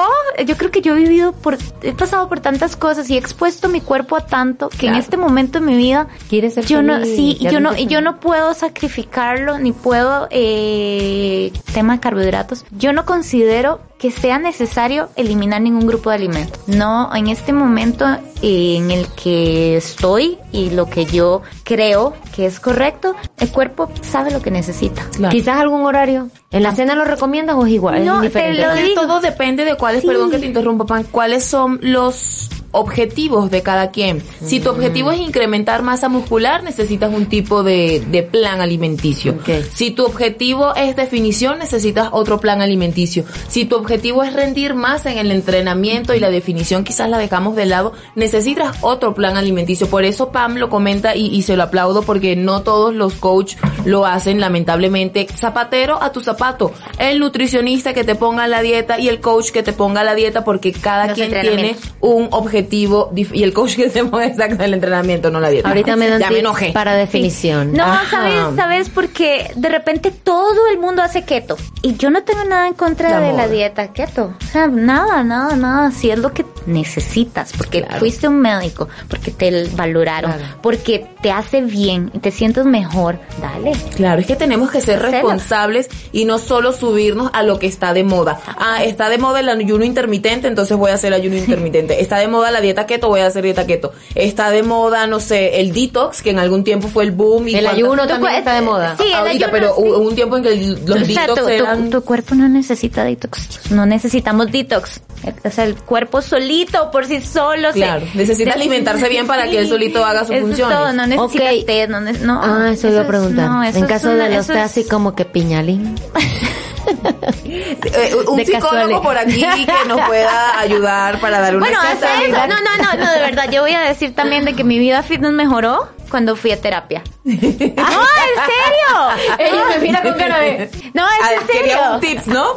yo 0.45 0.57
creo 0.57 0.71
que 0.71 0.81
yo 0.81 0.95
he 0.95 0.99
vivido 0.99 1.31
por, 1.33 1.57
he 1.81 1.93
pasado 1.93 2.27
por 2.29 2.39
tantas 2.39 2.75
cosas 2.75 3.09
y 3.09 3.15
he 3.15 3.17
expuesto 3.17 3.69
mi 3.69 3.81
cuerpo 3.81 4.15
a 4.17 4.25
tanto 4.25 4.69
que 4.69 4.87
en 4.87 4.93
Claro. 4.93 4.97
este 4.99 5.17
momento 5.17 5.59
de 5.59 5.65
mi 5.65 5.75
vida 5.75 6.07
Quieres 6.29 6.53
ser 6.55 6.65
yo 6.65 6.81
no, 6.81 6.95
feliz, 6.99 7.15
sí, 7.15 7.37
ya 7.39 7.51
yo 7.51 7.59
no, 7.59 7.75
yo 7.75 8.01
no 8.01 8.19
puedo 8.19 8.53
sacrificarlo 8.53 9.57
ni 9.59 9.71
puedo, 9.71 10.27
eh, 10.31 11.51
tema 11.73 11.94
de 11.95 12.01
carbohidratos. 12.01 12.65
Yo 12.71 12.93
no 12.93 13.05
considero 13.05 13.79
que 13.97 14.11
sea 14.11 14.37
necesario 14.39 15.09
eliminar 15.15 15.61
ningún 15.61 15.87
grupo 15.87 16.09
de 16.09 16.17
alimentos. 16.17 16.59
No, 16.67 17.13
en 17.15 17.27
este 17.27 17.53
momento 17.53 18.05
en 18.41 18.91
el 18.91 19.07
que 19.09 19.77
estoy 19.77 20.37
y 20.51 20.69
lo 20.71 20.89
que 20.89 21.05
yo 21.05 21.41
creo 21.63 22.13
que 22.35 22.45
es 22.45 22.59
correcto, 22.59 23.15
el 23.39 23.49
cuerpo 23.51 23.89
sabe 24.01 24.31
lo 24.31 24.41
que 24.41 24.51
necesita. 24.51 25.03
Claro. 25.15 25.31
Quizás 25.31 25.57
algún 25.57 25.85
horario. 25.85 26.29
¿En 26.51 26.63
la 26.63 26.73
cena 26.75 26.95
lo 26.95 27.05
recomiendas 27.05 27.55
o 27.55 27.65
es 27.65 27.71
igual? 27.73 28.05
No, 28.05 28.21
es 28.23 28.31
te 28.31 28.53
lo 28.53 28.73
digo. 28.75 29.01
todo 29.01 29.19
depende 29.21 29.65
de 29.65 29.75
cuáles, 29.75 30.01
Sí. 30.01 30.07
perdón 30.07 30.29
que 30.31 30.39
te 30.39 30.45
interrumpa, 30.45 30.85
Pan, 30.85 31.05
cuáles 31.09 31.43
son 31.45 31.79
los 31.81 32.49
objetivos 32.75 33.49
de 33.49 33.63
cada 33.63 33.91
quien. 33.91 34.21
Si 34.43 34.59
tu 34.59 34.69
objetivo 34.69 35.11
es 35.11 35.19
incrementar 35.19 35.81
masa 35.81 36.09
muscular, 36.09 36.63
necesitas 36.63 37.13
un 37.13 37.27
tipo 37.27 37.63
de, 37.63 38.03
de 38.11 38.23
plan 38.23 38.61
alimenticio. 38.61 39.37
Si 39.73 39.91
tu 39.91 40.05
objetivo 40.05 40.75
es 40.75 40.95
definición, 40.95 41.59
necesitas 41.59 42.09
otro 42.11 42.39
plan 42.39 42.61
alimenticio. 42.61 43.25
Si 43.47 43.65
tu 43.65 43.75
objetivo 43.75 44.23
es 44.23 44.33
rendir 44.33 44.75
más 44.75 45.05
en 45.05 45.17
el 45.17 45.31
entrenamiento 45.31 46.13
y 46.13 46.19
la 46.19 46.29
definición 46.29 46.83
quizás 46.83 47.09
la 47.09 47.17
dejamos 47.17 47.55
de 47.55 47.65
lado, 47.65 47.93
necesitas 48.15 48.77
otro 48.81 49.13
plan 49.13 49.37
alimenticio. 49.37 49.87
Por 49.87 50.03
eso 50.03 50.31
Pam 50.31 50.55
lo 50.55 50.69
comenta 50.69 51.15
y, 51.15 51.27
y 51.27 51.43
se 51.43 51.55
lo 51.55 51.63
aplaudo 51.63 52.03
porque 52.03 52.35
no 52.35 52.61
todos 52.61 52.93
los 52.93 53.13
coach 53.15 53.55
lo 53.85 54.05
hacen 54.05 54.39
lamentablemente. 54.39 55.27
Zapatero 55.33 56.01
a 56.01 56.11
tu 56.11 56.21
zapato. 56.21 56.73
El 56.99 57.19
nutricionista 57.19 57.93
que 57.93 58.03
te 58.03 58.15
ponga 58.15 58.47
la 58.47 58.61
dieta 58.61 58.99
y 58.99 59.07
el 59.07 59.21
coach 59.21 59.51
que 59.51 59.63
te 59.63 59.73
ponga 59.73 60.03
la 60.03 60.15
dieta 60.15 60.43
porque 60.43 60.71
cada 60.71 61.07
Los 61.07 61.15
quien 61.15 61.31
tiene 61.31 61.75
un 62.01 62.27
objetivo 62.31 62.64
y 62.71 63.43
el 63.43 63.53
coach 63.53 63.75
que 63.75 63.89
ponga 64.05 64.25
exacto 64.27 64.63
el 64.63 64.73
entrenamiento, 64.73 65.29
no 65.31 65.39
la 65.39 65.49
dieta. 65.49 65.67
Ahorita 65.69 65.95
me 65.95 66.07
dan 66.09 66.19
ya 66.19 66.29
me 66.31 66.39
enojé. 66.39 66.71
para 66.71 66.95
definición. 66.95 67.73
No, 67.73 67.83
Ajá. 67.83 68.05
sabes, 68.09 68.55
sabes 68.55 68.89
porque 68.89 69.51
de 69.55 69.69
repente 69.69 70.11
todo 70.11 70.67
el 70.71 70.79
mundo 70.79 71.01
hace 71.01 71.23
keto 71.23 71.57
y 71.81 71.95
yo 71.95 72.09
no 72.09 72.23
tengo 72.23 72.43
nada 72.45 72.67
en 72.67 72.73
contra 72.73 73.19
de 73.19 73.33
la 73.33 73.47
dieta 73.47 73.91
keto, 73.93 74.33
o 74.41 74.45
sea, 74.51 74.67
nada, 74.67 75.23
nada, 75.23 75.55
nada, 75.55 75.91
si 75.91 76.09
es 76.09 76.19
lo 76.19 76.33
que 76.33 76.45
necesitas, 76.65 77.53
porque 77.57 77.81
Claro. 77.83 77.99
fuiste 77.99 78.27
un 78.27 78.39
médico, 78.39 78.87
porque 79.09 79.31
te 79.31 79.67
valoraron, 79.75 80.31
Claro. 80.33 80.55
porque 80.61 81.07
te 81.21 81.31
hace 81.31 81.61
bien 81.61 82.11
y 82.13 82.19
te 82.19 82.31
sientes 82.31 82.65
mejor, 82.65 83.19
dale. 83.41 83.71
Claro, 83.95 84.21
es 84.21 84.27
que 84.27 84.35
tenemos 84.35 84.71
que 84.71 84.81
ser 84.81 85.01
responsables 85.01 85.89
y 86.11 86.25
no 86.25 86.37
solo 86.39 86.73
subirnos 86.73 87.29
a 87.33 87.43
lo 87.43 87.59
que 87.59 87.67
está 87.67 87.93
de 87.93 88.03
moda. 88.03 88.39
Ah, 88.57 88.83
está 88.83 89.09
de 89.09 89.17
moda 89.17 89.39
el 89.39 89.49
ayuno 89.49 89.83
intermitente, 89.85 90.47
entonces 90.47 90.75
voy 90.77 90.91
a 90.91 90.95
hacer 90.95 91.13
ayuno 91.13 91.35
intermitente. 91.37 92.01
Está 92.01 92.17
de 92.17 92.27
moda 92.27 92.51
la 92.55 92.61
dieta 92.61 92.85
keto, 92.85 93.07
voy 93.09 93.19
a 93.21 93.27
hacer 93.27 93.43
dieta 93.43 93.65
keto. 93.67 93.93
Está 94.15 94.49
de 94.49 94.63
moda, 94.63 95.05
no 95.07 95.19
sé, 95.19 95.59
el 95.61 95.73
detox, 95.73 96.21
que 96.21 96.31
en 96.31 96.39
algún 96.39 96.63
tiempo 96.63 96.87
fue 96.87 97.03
el 97.03 97.11
boom. 97.11 97.47
Y 97.47 97.55
El 97.55 97.63
cuánta- 97.65 97.71
ayuno 97.77 98.07
también 98.07 98.33
está 98.35 98.53
de 98.55 98.61
moda. 98.61 98.95
Sí, 98.97 99.03
el 99.07 99.13
Ahorita, 99.13 99.45
ayuno, 99.45 99.51
pero 99.51 99.67
sí. 99.75 99.81
hubo 99.83 99.97
un 99.99 100.15
tiempo 100.15 100.37
en 100.37 100.43
que 100.43 100.53
el- 100.53 100.85
los 100.85 101.01
O 101.01 101.05
sea, 101.05 101.21
detox 101.21 101.39
tu, 101.39 101.45
tu- 101.45 101.49
eran... 101.49 101.89
tu 101.89 102.01
cuerpo 102.03 102.35
no 102.35 102.47
necesita 102.49 103.03
detox. 103.03 103.71
No 103.71 103.85
necesitamos 103.85 104.51
detox. 104.51 105.01
O 105.43 105.49
sea, 105.49 105.63
el 105.63 105.75
cuerpo 105.75 106.21
solito, 106.21 106.91
por 106.91 107.05
sí 107.05 107.19
solo. 107.21 107.71
se- 107.73 107.79
Claro, 107.79 108.05
necesita 108.13 108.51
se- 108.53 108.59
alimentarse 108.59 109.09
bien 109.09 109.25
para 109.27 109.49
que 109.49 109.59
él 109.59 109.67
solito 109.67 110.03
haga 110.05 110.21
es 110.21 110.27
funciones. 110.41 110.77
todo, 110.77 110.93
no 110.93 111.07
necesita 111.07 111.51
Ok. 111.51 111.65
té, 111.65 111.87
no, 111.87 111.99
ne- 112.01 112.13
no. 112.19 112.39
Ah, 112.43 112.69
eso 112.71 112.87
iba 112.89 112.99
a 112.99 113.01
es- 113.01 113.07
preguntar. 113.07 113.49
no, 113.49 113.63
en 113.63 113.75
es 113.75 113.83
caso 113.85 114.11
una- 114.11 114.27
de 114.27 114.35
los 114.35 114.47
té 114.47 114.59
así 114.59 114.83
como 114.85 115.15
que 115.15 115.25
piñalín. 115.25 115.95
Eh, 116.85 118.15
un 118.27 118.37
de 118.37 118.45
psicólogo 118.45 119.01
por 119.01 119.17
aquí 119.17 119.41
que 119.41 119.87
nos 119.87 120.01
pueda 120.01 120.59
ayudar 120.59 121.19
para 121.19 121.39
dar 121.39 121.55
una 121.55 121.65
Bueno, 121.65 121.79
hace 121.81 122.05
eso. 122.05 122.25
cita. 122.25 122.47
No, 122.47 122.55
no, 122.55 122.77
no, 122.77 123.05
no, 123.05 123.11
de 123.11 123.19
verdad. 123.19 123.49
Yo 123.51 123.61
voy 123.61 123.71
a 123.73 123.81
decir 123.81 124.13
también 124.13 124.45
de 124.45 124.53
que 124.53 124.63
mi 124.63 124.79
vida 124.79 125.03
fitness 125.03 125.31
mejoró 125.31 125.87
cuando 126.09 126.35
fui 126.35 126.51
a 126.51 126.59
terapia. 126.61 127.01
¡No, 127.23 127.31
en 127.33 127.39
serio! 127.73 129.35
Ella 129.39 129.63
me 129.69 129.79
mira 129.79 130.01
con 130.01 130.13
cara 130.13 130.39
de- 130.39 130.69
No, 130.93 131.03
es 131.07 131.13
Ah, 131.23 131.29
en 131.41 131.47
Quería 131.47 131.77
serio. 131.77 131.93
un 131.95 131.99
tips, 132.01 132.27
¿no? 132.27 132.53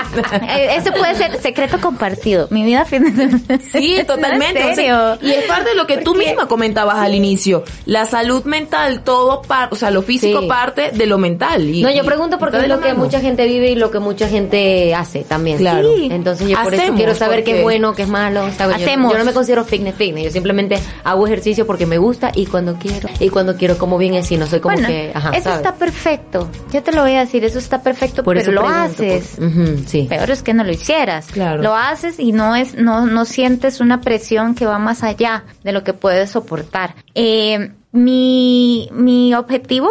Eh, 0.49 0.75
Eso 0.77 0.93
puede 0.93 1.15
ser 1.15 1.41
secreto 1.41 1.81
compartido. 1.81 2.49
Mi 2.51 2.63
vida 2.65 2.85
fitness. 2.85 3.43
Sí, 3.71 3.99
totalmente. 4.07 4.61
¿En 4.61 4.73
o 4.73 4.75
sea, 4.75 4.75
serio? 4.75 5.19
y 5.23 5.33
es 5.33 5.45
parte 5.45 5.71
de 5.71 5.75
lo 5.77 5.87
que 5.87 5.99
tú 5.99 6.13
Porque- 6.13 6.27
misma 6.27 6.47
comentabas 6.49 6.97
al 6.99 7.15
inicio. 7.15 7.65
La 7.87 8.05
salud 8.07 8.45
mental, 8.45 9.03
todo 9.03 9.43
parte, 9.43 9.75
o 9.75 9.79
sea, 9.79 9.91
lo 9.91 10.03
físico 10.03 10.41
Sí. 10.43 10.47
parte 10.49 10.91
de 10.93 11.07
lo 11.07 11.19
mental. 11.19 11.69
Y- 11.69 11.83
No, 11.83 11.91
yo 11.91 12.05
pregunto 12.05 12.39
porque 12.39 12.59
es 12.59 12.69
lo 12.69 12.81
que 12.81 12.89
mano. 12.89 13.05
mucha 13.05 13.21
gente 13.21 13.47
vive 13.47 13.71
y 13.71 13.75
lo 13.75 13.91
que 13.91 13.99
mucha 13.99 14.29
gente 14.29 14.95
hace 14.95 15.25
también. 15.25 15.59
Claro. 15.59 15.89
Sí. 15.97 16.09
Entonces 16.11 16.49
yo 16.49 16.57
por 16.63 16.75
eso 16.75 16.83
Hacemos, 16.83 16.99
quiero 16.99 17.15
saber 17.15 17.39
qué 17.45 17.51
porque- 17.53 17.59
es 17.59 17.63
bueno, 17.63 17.95
qué 17.95 18.03
es 18.03 18.09
malo. 18.09 18.49
¿sabes? 18.57 18.77
Yo- 18.79 18.85
Hacemos. 18.85 19.13
Yo, 19.13 19.19
no 19.19 19.25
me 19.25 19.33
considero 19.33 19.65
fitness 19.65 19.95
fitness, 19.95 20.25
yo 20.25 20.31
simplemente 20.31 20.79
hago 21.05 21.27
ejercicio 21.27 21.67
porque 21.67 21.87
me 21.87 21.97
gusta 21.99 22.31
y 22.35 22.47
cuando 22.47 22.75
quiero. 22.75 23.09
Y 23.21 23.29
cuando 23.31 23.38
quiero 23.57 23.79
como 23.79 23.99
bien 23.99 24.15
así, 24.17 24.37
no 24.37 24.47
soy 24.47 24.61
como 24.61 24.75
bueno, 24.75 24.89
que, 24.89 25.13
ajá, 25.15 25.31
eso 25.31 25.45
¿sabes? 25.45 25.57
está 25.59 25.75
perfecto. 25.77 26.49
Yo 26.73 26.83
te 26.83 26.93
lo 26.93 27.03
voy 27.03 27.15
a 27.15 27.21
decir, 27.21 27.45
eso 27.45 27.59
está 27.59 27.83
perfecto, 27.83 28.23
Por 28.25 28.37
pero 28.37 28.41
eso 28.43 28.53
lo 28.53 28.63
pregunto, 28.63 28.85
haces. 28.93 29.37
por- 29.37 29.47
Ujú, 29.47 29.83
sí. 29.87 30.07
Peor 30.09 30.31
es 30.31 30.43
que 30.43 30.55
no 30.55 30.65
lo 30.65 30.73
hicieras. 30.73 31.27
Claro. 31.29 31.63
Lo 31.63 31.75
haces 31.75 32.19
y 32.19 32.33
no 32.33 32.55
es, 32.57 32.75
no, 32.75 33.07
no 33.07 33.25
sientes 33.25 33.81
una 33.81 34.01
presión 34.01 34.55
que 34.55 34.67
va 34.67 34.79
más 34.79 35.03
allá 35.03 35.45
de 35.65 35.73
lo 35.73 35.85
que 35.85 35.93
puedes 35.93 36.31
soportar. 36.31 36.95
Eh, 37.15 37.73
mi, 37.93 38.89
mi 38.93 39.35
objetivo 39.35 39.91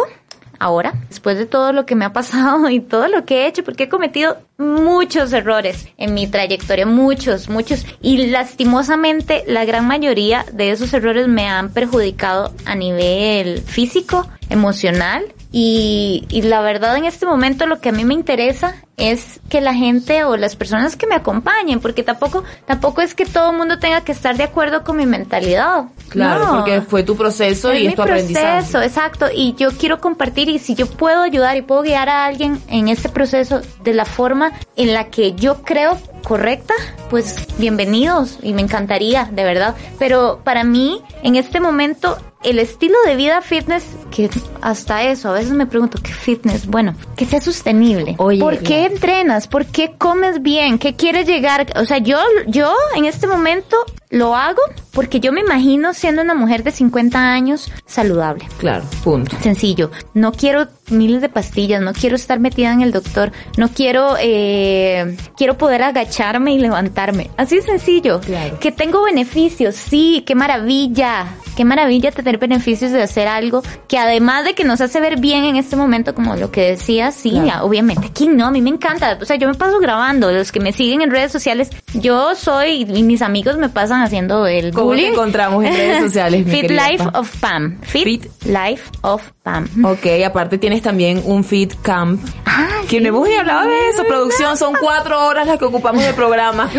ahora, 0.58 0.94
después 1.08 1.38
de 1.38 1.46
todo 1.46 1.72
lo 1.72 1.86
que 1.86 1.94
me 1.94 2.04
ha 2.04 2.12
pasado 2.12 2.68
y 2.70 2.80
todo 2.80 3.08
lo 3.08 3.24
que 3.24 3.42
he 3.42 3.46
hecho, 3.46 3.64
porque 3.64 3.84
he 3.84 3.88
cometido 3.88 4.38
muchos 4.56 5.32
errores 5.32 5.88
en 5.96 6.14
mi 6.14 6.26
trayectoria, 6.26 6.86
muchos, 6.86 7.48
muchos, 7.48 7.86
y 8.02 8.26
lastimosamente 8.26 9.44
la 9.46 9.64
gran 9.64 9.86
mayoría 9.86 10.44
de 10.52 10.70
esos 10.70 10.92
errores 10.92 11.28
me 11.28 11.48
han 11.48 11.70
perjudicado 11.70 12.52
a 12.64 12.74
nivel 12.74 13.60
físico, 13.60 14.26
emocional, 14.50 15.24
y, 15.50 16.26
y 16.28 16.42
la 16.42 16.60
verdad 16.60 16.96
en 16.96 17.04
este 17.06 17.24
momento 17.26 17.66
lo 17.66 17.80
que 17.80 17.88
a 17.88 17.92
mí 17.92 18.04
me 18.04 18.14
interesa 18.14 18.74
es 18.98 19.40
que 19.48 19.60
la 19.60 19.74
gente 19.74 20.24
o 20.24 20.36
las 20.36 20.56
personas 20.56 20.96
que 20.96 21.06
me 21.06 21.14
acompañen, 21.14 21.78
porque 21.80 22.02
tampoco, 22.02 22.42
tampoco 22.66 23.00
es 23.00 23.14
que 23.14 23.24
todo 23.24 23.52
el 23.52 23.56
mundo 23.56 23.78
tenga 23.78 24.00
que 24.02 24.10
estar 24.12 24.36
de 24.36 24.42
acuerdo 24.44 24.82
con 24.82 24.96
mi 24.96 25.06
mentalidad. 25.06 25.84
Claro, 26.08 26.44
No. 26.46 26.56
porque 26.56 26.80
fue 26.82 27.04
tu 27.04 27.16
proceso 27.16 27.70
Es 27.70 27.80
y 27.80 27.86
es 27.86 27.94
tu 27.94 28.02
aprendizaje. 28.02 28.56
proceso, 28.56 28.82
exacto. 28.82 29.26
Y 29.32 29.54
yo 29.56 29.70
quiero 29.70 30.00
compartir 30.00 30.48
y 30.48 30.58
si 30.58 30.74
yo 30.74 30.86
puedo 30.86 31.22
ayudar 31.22 31.56
y 31.56 31.62
puedo 31.62 31.82
guiar 31.82 32.08
a 32.08 32.24
alguien 32.26 32.60
en 32.68 32.88
este 32.88 33.08
proceso 33.08 33.60
de 33.84 33.94
la 33.94 34.04
forma 34.04 34.52
en 34.76 34.92
la 34.92 35.04
que 35.10 35.32
yo 35.34 35.62
creo 35.62 35.96
correcta, 36.24 36.74
pues 37.08 37.46
bienvenidos 37.58 38.38
y 38.42 38.52
me 38.52 38.62
encantaría, 38.62 39.26
de 39.30 39.44
verdad. 39.44 39.76
Pero 40.00 40.40
para 40.42 40.64
mí, 40.64 41.00
en 41.22 41.36
este 41.36 41.60
momento, 41.60 42.18
el 42.42 42.58
estilo 42.58 42.96
de 43.04 43.16
vida 43.16 43.42
fitness, 43.42 43.84
que 44.10 44.30
hasta 44.60 45.04
eso, 45.04 45.30
a 45.30 45.32
veces 45.32 45.52
me 45.52 45.66
pregunto, 45.66 45.98
¿qué 46.02 46.12
fitness? 46.12 46.66
Bueno, 46.66 46.94
que 47.16 47.26
sea 47.26 47.40
sostenible. 47.40 48.14
Oye, 48.18 48.40
¿Por 48.40 48.58
qué 48.58 48.86
entrenas? 48.86 49.48
¿Por 49.48 49.66
qué 49.66 49.94
comes 49.98 50.42
bien? 50.42 50.78
¿Qué 50.78 50.94
quieres 50.94 51.26
llegar? 51.26 51.66
O 51.76 51.84
sea, 51.84 51.98
yo, 51.98 52.18
yo 52.46 52.72
en 52.94 53.04
este 53.06 53.26
momento 53.26 53.76
lo 54.10 54.34
hago 54.36 54.62
porque 54.92 55.20
yo 55.20 55.32
me 55.32 55.40
imagino 55.40 55.92
siendo 55.94 56.22
una 56.22 56.34
mujer 56.34 56.62
de 56.64 56.70
50 56.70 57.18
años 57.32 57.70
saludable. 57.86 58.46
Claro, 58.58 58.84
punto. 59.04 59.36
Sencillo. 59.40 59.90
No 60.14 60.32
quiero 60.32 60.66
miles 60.90 61.20
de 61.20 61.28
pastillas, 61.28 61.82
no 61.82 61.92
quiero 61.92 62.16
estar 62.16 62.40
metida 62.40 62.72
en 62.72 62.80
el 62.80 62.90
doctor, 62.92 63.30
no 63.58 63.68
quiero, 63.68 64.16
eh, 64.20 65.16
quiero 65.36 65.58
poder 65.58 65.82
agacharme 65.82 66.54
y 66.54 66.58
levantarme. 66.58 67.30
Así 67.36 67.60
sencillo. 67.60 68.20
Claro. 68.20 68.58
Que 68.58 68.72
tengo 68.72 69.02
beneficios, 69.04 69.74
sí, 69.74 70.22
qué 70.26 70.34
maravilla. 70.34 71.26
Qué 71.56 71.64
maravilla 71.64 72.12
tener 72.12 72.38
beneficios 72.38 72.92
de 72.92 73.02
hacer 73.02 73.26
algo 73.26 73.62
que 73.88 73.98
además 73.98 74.44
de 74.44 74.54
que 74.54 74.62
nos 74.64 74.80
hace 74.80 75.00
ver 75.00 75.18
bien 75.18 75.44
en 75.44 75.56
este 75.56 75.74
momento, 75.74 76.14
como 76.14 76.36
lo 76.36 76.52
que 76.52 76.62
decía, 76.70 77.10
sí, 77.10 77.32
Claro. 77.32 77.66
obviamente. 77.66 78.10
¿Quién 78.14 78.36
no? 78.36 78.46
A 78.46 78.50
mí 78.52 78.62
me 78.62 78.70
encanta. 78.70 79.18
O 79.20 79.24
sea, 79.24 79.36
yo 79.36 79.48
me 79.48 79.54
paso 79.54 79.80
grabando. 79.80 80.30
Los 80.30 80.52
que 80.52 80.60
me 80.60 80.72
siguen 80.72 81.02
en 81.02 81.10
redes 81.10 81.32
sociales, 81.32 81.70
yo 81.94 82.34
soy, 82.36 82.82
y 82.88 83.02
mis 83.02 83.22
amigos 83.22 83.58
me 83.58 83.68
pasan 83.68 83.97
haciendo 84.02 84.46
el 84.46 84.72
¿Cómo 84.72 84.86
bullying. 84.88 85.12
encontramos 85.12 85.64
en 85.64 85.72
redes 85.74 86.00
sociales, 86.04 86.46
mi 86.46 86.52
Fit 86.60 86.70
Life 86.70 86.98
Pam? 86.98 87.10
of 87.14 87.36
Pam. 87.40 87.78
Fit, 87.82 88.04
Fit. 88.04 88.26
Life 88.46 88.82
of 89.02 89.22
Pam. 89.42 89.68
Ok, 89.84 90.06
aparte 90.26 90.58
tienes 90.58 90.82
también 90.82 91.22
un 91.24 91.44
Fit 91.44 91.74
Camp. 91.82 92.20
Ah, 92.46 92.77
que 92.88 93.00
no 93.00 93.08
hemos 93.08 93.28
hablado 93.38 93.68
de 93.68 93.88
eso, 93.90 94.04
producción. 94.04 94.56
Son 94.56 94.74
cuatro 94.80 95.26
horas 95.26 95.46
las 95.46 95.58
que 95.58 95.64
ocupamos 95.66 96.02
de 96.02 96.12
programa. 96.14 96.70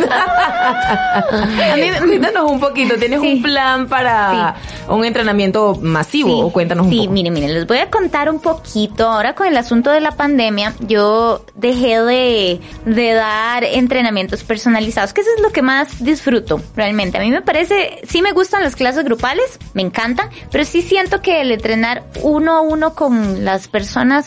Cuéntanos 2.07 2.51
un 2.51 2.59
poquito. 2.59 2.95
¿Tienes 2.97 3.21
Sí. 3.21 3.33
un 3.35 3.41
plan 3.41 3.87
para 3.87 4.55
un 4.87 5.03
entrenamiento 5.05 5.75
masivo? 5.81 6.29
Sí, 6.29 6.41
o 6.43 6.51
cuéntanos 6.51 6.85
un 6.87 6.91
sí, 6.91 6.99
poco. 6.99 7.11
miren, 7.11 7.33
miren, 7.33 7.53
les 7.53 7.67
voy 7.67 7.77
a 7.79 7.89
contar 7.89 8.29
un 8.29 8.39
poquito. 8.39 9.07
Ahora 9.09 9.35
con 9.35 9.47
el 9.47 9.57
asunto 9.57 9.89
de 9.91 10.01
la 10.01 10.11
pandemia, 10.11 10.73
yo 10.79 11.45
dejé 11.55 11.99
de, 12.01 12.59
de 12.85 13.13
dar 13.13 13.63
entrenamientos 13.63 14.43
personalizados, 14.43 15.13
que 15.13 15.21
eso 15.21 15.29
es 15.35 15.41
lo 15.41 15.51
que 15.51 15.61
más 15.61 16.03
disfruto 16.03 16.61
realmente. 16.75 17.17
A 17.17 17.21
mí 17.21 17.31
me 17.31 17.41
parece, 17.41 18.01
sí 18.07 18.21
me 18.21 18.31
gustan 18.31 18.63
las 18.63 18.75
clases 18.75 19.03
grupales, 19.03 19.59
me 19.73 19.81
encantan, 19.81 20.29
pero 20.51 20.63
sí 20.65 20.81
siento 20.81 21.21
que 21.21 21.41
el 21.41 21.51
entrenar 21.51 22.03
uno 22.21 22.57
a 22.57 22.61
uno 22.61 22.93
con 22.93 23.45
las 23.45 23.67
personas 23.67 24.25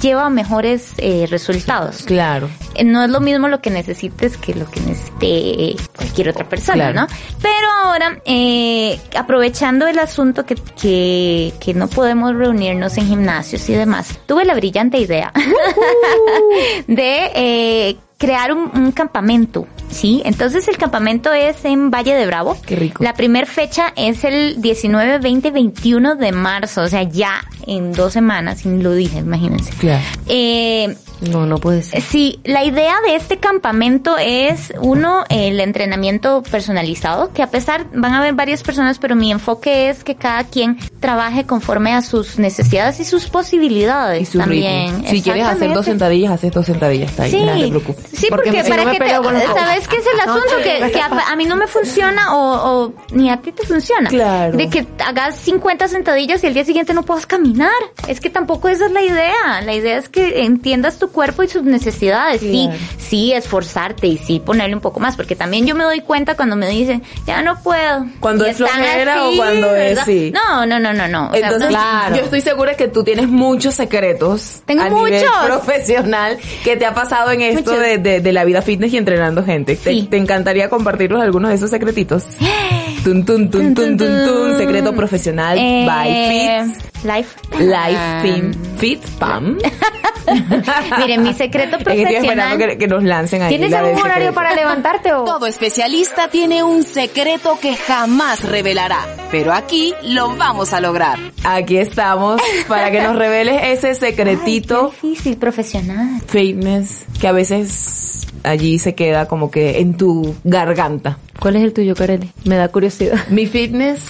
lleva 0.00 0.28
mejores 0.30 0.92
eh, 0.98 1.23
resultados. 1.30 2.02
Claro. 2.04 2.48
Eh, 2.74 2.84
no 2.84 3.02
es 3.04 3.10
lo 3.10 3.20
mismo 3.20 3.48
lo 3.48 3.60
que 3.60 3.70
necesites 3.70 4.36
que 4.36 4.54
lo 4.54 4.70
que 4.70 4.80
necesite 4.80 5.76
cualquier 5.96 6.28
otra 6.30 6.48
persona, 6.48 6.90
Claro. 6.92 7.00
¿no? 7.02 7.06
Pero 7.40 7.68
ahora, 7.84 8.18
eh, 8.24 8.98
aprovechando 9.16 9.86
el 9.86 9.98
asunto 9.98 10.44
que, 10.46 10.54
que, 10.80 11.52
que 11.60 11.74
no 11.74 11.88
podemos 11.88 12.34
reunirnos 12.34 12.96
en 12.98 13.06
gimnasios 13.08 13.68
y 13.68 13.74
demás, 13.74 14.18
tuve 14.26 14.44
la 14.44 14.54
brillante 14.54 14.98
idea 14.98 15.32
de 16.86 17.30
eh, 17.34 17.96
crear 18.18 18.52
un, 18.52 18.70
un 18.74 18.92
campamento, 18.92 19.66
¿sí? 19.90 20.22
Entonces 20.24 20.66
el 20.68 20.76
campamento 20.76 21.32
es 21.32 21.64
en 21.64 21.90
Valle 21.90 22.14
de 22.14 22.26
Bravo. 22.26 22.56
Qué 22.66 22.76
rico. 22.76 23.02
La 23.02 23.14
primera 23.14 23.46
fecha 23.46 23.92
es 23.96 24.24
el 24.24 24.60
19, 24.60 25.18
20, 25.18 25.50
21 25.50 26.14
de 26.16 26.32
marzo, 26.32 26.82
o 26.82 26.88
sea, 26.88 27.02
ya 27.02 27.44
en 27.66 27.92
dos 27.92 28.12
semanas, 28.12 28.64
lo 28.64 28.92
dije, 28.92 29.18
imagínense. 29.18 29.72
Claro. 29.78 30.02
Eh, 30.26 30.96
No, 31.20 31.46
no 31.46 31.58
puede 31.58 31.82
ser. 31.82 32.02
Sí, 32.02 32.40
la 32.44 32.64
idea 32.64 32.94
de 33.06 33.14
este 33.16 33.38
campamento 33.38 34.16
es, 34.18 34.72
uno, 34.80 35.24
el 35.30 35.60
entrenamiento 35.60 36.42
personalizado, 36.50 37.32
que 37.32 37.42
a 37.42 37.48
pesar, 37.50 37.86
van 37.94 38.12
a 38.14 38.18
haber 38.18 38.34
varias 38.34 38.62
personas, 38.62 38.98
pero 38.98 39.14
mi 39.16 39.30
enfoque 39.32 39.88
es 39.88 40.04
que 40.04 40.16
cada 40.16 40.44
quien 40.44 40.78
trabaje 41.00 41.44
conforme 41.44 41.92
a 41.92 42.02
sus 42.02 42.38
necesidades 42.38 43.00
y 43.00 43.04
sus 43.04 43.26
posibilidades 43.28 44.22
Y 44.22 44.24
su 44.26 44.38
también. 44.38 44.94
ritmo. 44.96 45.08
Si 45.10 45.22
quieres 45.22 45.46
hacer 45.46 45.72
dos 45.72 45.84
sentadillas, 45.84 46.32
haces 46.32 46.52
dos 46.52 46.66
sentadillas. 46.66 47.10
Está 47.10 47.24
ahí, 47.24 47.30
Sí, 47.30 47.42
no 47.44 47.52
te 47.54 47.68
preocupes. 47.68 48.04
sí, 48.12 48.26
Porque 48.30 48.50
porque, 48.50 48.64
si 48.64 48.70
no 48.70 48.76
para 48.76 48.90
que 48.92 48.98
te. 48.98 49.10
¿sabes 49.54 49.88
qué 49.88 49.96
es 49.96 50.04
el 50.12 50.20
asunto? 50.28 50.56
que, 50.62 50.90
que 50.92 51.00
a, 51.00 51.06
a 51.32 51.36
mí 51.36 51.44
no 51.46 51.56
me 51.56 51.66
funciona 51.66 52.34
o, 52.36 52.84
o 52.86 52.94
ni 53.12 53.30
a 53.30 53.38
ti 53.38 53.52
te 53.52 53.66
funciona. 53.66 54.08
Claro. 54.10 54.56
De 54.56 54.68
que 54.68 54.86
hagas 55.04 55.36
50 55.36 55.88
sentadillas 55.88 56.42
y 56.44 56.46
el 56.48 56.54
día 56.54 56.64
siguiente 56.64 56.92
no 56.94 57.02
puedas 57.02 57.26
caminar. 57.26 57.70
Es 58.08 58.20
que 58.20 58.30
tampoco 58.30 58.68
esa 58.68 58.86
es 58.86 58.92
la 58.92 59.02
idea. 59.02 59.60
La 59.64 59.74
idea 59.74 59.96
es 59.98 60.08
que 60.08 60.42
entiendas 60.44 60.98
tu 60.98 61.08
cuerpo 61.14 61.42
y 61.42 61.48
sus 61.48 61.62
necesidades. 61.62 62.40
Sí, 62.42 62.64
Claro. 62.68 62.80
sí, 62.98 63.32
esforzarte 63.32 64.06
y 64.06 64.18
sí 64.18 64.40
ponerle 64.44 64.74
un 64.74 64.82
poco 64.82 65.00
más. 65.00 65.16
Porque 65.16 65.34
también 65.36 65.66
yo 65.66 65.74
me 65.74 65.84
doy 65.84 66.00
cuenta 66.00 66.34
cuando 66.36 66.56
me 66.56 66.68
dicen, 66.68 67.02
ya 67.26 67.40
no 67.40 67.62
puedo. 67.62 68.04
Cuando 68.20 68.44
es 68.44 68.58
flojera 68.58 69.26
o 69.28 69.36
cuando 69.36 69.68
es 69.74 69.90
¿verdad? 69.94 70.02
sí. 70.04 70.32
No, 70.34 70.66
no, 70.66 70.78
no, 70.78 70.92
no, 70.92 71.08
no. 71.08 71.28
O 71.30 71.34
sea, 71.34 71.46
Entonces, 71.48 71.70
no- 71.70 72.16
yo 72.16 72.22
estoy 72.24 72.42
segura 72.42 72.74
que 72.74 72.88
tú 72.88 73.02
tienes 73.04 73.28
muchos 73.28 73.74
secretos 73.74 74.60
Tengo 74.66 74.82
a 74.82 74.90
nivel 74.90 75.14
muchos. 75.14 75.30
profesional 75.46 76.36
que 76.64 76.76
te 76.76 76.84
ha 76.84 76.92
pasado 76.92 77.30
en 77.30 77.40
esto 77.40 77.78
de, 77.78 77.96
de- 77.98 78.20
de 78.20 78.32
la 78.32 78.44
vida 78.44 78.60
fitness 78.60 78.92
y 78.92 78.98
entrenando 78.98 79.42
gente. 79.44 79.76
Te- 79.76 79.90
Sí. 79.94 80.08
Te, 80.10 80.16
encantaría 80.18 80.68
compartirnos 80.68 81.22
algunos 81.22 81.48
de 81.50 81.54
esos 81.56 81.70
secretitos. 81.70 82.24
Tun, 83.04 83.24
tun, 83.24 83.50
tun, 83.50 83.74
tun, 83.74 83.96
tun, 83.98 84.24
tun. 84.26 84.56
Secreto 84.58 84.94
profesional 84.94 85.58
Eh, 85.58 85.84
by 85.86 86.66
Fit. 86.74 87.04
Life. 87.04 87.36
Life. 87.62 88.22
Team 88.22 88.52
Fit 88.78 89.00
Pam. 89.18 89.58
Miren, 90.98 91.22
mi 91.22 91.34
secreto 91.34 91.78
profesional. 91.78 92.58
que, 92.58 92.78
que 92.78 92.86
nos 92.86 93.02
lancen 93.02 93.42
ahí. 93.42 93.48
¿Tienes 93.50 93.70
la 93.70 93.80
algún 93.80 93.98
horario 93.98 94.28
secreto. 94.28 94.34
para 94.34 94.54
levantarte 94.54 95.12
o...? 95.12 95.24
Todo 95.34 95.46
especialista 95.46 96.28
tiene 96.28 96.62
un 96.62 96.82
secreto 96.82 97.58
que 97.60 97.76
jamás 97.76 98.42
revelará, 98.42 99.00
pero 99.30 99.52
aquí 99.52 99.94
lo 100.02 100.36
vamos 100.36 100.72
a 100.72 100.80
lograr. 100.80 101.18
Aquí 101.44 101.78
estamos 101.78 102.40
para 102.68 102.90
que 102.90 103.00
nos 103.02 103.16
reveles 103.16 103.60
ese 103.62 103.94
secretito 103.94 104.92
Qué 105.00 105.08
difícil, 105.08 105.36
profesional. 105.36 106.20
fitness 106.26 107.04
que 107.20 107.28
a 107.28 107.32
veces 107.32 108.26
allí 108.44 108.78
se 108.78 108.94
queda 108.94 109.26
como 109.26 109.50
que 109.50 109.80
en 109.80 109.96
tu 109.96 110.34
garganta. 110.44 111.18
¿Cuál 111.40 111.56
es 111.56 111.62
el 111.64 111.72
tuyo, 111.72 111.94
Kareli? 111.94 112.30
Me 112.44 112.56
da 112.56 112.68
curiosidad. 112.68 113.18
Mi 113.28 113.46
fitness 113.46 114.00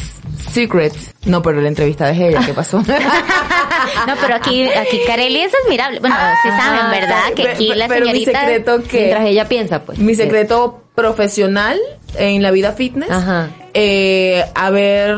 secret. 0.51 0.93
No, 1.25 1.41
pero 1.43 1.61
la 1.61 1.69
entrevista 1.69 2.07
de 2.13 2.29
ella, 2.29 2.41
¿qué 2.45 2.53
pasó? 2.53 2.83
No, 4.07 4.15
pero 4.21 4.35
aquí, 4.35 4.65
aquí 4.65 4.99
Carelli 5.07 5.41
es 5.41 5.53
admirable. 5.65 6.01
Bueno, 6.01 6.17
sí 6.43 6.49
saben, 6.49 6.91
¿verdad? 6.91 7.33
Que 7.37 7.49
aquí 7.49 7.67
Pero- 7.69 7.79
la 7.79 7.89
pero 7.89 8.07
mi 8.07 8.13
señorita... 8.13 8.41
secreto 8.41 8.83
que 8.83 8.97
Mientras 8.99 9.27
ella 9.27 9.49
piensa, 9.49 9.83
pues. 9.83 9.99
mi 9.99 10.15
secreto 10.15 10.83
profesional 10.95 11.79
en 12.17 12.43
la 12.43 12.51
vida 12.51 12.73
fitness, 12.73 13.11
Ajá. 13.11 13.51
eh, 13.75 14.45
haber 14.55 15.17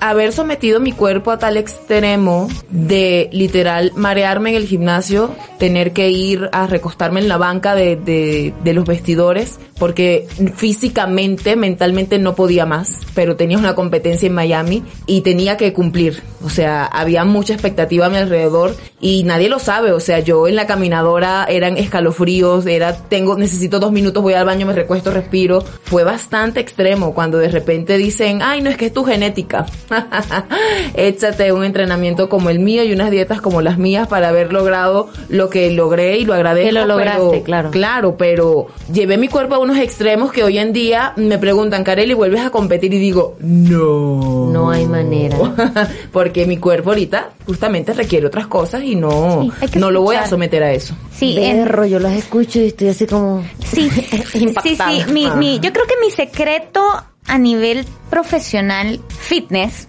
haber 0.00 0.32
sometido 0.32 0.80
mi 0.80 0.92
cuerpo 0.92 1.30
a 1.30 1.38
tal 1.38 1.56
extremo 1.56 2.48
de 2.70 3.28
literal 3.32 3.92
marearme 3.94 4.50
en 4.50 4.56
el 4.56 4.66
gimnasio, 4.66 5.34
tener 5.58 5.92
que 5.92 6.10
ir 6.10 6.48
a 6.52 6.66
recostarme 6.66 7.20
en 7.20 7.28
la 7.28 7.36
banca 7.36 7.74
de, 7.74 7.96
de, 7.96 8.54
de 8.64 8.72
los 8.74 8.84
vestidores, 8.84 9.60
porque 9.78 10.26
físicamente, 10.54 11.56
mentalmente 11.56 12.18
no 12.18 12.34
podía 12.34 12.66
más, 12.66 12.98
pero 13.14 13.36
tenía 13.36 13.58
una 13.58 13.74
competencia 13.74 14.26
en 14.26 14.34
Miami 14.34 14.82
y 15.06 15.20
tenía 15.20 15.56
que 15.56 15.72
cumplir. 15.72 16.22
O 16.42 16.50
sea, 16.50 16.84
había 16.84 17.24
mucha 17.24 17.52
expectativa 17.52 18.06
a 18.06 18.10
mi 18.10 18.16
alrededor 18.16 18.74
y 19.00 19.24
nadie 19.24 19.48
lo 19.48 19.58
sabe. 19.58 19.92
O 19.92 20.00
sea, 20.00 20.20
yo 20.20 20.48
en 20.48 20.56
la 20.56 20.66
caminadora 20.66 21.46
eran 21.48 21.76
escalofríos, 21.76 22.66
era, 22.66 22.94
tengo, 22.94 23.36
necesito 23.36 23.78
dos 23.78 23.92
minutos, 23.92 24.22
voy 24.22 24.34
al 24.34 24.46
baño, 24.46 24.66
me 24.66 24.72
recuesto, 24.72 25.10
respiro. 25.10 25.62
Fue 25.84 26.04
bastante 26.04 26.60
extremo 26.60 27.14
cuando 27.14 27.38
de 27.38 27.48
repente 27.48 27.98
dicen, 27.98 28.40
ay, 28.42 28.62
no 28.62 28.70
es 28.70 28.76
que 28.76 28.86
es 28.86 28.92
tu 28.92 29.04
genética. 29.04 29.66
Échate 30.94 31.52
un 31.52 31.64
entrenamiento 31.64 32.28
como 32.28 32.50
el 32.50 32.58
mío 32.60 32.84
y 32.84 32.92
unas 32.92 33.10
dietas 33.10 33.40
como 33.40 33.62
las 33.62 33.78
mías 33.78 34.08
para 34.08 34.28
haber 34.28 34.52
logrado 34.52 35.08
lo 35.28 35.48
que 35.50 35.70
logré 35.70 36.18
y 36.18 36.24
lo 36.24 36.34
agradezco. 36.34 36.68
Que 36.68 36.72
lo 36.72 36.86
lograste, 36.86 37.20
pero- 37.30 37.42
claro. 37.44 37.70
Claro, 37.70 38.16
pero 38.16 38.66
llevé 38.92 39.16
mi 39.16 39.28
cuerpo 39.28 39.54
a 39.54 39.58
unos 39.58 39.78
extremos 39.78 40.32
que 40.32 40.44
hoy 40.44 40.58
en 40.58 40.72
día 40.72 41.12
me 41.16 41.38
preguntan, 41.38 41.84
Kareli, 41.84 42.14
¿vuelves 42.14 42.40
a 42.42 42.50
competir? 42.50 42.92
Y 42.94 42.98
digo, 42.98 43.36
no. 43.40 44.48
No 44.52 44.70
hay 44.70 44.86
manera. 44.86 45.36
Porque 46.12 46.46
mi 46.46 46.56
cuerpo 46.56 46.90
ahorita 46.90 47.30
justamente 47.46 47.92
requiere 47.92 48.26
otras 48.26 48.46
cosas 48.46 48.82
y 48.82 48.94
no, 48.96 49.42
Sí, 49.70 49.78
no 49.78 49.90
lo 49.90 50.02
voy 50.02 50.16
a 50.16 50.26
someter 50.26 50.62
a 50.62 50.72
eso. 50.72 50.94
Sí, 51.12 51.36
en- 51.38 51.58
Berro, 51.64 51.86
yo 51.86 51.98
las 51.98 52.14
escucho 52.14 52.60
y 52.60 52.66
estoy 52.66 52.88
así 52.88 53.06
como... 53.06 53.42
sí, 53.64 53.88
sí, 54.32 54.76
sí, 54.76 55.12
mi, 55.12 55.28
mi- 55.30 55.58
yo 55.60 55.72
creo 55.72 55.86
que 55.86 55.94
mi 56.04 56.10
secreto 56.10 56.80
a 57.26 57.38
nivel 57.38 57.84
profesional 58.08 58.98
fitness 59.08 59.86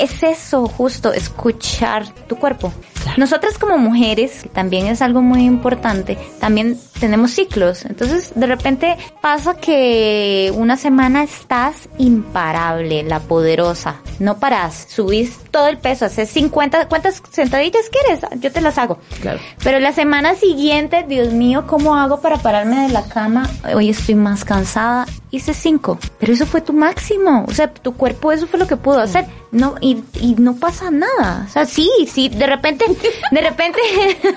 es 0.00 0.22
eso, 0.22 0.66
justo, 0.66 1.12
escuchar 1.12 2.08
tu 2.26 2.36
cuerpo. 2.36 2.72
Nosotras 3.16 3.58
como 3.58 3.76
mujeres, 3.78 4.42
que 4.42 4.48
también 4.48 4.86
es 4.86 5.02
algo 5.02 5.20
muy 5.20 5.44
importante, 5.44 6.16
también 6.38 6.78
tenemos 6.98 7.32
ciclos. 7.32 7.84
Entonces, 7.84 8.32
de 8.34 8.46
repente 8.46 8.96
pasa 9.20 9.54
que 9.56 10.52
una 10.54 10.76
semana 10.76 11.22
estás 11.22 11.88
imparable, 11.98 13.02
la 13.02 13.20
poderosa. 13.20 14.00
No 14.18 14.38
paras, 14.38 14.86
subís 14.88 15.38
todo 15.50 15.68
el 15.68 15.78
peso, 15.78 16.06
haces 16.06 16.30
50, 16.30 16.88
¿cuántas 16.88 17.22
sentadillas 17.30 17.86
quieres? 17.90 18.24
Yo 18.40 18.52
te 18.52 18.60
las 18.60 18.78
hago. 18.78 18.98
Claro. 19.20 19.40
Pero 19.62 19.80
la 19.80 19.92
semana 19.92 20.34
siguiente, 20.34 21.04
Dios 21.06 21.32
mío, 21.32 21.64
¿cómo 21.66 21.96
hago 21.96 22.20
para 22.20 22.38
pararme 22.38 22.86
de 22.86 22.88
la 22.88 23.04
cama? 23.04 23.48
Hoy 23.74 23.90
estoy 23.90 24.14
más 24.14 24.44
cansada. 24.44 25.06
Hice 25.30 25.54
cinco. 25.54 25.98
Pero 26.18 26.32
eso 26.32 26.46
fue 26.46 26.60
tu 26.60 26.72
máximo. 26.72 27.44
O 27.48 27.52
sea, 27.52 27.72
tu 27.72 27.94
cuerpo 27.94 28.32
eso 28.32 28.46
fue 28.46 28.58
lo 28.58 28.66
que 28.66 28.76
pudo 28.76 29.00
hacer. 29.00 29.26
No, 29.52 29.74
y, 29.80 29.98
y 30.20 30.36
no 30.38 30.54
pasa 30.56 30.90
nada. 30.92 31.44
O 31.48 31.52
sea, 31.52 31.66
sí, 31.66 31.90
sí, 32.12 32.28
de 32.28 32.46
repente, 32.46 32.84
de 33.32 33.40
repente, 33.40 33.80
de 34.22 34.22
Sí, 34.22 34.32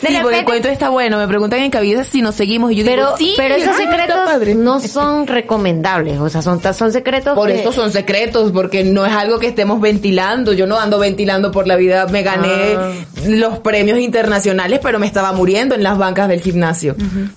porque 0.00 0.08
el 0.08 0.22
repente. 0.22 0.44
cuento 0.44 0.68
está 0.68 0.90
bueno. 0.90 1.18
Me 1.18 1.26
preguntan 1.26 1.60
en 1.60 1.70
cabida 1.72 2.04
si 2.04 2.22
nos 2.22 2.36
seguimos 2.36 2.70
y 2.72 2.76
yo 2.76 2.84
Pero, 2.84 3.02
digo, 3.04 3.16
sí. 3.16 3.34
pero 3.36 3.56
esos 3.56 3.78
está 3.78 3.90
secretos 3.90 4.56
no 4.56 4.78
son 4.80 5.26
recomendables, 5.26 6.20
o 6.20 6.28
sea, 6.28 6.40
son, 6.42 6.60
son 6.74 6.92
secretos 6.92 7.34
Por 7.34 7.48
que- 7.48 7.60
eso 7.60 7.72
son 7.72 7.90
secretos, 7.90 8.52
porque 8.52 8.84
no 8.84 9.04
es 9.04 9.12
algo 9.12 9.38
que 9.40 9.48
estemos 9.48 9.80
ventilando. 9.80 10.52
Yo 10.52 10.66
no 10.66 10.78
ando 10.78 10.98
ventilando 10.98 11.50
por 11.50 11.66
la 11.66 11.76
vida. 11.76 12.06
Me 12.06 12.22
gané 12.22 12.76
Ah. 12.76 12.92
los 13.26 13.58
premios 13.58 13.98
internacionales, 13.98 14.80
pero 14.82 14.98
me 14.98 15.06
estaba 15.06 15.32
muriendo 15.32 15.74
en 15.74 15.82
las 15.82 15.98
bancas 15.98 16.28
del 16.28 16.40
gimnasio. 16.40 16.94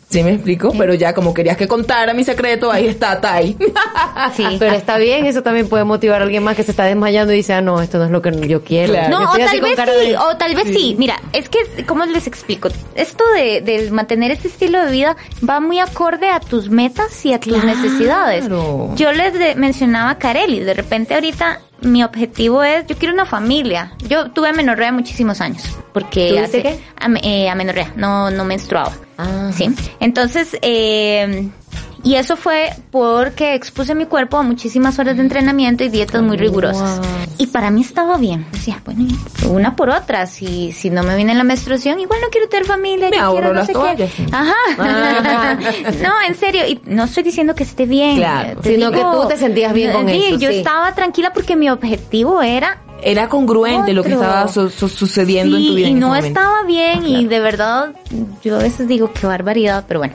¿Sí 0.09 0.23
me 0.23 0.31
explico? 0.33 0.73
Pero 0.77 0.93
ya 0.93 1.13
como 1.13 1.33
querías 1.33 1.57
que 1.57 1.67
contara 1.67 2.13
mi 2.13 2.23
secreto, 2.23 2.71
ahí 2.71 2.87
está 2.87 3.19
Tai. 3.19 3.57
Sí. 4.35 4.43
Pero 4.59 4.73
está 4.75 4.97
bien, 4.97 5.25
eso 5.25 5.43
también 5.43 5.67
puede 5.69 5.83
motivar 5.83 6.21
a 6.21 6.23
alguien 6.25 6.43
más 6.43 6.55
que 6.55 6.63
se 6.63 6.71
está 6.71 6.85
desmayando 6.85 7.33
y 7.33 7.37
dice, 7.37 7.53
ah, 7.53 7.61
no, 7.61 7.81
esto 7.81 7.97
no 7.97 8.05
es 8.05 8.11
lo 8.11 8.21
que 8.21 8.47
yo 8.47 8.63
quiero. 8.63 8.93
Claro. 8.93 9.09
No, 9.09 9.19
Yo 9.21 9.29
o 9.29 9.35
estoy 9.37 9.41
así 9.43 9.51
tal 9.51 9.59
con 9.61 9.69
vez 9.69 9.75
cara 9.77 9.91
sí, 9.99 10.07
de- 10.09 10.17
o 10.17 10.37
tal 10.37 10.55
vez 10.55 10.67
sí. 10.73 10.95
Mira, 10.97 11.19
es 11.33 11.49
que, 11.49 11.59
¿cómo 11.85 12.05
les 12.05 12.25
explico? 12.27 12.69
Esto 12.95 13.23
de, 13.35 13.61
de 13.61 13.91
mantener 13.91 14.31
este 14.31 14.47
estilo 14.47 14.83
de 14.85 14.91
vida 14.91 15.17
va 15.47 15.59
muy 15.59 15.79
acorde 15.79 16.29
a 16.29 16.39
tus 16.39 16.69
metas 16.69 17.25
y 17.25 17.33
a 17.33 17.39
tus 17.39 17.53
Claro. 17.53 17.67
necesidades. 17.67 18.45
Yo 18.95 19.11
les 19.11 19.33
de- 19.33 19.55
mencionaba 19.55 20.11
a 20.11 20.17
Kareli, 20.17 20.59
de 20.61 20.73
repente 20.73 21.13
ahorita 21.15 21.59
mi 21.81 22.03
objetivo 22.03 22.63
es, 22.63 22.87
yo 22.87 22.95
quiero 22.97 23.13
una 23.13 23.25
familia. 23.25 23.91
Yo 24.07 24.31
tuve 24.31 24.49
amenorrea 24.49 24.91
muchísimos 24.91 25.41
años, 25.41 25.63
porque 25.93 26.29
¿Tuviste 26.29 26.43
hace, 26.43 26.61
qué? 26.63 26.79
am- 26.99 27.17
eh, 27.21 27.49
amenorrea, 27.49 27.91
no, 27.95 28.31
no 28.31 28.45
menstruaba. 28.45 28.93
Ah. 29.17 29.51
Sí. 29.53 29.69
Entonces, 29.99 30.57
eh, 30.61 31.49
y 32.03 32.15
eso 32.15 32.37
fue 32.37 32.69
porque 32.91 33.55
expuse 33.55 33.93
mi 33.95 34.05
cuerpo 34.05 34.37
a 34.37 34.43
muchísimas 34.43 34.97
horas 34.99 35.17
de 35.17 35.23
entrenamiento 35.23 35.83
y 35.83 35.89
dietas 35.89 36.21
muy 36.21 36.37
rigurosas. 36.37 37.01
Y 37.37 37.47
para 37.47 37.69
mí 37.69 37.81
estaba 37.81 38.17
bien. 38.17 38.45
Decía, 38.51 38.81
bueno, 38.85 39.07
una 39.49 39.75
por 39.75 39.89
otra. 39.89 40.25
Si, 40.25 40.71
si 40.71 40.89
no 40.89 41.03
me 41.03 41.15
viene 41.15 41.35
la 41.35 41.43
menstruación, 41.43 41.99
igual 41.99 42.19
no 42.21 42.29
quiero 42.29 42.47
tener 42.47 42.65
familia. 42.65 43.09
Me 43.09 43.17
ahorro 43.17 43.33
quiero 43.39 43.53
no 43.53 43.59
las 43.59 43.67
sé 43.67 43.73
qué. 43.73 43.79
toallas. 43.79 44.11
Ajá. 44.31 44.53
Ah. 44.79 45.57
no, 46.01 46.13
en 46.27 46.35
serio. 46.35 46.65
Y 46.67 46.79
no 46.85 47.03
estoy 47.03 47.23
diciendo 47.23 47.55
que 47.55 47.63
esté 47.63 47.85
bien. 47.85 48.17
Claro. 48.17 48.61
Sino 48.63 48.91
que 48.91 49.01
tú 49.01 49.27
te 49.27 49.35
sentías 49.37 49.73
bien 49.73 49.91
con 49.91 50.07
sí, 50.07 50.23
eso, 50.27 50.37
Yo 50.39 50.49
sí. 50.49 50.57
estaba 50.59 50.93
tranquila 50.95 51.33
porque 51.33 51.55
mi 51.55 51.69
objetivo 51.69 52.41
era 52.41 52.83
Era 53.01 53.29
congruente 53.29 53.93
lo 53.93 54.03
que 54.03 54.13
estaba 54.13 54.47
su- 54.47 54.69
su- 54.69 54.89
sucediendo 54.89 55.57
en 55.57 55.65
tu 55.67 55.73
vida. 55.75 55.87
y 55.87 55.91
en 55.91 55.99
no 55.99 56.15
estaba 56.15 56.63
bien 56.63 57.05
y 57.05 57.25
de 57.27 57.39
verdad 57.39 57.93
yo 58.43 58.55
a 58.55 58.59
veces 58.63 58.87
digo 58.87 59.11
qué 59.13 59.27
barbaridad, 59.27 59.85
pero 59.87 59.99
bueno. 59.99 60.13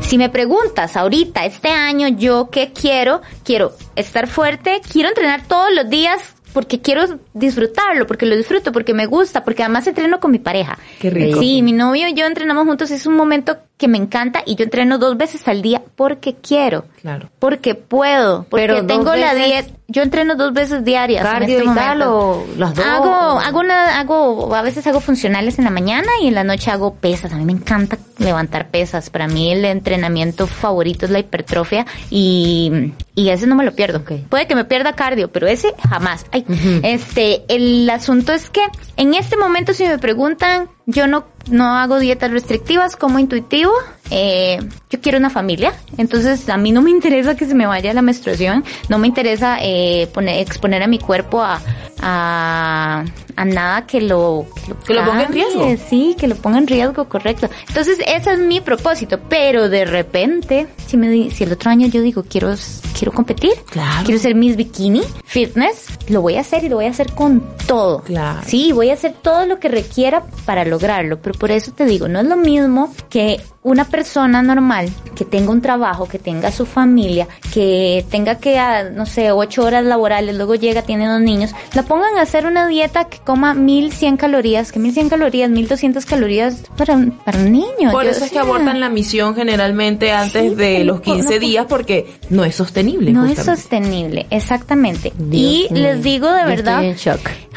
Si 0.00 0.16
me 0.16 0.28
preguntas 0.28 0.96
ahorita, 0.96 1.44
este 1.44 1.68
año, 1.70 2.06
yo 2.08 2.48
qué 2.50 2.72
quiero, 2.72 3.20
quiero 3.44 3.72
estar 3.96 4.28
fuerte, 4.28 4.80
quiero 4.90 5.08
entrenar 5.08 5.42
todos 5.48 5.68
los 5.74 5.90
días 5.90 6.20
porque 6.58 6.80
quiero 6.80 7.20
disfrutarlo, 7.34 8.04
porque 8.08 8.26
lo 8.26 8.36
disfruto, 8.36 8.72
porque 8.72 8.92
me 8.92 9.06
gusta, 9.06 9.44
porque 9.44 9.62
además 9.62 9.86
entreno 9.86 10.18
con 10.18 10.32
mi 10.32 10.40
pareja. 10.40 10.76
Qué 10.98 11.08
rico. 11.08 11.38
Sí, 11.38 11.62
mi 11.62 11.70
novio 11.70 12.08
y 12.08 12.14
yo 12.14 12.26
entrenamos 12.26 12.66
juntos, 12.66 12.90
es 12.90 13.06
un 13.06 13.14
momento 13.14 13.58
que 13.76 13.86
me 13.86 13.96
encanta 13.96 14.42
y 14.44 14.56
yo 14.56 14.64
entreno 14.64 14.98
dos 14.98 15.16
veces 15.16 15.46
al 15.46 15.62
día 15.62 15.82
porque 15.94 16.34
quiero. 16.34 16.86
Claro. 17.00 17.30
Porque 17.38 17.76
puedo, 17.76 18.44
porque 18.50 18.66
Pero 18.66 18.86
tengo 18.86 19.14
la 19.14 19.36
dieta. 19.36 19.70
Yo 19.90 20.02
entreno 20.02 20.34
dos 20.34 20.52
veces 20.52 20.84
diarias. 20.84 21.24
en 21.24 21.30
Cardio 21.30 21.58
este 21.60 21.70
y 21.70 21.74
tal, 21.74 22.02
o 22.02 22.44
las 22.58 22.74
dos. 22.74 22.84
Hago, 22.84 23.38
hago 23.38 23.60
una, 23.60 23.98
hago, 23.98 24.54
a 24.54 24.60
veces 24.60 24.86
hago 24.86 25.00
funcionales 25.00 25.58
en 25.58 25.64
la 25.64 25.70
mañana 25.70 26.08
y 26.20 26.26
en 26.26 26.34
la 26.34 26.44
noche 26.44 26.70
hago 26.70 26.94
pesas. 26.94 27.32
A 27.32 27.36
mí 27.36 27.44
me 27.44 27.52
encanta 27.52 27.96
levantar 28.18 28.68
pesas. 28.68 29.08
Para 29.08 29.28
mí 29.28 29.50
el 29.50 29.64
entrenamiento 29.64 30.46
favorito 30.46 31.06
es 31.06 31.12
la 31.12 31.20
hipertrofia 31.20 31.86
y, 32.10 32.92
y 33.18 33.30
ese 33.30 33.48
no 33.48 33.56
me 33.56 33.64
lo 33.64 33.74
pierdo. 33.74 34.04
Puede 34.28 34.46
que 34.46 34.54
me 34.54 34.64
pierda 34.64 34.92
cardio, 34.92 35.32
pero 35.32 35.48
ese 35.48 35.74
jamás. 35.88 36.24
Ay, 36.30 36.46
este, 36.84 37.42
el 37.48 37.90
asunto 37.90 38.32
es 38.32 38.48
que 38.48 38.60
en 38.96 39.14
este 39.14 39.36
momento 39.36 39.74
si 39.74 39.84
me 39.88 39.98
preguntan, 39.98 40.68
yo 40.86 41.08
no, 41.08 41.24
no 41.50 41.76
hago 41.76 41.98
dietas 41.98 42.30
restrictivas 42.30 42.94
como 42.94 43.18
intuitivo. 43.18 43.72
Eh, 44.10 44.60
yo 44.88 45.00
quiero 45.00 45.18
una 45.18 45.30
familia, 45.30 45.74
entonces 45.96 46.48
a 46.48 46.56
mí 46.58 46.70
no 46.70 46.80
me 46.80 46.90
interesa 46.90 47.34
que 47.34 47.44
se 47.44 47.56
me 47.56 47.66
vaya 47.66 47.92
la 47.92 48.02
menstruación, 48.02 48.64
no 48.88 48.98
me 48.98 49.08
interesa 49.08 49.58
eh, 49.60 50.08
poner, 50.14 50.38
exponer 50.38 50.84
a 50.84 50.86
mi 50.86 51.00
cuerpo 51.00 51.42
a, 51.42 51.60
a, 52.00 53.04
a 53.40 53.44
nada 53.44 53.86
que 53.86 54.00
lo, 54.00 54.46
Que 54.86 54.94
lo 54.94 55.04
ponga 55.04 55.24
en 55.24 55.32
riesgo. 55.32 55.66
Sí, 55.88 56.16
que 56.18 56.26
lo 56.26 56.34
ponga 56.36 56.58
en 56.58 56.66
riesgo, 56.66 57.08
correcto. 57.08 57.48
Entonces 57.68 57.98
ese 58.06 58.32
es 58.32 58.38
mi 58.38 58.60
propósito, 58.60 59.18
pero 59.28 59.68
de 59.68 59.84
repente, 59.84 60.66
si 60.86 60.96
me 60.96 61.08
di- 61.08 61.30
si 61.30 61.44
el 61.44 61.52
otro 61.52 61.70
año 61.70 61.86
yo 61.88 62.02
digo 62.02 62.24
quiero 62.28 62.54
quiero 62.96 63.12
competir, 63.12 63.52
Claro. 63.70 64.04
quiero 64.04 64.20
ser 64.20 64.34
Miss 64.34 64.56
Bikini 64.56 65.02
Fitness, 65.24 65.86
lo 66.08 66.20
voy 66.22 66.34
a 66.36 66.40
hacer 66.40 66.64
y 66.64 66.68
lo 66.68 66.76
voy 66.76 66.86
a 66.86 66.90
hacer 66.90 67.12
con 67.12 67.42
todo. 67.66 68.02
Claro. 68.02 68.40
Sí, 68.46 68.72
voy 68.72 68.90
a 68.90 68.94
hacer 68.94 69.12
todo 69.22 69.46
lo 69.46 69.60
que 69.60 69.68
requiera 69.68 70.24
para 70.44 70.64
lograrlo, 70.64 71.20
pero 71.20 71.38
por 71.38 71.50
eso 71.52 71.70
te 71.72 71.84
digo, 71.84 72.08
no 72.08 72.18
es 72.20 72.26
lo 72.26 72.36
mismo 72.36 72.92
que 73.08 73.40
una 73.62 73.84
persona 73.84 74.40
normal 74.42 74.88
que 75.14 75.24
tenga 75.24 75.50
un 75.50 75.60
trabajo, 75.60 76.08
que 76.08 76.18
tenga 76.18 76.50
su 76.50 76.64
familia, 76.64 77.28
que 77.52 78.04
tenga 78.10 78.36
que, 78.36 78.58
ah, 78.58 78.84
no 78.84 79.04
sé, 79.04 79.30
ocho 79.30 79.62
horas 79.64 79.84
laborales, 79.84 80.34
luego 80.36 80.54
llega, 80.54 80.82
tiene 80.82 81.06
dos 81.06 81.20
niños, 81.20 81.50
la 81.74 81.82
pongan 81.82 82.16
a 82.16 82.22
hacer 82.22 82.46
una 82.46 82.66
dieta 82.66 83.04
que 83.04 83.18
coma 83.28 83.52
1100 83.52 84.16
calorías, 84.16 84.72
que 84.72 84.78
1100 84.78 85.10
calorías, 85.10 85.50
1200 85.50 86.06
calorías 86.06 86.62
para, 86.78 86.94
un- 86.94 87.10
para 87.10 87.38
un 87.40 87.52
niño. 87.52 87.92
Por 87.92 88.06
eso 88.06 88.24
es 88.24 88.30
que 88.30 88.38
abortan 88.38 88.80
la 88.80 88.88
misión 88.88 89.34
generalmente 89.34 90.12
antes 90.12 90.56
de 90.56 90.82
los 90.84 91.02
15 91.02 91.38
días 91.38 91.66
porque 91.68 92.06
no 92.30 92.42
es 92.46 92.54
sostenible. 92.54 93.12
No 93.12 93.26
es 93.26 93.32
justamente. 93.36 93.60
sostenible, 93.60 94.26
exactamente. 94.30 95.12
Dios 95.18 95.66
y 95.70 95.74
mío. 95.74 95.82
les 95.82 96.02
digo 96.02 96.32
de 96.32 96.40
Yo 96.40 96.46
verdad 96.48 96.82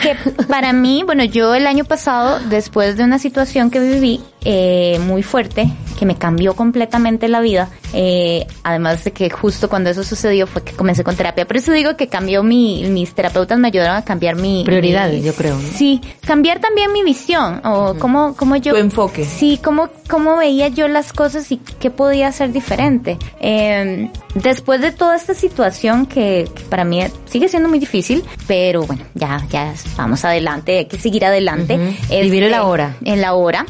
que 0.01 0.15
para 0.49 0.74
mí, 0.74 1.03
bueno, 1.05 1.24
yo 1.24 1.55
el 1.55 1.65
año 1.67 1.86
pasado, 1.86 2.39
después 2.49 2.97
de 2.97 3.05
una 3.05 3.17
situación 3.17 3.72
que 3.72 3.80
viví 3.80 4.19
eh, 4.44 5.00
muy 5.06 5.24
fuerte, 5.24 5.68
que 6.00 6.06
me 6.06 6.16
cambió 6.18 6.56
completamente 6.56 7.28
la 7.28 7.42
vida, 7.42 7.70
eh, 7.94 8.48
además 8.64 9.04
de 9.04 9.12
que 9.12 9.30
justo 9.30 9.70
cuando 9.70 9.89
eso 9.89 10.04
sucedió 10.04 10.48
fue 10.48 10.64
que 10.64 10.72
comencé 10.74 11.04
con 11.04 11.16
terapia, 11.16 11.46
por 11.46 11.58
eso 11.58 11.72
digo 11.74 11.96
que 11.96 12.08
cambió 12.08 12.42
mi, 12.44 12.84
mis 12.89 13.14
terapeutas 13.14 13.60
me 13.60 13.68
ayudaron 13.68 13.98
a 13.98 14.04
cambiar 14.06 14.36
mi... 14.36 14.64
Prioridades, 14.66 15.20
mi- 15.22 15.26
yo 15.28 15.34
creo, 15.34 15.56
¿no? 15.56 15.68
Sí, 15.76 16.02
cambiar 16.26 16.60
también 16.60 16.92
mi 16.94 17.04
visión, 17.04 17.62
o 17.66 17.96
cómo, 18.00 18.36
cómo 18.36 18.56
yo... 18.56 18.74
Tu 18.74 18.80
enfoque. 18.80 19.26
Sí, 19.26 19.60
cómo, 19.64 19.89
cómo 20.10 20.38
veía 20.38 20.70
yo 20.70 20.88
las 20.88 21.14
cosas 21.14 21.52
y 21.52 21.58
qué 21.80 21.92
podía 21.92 22.28
hacer 22.30 22.52
diferente. 22.52 23.18
Eh, 23.39 24.10
después 24.36 24.82
de 24.82 24.92
toda 24.92 25.16
esta 25.16 25.34
situación 25.34 26.06
que, 26.08 26.50
que 26.56 26.64
para 26.64 26.84
mí 26.84 27.02
sigue 27.26 27.48
siendo 27.48 27.70
muy 27.70 27.80
difícil, 27.80 28.24
pero 28.48 28.84
bueno, 28.84 29.04
ya, 29.14 29.46
ya 29.52 29.74
vamos 29.98 30.26
adelante, 30.26 30.80
hay 30.80 30.86
que 30.86 31.00
seguir 31.00 31.26
adelante. 31.26 31.78
Este, 32.04 32.22
Vivir 32.22 32.44
el 32.44 32.54
ahora. 32.54 32.96
En 33.04 33.22
la 33.22 33.34
hora. 33.34 33.66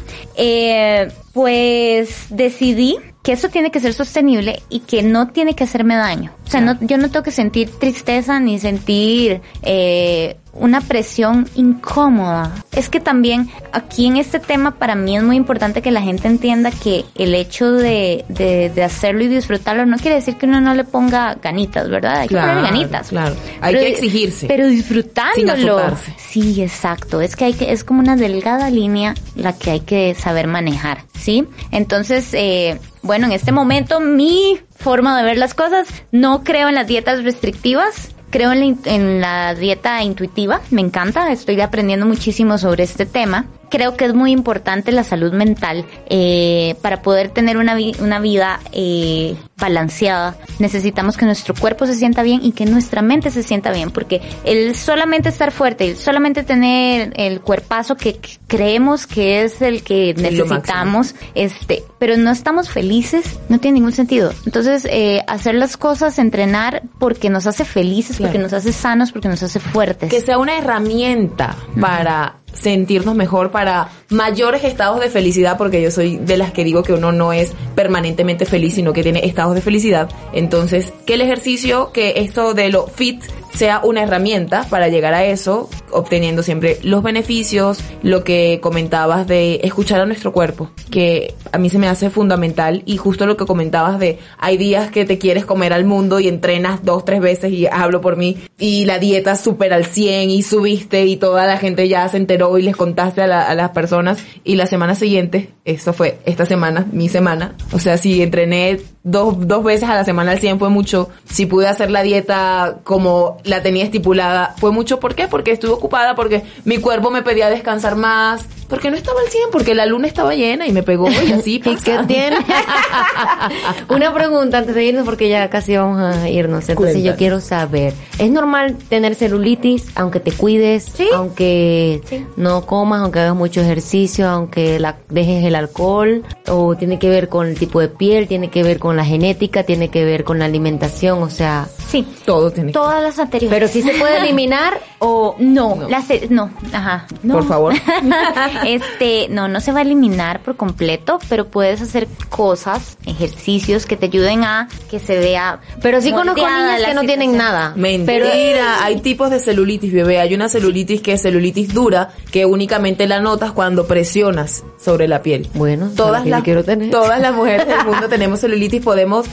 Eh, 0.64 1.08
pues 1.32 2.26
decidí 2.30 2.96
que 3.22 3.32
eso 3.32 3.48
tiene 3.48 3.70
que 3.70 3.78
ser 3.80 3.94
sostenible 3.94 4.62
y 4.68 4.80
que 4.80 5.02
no 5.02 5.28
tiene 5.28 5.54
que 5.54 5.64
hacerme 5.64 5.94
daño. 5.96 6.32
O 6.46 6.50
sea, 6.50 6.60
no, 6.60 6.76
yo 6.80 6.98
no 6.98 7.08
tengo 7.10 7.22
que 7.22 7.30
sentir 7.30 7.70
tristeza 7.78 8.40
ni 8.40 8.58
sentir 8.58 9.40
eh, 9.62 10.36
una 10.52 10.80
presión 10.80 11.48
incómoda. 11.54 12.52
Es 12.72 12.88
que 12.88 12.98
también 13.00 13.48
aquí 13.72 14.06
en 14.06 14.16
este 14.16 14.38
tema 14.40 14.72
para 14.72 14.94
mí 14.96 15.16
es 15.16 15.22
muy 15.22 15.36
importante 15.36 15.82
que 15.82 15.90
la 15.92 16.02
gente 16.02 16.26
entienda 16.28 16.70
que 16.72 17.04
el 17.14 17.34
hecho 17.34 17.70
de, 17.72 18.24
de, 18.28 18.70
de 18.70 18.82
hacerlo 18.84 19.22
y 19.22 19.28
disfrutarlo 19.28 19.86
no 19.86 19.96
quiere 19.98 20.16
decir 20.16 20.36
que 20.36 20.46
uno 20.46 20.60
no 20.60 20.74
le 20.74 20.84
ponga 20.84 21.34
ganitas, 21.40 21.88
¿verdad? 21.88 22.18
Hay 22.22 22.28
que 22.28 22.34
Claro, 22.34 22.48
ponerle 22.60 22.70
ganitas. 22.80 23.08
claro. 23.08 23.36
Hay 23.60 23.74
que 23.74 23.88
exigirse. 23.88 24.46
Pero 24.48 24.66
disfrutándolo. 24.66 25.80
Sí, 26.18 26.60
exacto. 26.62 27.20
Es 27.20 27.36
que 27.36 27.44
hay 27.46 27.54
que, 27.54 27.72
es 27.72 27.84
como 27.84 28.00
una 28.00 28.16
delgada 28.16 28.68
línea 28.68 29.14
la 29.36 29.52
que 29.52 29.70
hay 29.70 29.80
que 29.80 30.14
saber 30.14 30.48
manejar, 30.48 31.04
¿sí? 31.18 31.46
Entonces, 31.70 32.28
eh, 32.34 32.78
bueno, 33.02 33.26
en 33.26 33.32
este 33.32 33.52
momento 33.52 34.00
mi 34.00 34.58
forma 34.76 35.16
de 35.16 35.24
ver 35.24 35.38
las 35.38 35.54
cosas, 35.54 35.88
no 36.12 36.44
creo 36.44 36.68
en 36.68 36.74
las 36.74 36.86
dietas 36.86 37.24
restrictivas. 37.24 38.10
Creo 38.30 38.50
en 38.52 39.20
la, 39.20 39.54
dieta 39.54 40.02
intuitiva, 40.02 40.62
me 40.70 40.80
encanta, 40.80 41.30
estoy 41.30 41.60
aprendiendo 41.60 42.06
muchísimo 42.06 42.56
sobre 42.56 42.84
este 42.84 43.04
tema. 43.04 43.44
Creo 43.72 43.96
que 43.96 44.04
es 44.04 44.12
muy 44.14 44.32
importante 44.32 44.92
la 44.92 45.02
salud 45.02 45.32
mental 45.32 45.86
eh, 46.10 46.76
para 46.82 47.00
poder 47.00 47.30
tener 47.30 47.56
una, 47.56 47.74
vi- 47.74 47.96
una 48.00 48.20
vida 48.20 48.60
eh, 48.72 49.34
balanceada. 49.56 50.36
Necesitamos 50.58 51.16
que 51.16 51.24
nuestro 51.24 51.54
cuerpo 51.54 51.86
se 51.86 51.94
sienta 51.94 52.22
bien 52.22 52.40
y 52.42 52.52
que 52.52 52.66
nuestra 52.66 53.00
mente 53.00 53.30
se 53.30 53.42
sienta 53.42 53.72
bien, 53.72 53.90
porque 53.90 54.20
el 54.44 54.76
solamente 54.76 55.30
estar 55.30 55.52
fuerte, 55.52 55.86
el 55.88 55.96
solamente 55.96 56.42
tener 56.42 57.14
el 57.16 57.40
cuerpazo 57.40 57.96
que 57.96 58.20
creemos 58.46 59.06
que 59.06 59.42
es 59.42 59.62
el 59.62 59.82
que 59.82 60.12
necesitamos, 60.18 61.14
este, 61.34 61.82
pero 61.98 62.18
no 62.18 62.30
estamos 62.30 62.68
felices, 62.68 63.38
no 63.48 63.58
tiene 63.58 63.76
ningún 63.76 63.92
sentido. 63.92 64.34
Entonces, 64.44 64.86
eh, 64.90 65.22
hacer 65.26 65.54
las 65.54 65.78
cosas, 65.78 66.18
entrenar 66.18 66.82
porque 66.98 67.30
nos 67.30 67.46
hace 67.46 67.64
felices, 67.64 68.18
porque 68.20 68.38
nos 68.38 68.52
hace 68.52 68.70
sanos, 68.72 69.12
porque 69.12 69.28
nos 69.28 69.42
hace 69.42 69.60
fuertes. 69.60 70.10
Que 70.10 70.20
sea 70.20 70.36
una 70.36 70.58
herramienta 70.58 71.56
para 71.80 72.34
sentirnos 72.52 73.14
mejor, 73.14 73.50
para 73.50 73.90
mayores 74.08 74.64
estados 74.64 75.00
de 75.00 75.08
felicidad, 75.08 75.56
porque 75.58 75.82
yo 75.82 75.90
soy 75.90 76.18
de 76.18 76.36
las 76.36 76.52
que 76.52 76.64
digo 76.64 76.82
que 76.82 76.92
uno 76.92 77.12
no 77.12 77.32
es 77.32 77.52
permanentemente 77.74 78.46
feliz, 78.46 78.74
sino 78.74 78.92
que 78.92 79.02
tiene 79.02 79.24
estados 79.24 79.54
de 79.54 79.60
felicidad. 79.60 80.10
Entonces, 80.32 80.92
que 81.06 81.14
el 81.14 81.20
ejercicio, 81.20 81.92
que 81.92 82.14
esto 82.16 82.54
de 82.54 82.70
lo 82.70 82.86
fit 82.86 83.22
sea 83.52 83.80
una 83.84 84.02
herramienta 84.02 84.66
para 84.70 84.88
llegar 84.88 85.14
a 85.14 85.24
eso, 85.24 85.68
obteniendo 85.90 86.42
siempre 86.42 86.78
los 86.82 87.02
beneficios, 87.02 87.78
lo 88.02 88.24
que 88.24 88.60
comentabas 88.62 89.26
de 89.26 89.60
escuchar 89.62 90.00
a 90.00 90.06
nuestro 90.06 90.32
cuerpo, 90.32 90.70
que 90.90 91.34
a 91.52 91.58
mí 91.58 91.68
se 91.68 91.78
me 91.78 91.88
hace 91.88 92.08
fundamental 92.08 92.82
y 92.86 92.96
justo 92.96 93.26
lo 93.26 93.36
que 93.36 93.44
comentabas 93.44 93.98
de 93.98 94.18
hay 94.38 94.56
días 94.56 94.90
que 94.90 95.04
te 95.04 95.18
quieres 95.18 95.44
comer 95.44 95.72
al 95.72 95.84
mundo 95.84 96.18
y 96.18 96.28
entrenas 96.28 96.82
dos, 96.82 97.04
tres 97.04 97.20
veces 97.20 97.52
y 97.52 97.66
hablo 97.66 98.00
por 98.00 98.16
mí 98.16 98.38
y 98.58 98.86
la 98.86 98.98
dieta 98.98 99.36
súper 99.36 99.72
al 99.74 99.84
100 99.84 100.30
y 100.30 100.42
subiste 100.42 101.04
y 101.04 101.16
toda 101.16 101.46
la 101.46 101.58
gente 101.58 101.88
ya 101.88 102.08
se 102.08 102.16
enteró 102.16 102.41
y 102.58 102.62
les 102.62 102.76
contaste 102.76 103.22
a, 103.22 103.26
la- 103.26 103.54
las 103.54 103.70
personas 103.70 104.18
y 104.44 104.56
la 104.56 104.66
semana 104.66 104.94
siguiente, 104.94 105.50
esto 105.64 105.92
fue 105.92 106.18
esta 106.26 106.46
semana, 106.46 106.86
mi 106.92 107.08
semana, 107.08 107.54
o 107.72 107.78
sea, 107.78 107.96
si 107.98 108.22
entrené 108.22 108.80
dos, 109.04 109.46
dos 109.48 109.64
veces 109.64 109.88
a 109.88 109.94
la 109.94 110.04
semana 110.04 110.32
al 110.32 110.38
100 110.38 110.58
fue 110.58 110.68
mucho, 110.68 111.08
si 111.30 111.46
pude 111.46 111.66
hacer 111.68 111.90
la 111.90 112.02
dieta 112.02 112.78
como 112.84 113.38
la 113.44 113.62
tenía 113.62 113.84
estipulada 113.84 114.54
fue 114.58 114.70
mucho, 114.72 115.00
¿por 115.00 115.14
qué? 115.14 115.28
Porque 115.28 115.50
estuve 115.52 115.72
ocupada, 115.72 116.14
porque 116.14 116.42
mi 116.64 116.78
cuerpo 116.78 117.10
me 117.10 117.22
pedía 117.22 117.48
descansar 117.50 117.96
más, 117.96 118.46
porque 118.68 118.90
no 118.90 118.96
estaba 118.96 119.20
al 119.20 119.28
100, 119.28 119.44
porque 119.52 119.74
la 119.74 119.86
luna 119.86 120.06
estaba 120.06 120.34
llena 120.34 120.66
y 120.66 120.72
me 120.72 120.82
pegó 120.82 121.08
y 121.10 121.32
así 121.32 121.54
¿Y 121.64 121.76
qué 121.76 121.94
pasa. 121.94 122.06
tiene? 122.06 122.36
Una 123.88 124.12
pregunta 124.14 124.58
antes 124.58 124.74
de 124.74 124.84
irnos, 124.84 125.04
porque 125.04 125.28
ya 125.28 125.48
casi 125.50 125.76
vamos 125.76 126.00
a 126.00 126.28
irnos. 126.28 126.68
Entonces 126.68 127.02
yo 127.02 127.16
quiero 127.16 127.40
saber, 127.40 127.92
¿es 128.18 128.30
normal 128.30 128.76
tener 128.88 129.14
celulitis 129.14 129.86
aunque 129.94 130.20
te 130.20 130.32
cuides, 130.32 130.84
Sí. 130.94 131.06
aunque 131.14 132.00
Sí. 132.08 132.26
no 132.36 132.64
comas, 132.66 133.02
aunque 133.02 133.20
hagas 133.20 133.34
mucho 133.34 133.60
ejercicio, 133.60 134.28
aunque 134.28 134.78
la, 134.78 134.96
dejes 135.10 135.44
el 135.44 135.54
alcohol? 135.54 136.22
¿O 136.48 136.74
tiene 136.76 136.98
que 136.98 137.08
ver 137.08 137.28
con 137.28 137.46
el 137.48 137.58
tipo 137.58 137.80
de 137.80 137.88
piel, 137.88 138.26
tiene 138.28 138.48
que 138.48 138.62
ver 138.62 138.78
con 138.78 138.91
la 138.96 139.04
genética, 139.04 139.62
tiene 139.64 139.88
que 139.88 140.04
ver 140.04 140.24
con 140.24 140.38
la 140.38 140.44
alimentación? 140.46 141.22
O 141.22 141.30
sea, 141.30 141.68
Sí, 141.88 142.06
Todo 142.24 142.50
tiene 142.50 142.68
que 142.68 142.72
todas 142.72 143.02
las 143.02 143.18
anteriores. 143.18 143.54
pero 143.54 143.68
si 143.68 143.82
se 143.82 143.98
puede 143.98 144.18
eliminar 144.22 144.80
o... 144.98 145.36
No, 145.38 145.74
No. 145.76 145.88
las 145.88 146.06
no, 146.30 146.50
ajá. 146.72 147.06
no. 147.22 147.34
Por 147.34 147.46
favor. 147.48 147.74
este, 148.66 149.28
no, 149.28 149.48
no 149.48 149.60
se 149.60 149.72
va 149.72 149.80
a 149.80 149.82
eliminar 149.82 150.40
por 150.42 150.56
completo, 150.56 151.18
pero 151.28 151.46
puedes 151.48 151.80
hacer 151.80 152.08
cosas, 152.28 152.96
ejercicios 153.06 153.86
que 153.86 153.96
te 153.96 154.06
ayuden 154.06 154.44
a 154.44 154.68
que 154.90 154.98
se 154.98 155.18
vea. 155.18 155.60
Pero 155.80 156.00
sí 156.00 156.12
conozco 156.12 156.40
niñas 156.46 156.82
que 156.82 156.94
no 156.94 157.02
tienen 157.02 157.36
nada. 157.36 157.72
Mentira, 157.76 158.06
Pero 158.06 158.64
hay 158.80 159.00
tipos 159.00 159.30
de 159.30 159.40
celulitis, 159.40 159.92
bebé. 159.92 160.20
Hay 160.20 160.34
una 160.34 160.48
celulitis 160.48 161.00
que 161.02 161.12
es 161.14 161.22
celulitis 161.22 161.74
dura, 161.74 162.10
que 162.30 162.46
únicamente 162.46 163.06
la 163.06 163.20
notas 163.20 163.52
cuando 163.52 163.86
presionas 163.86 164.64
sobre 164.82 165.08
la 165.08 165.22
piel. 165.22 165.48
Bueno, 165.54 165.90
todas 165.96 166.26
las, 166.26 166.42
quiero 166.42 166.64
tener. 166.64 166.90
todas 166.90 167.20
las 167.20 167.34
mujeres 167.34 167.66
del 167.66 167.84
mundo 167.84 168.08
tenemos 168.10 168.40
celulitis, 168.40 168.82
podemos, 168.82 169.26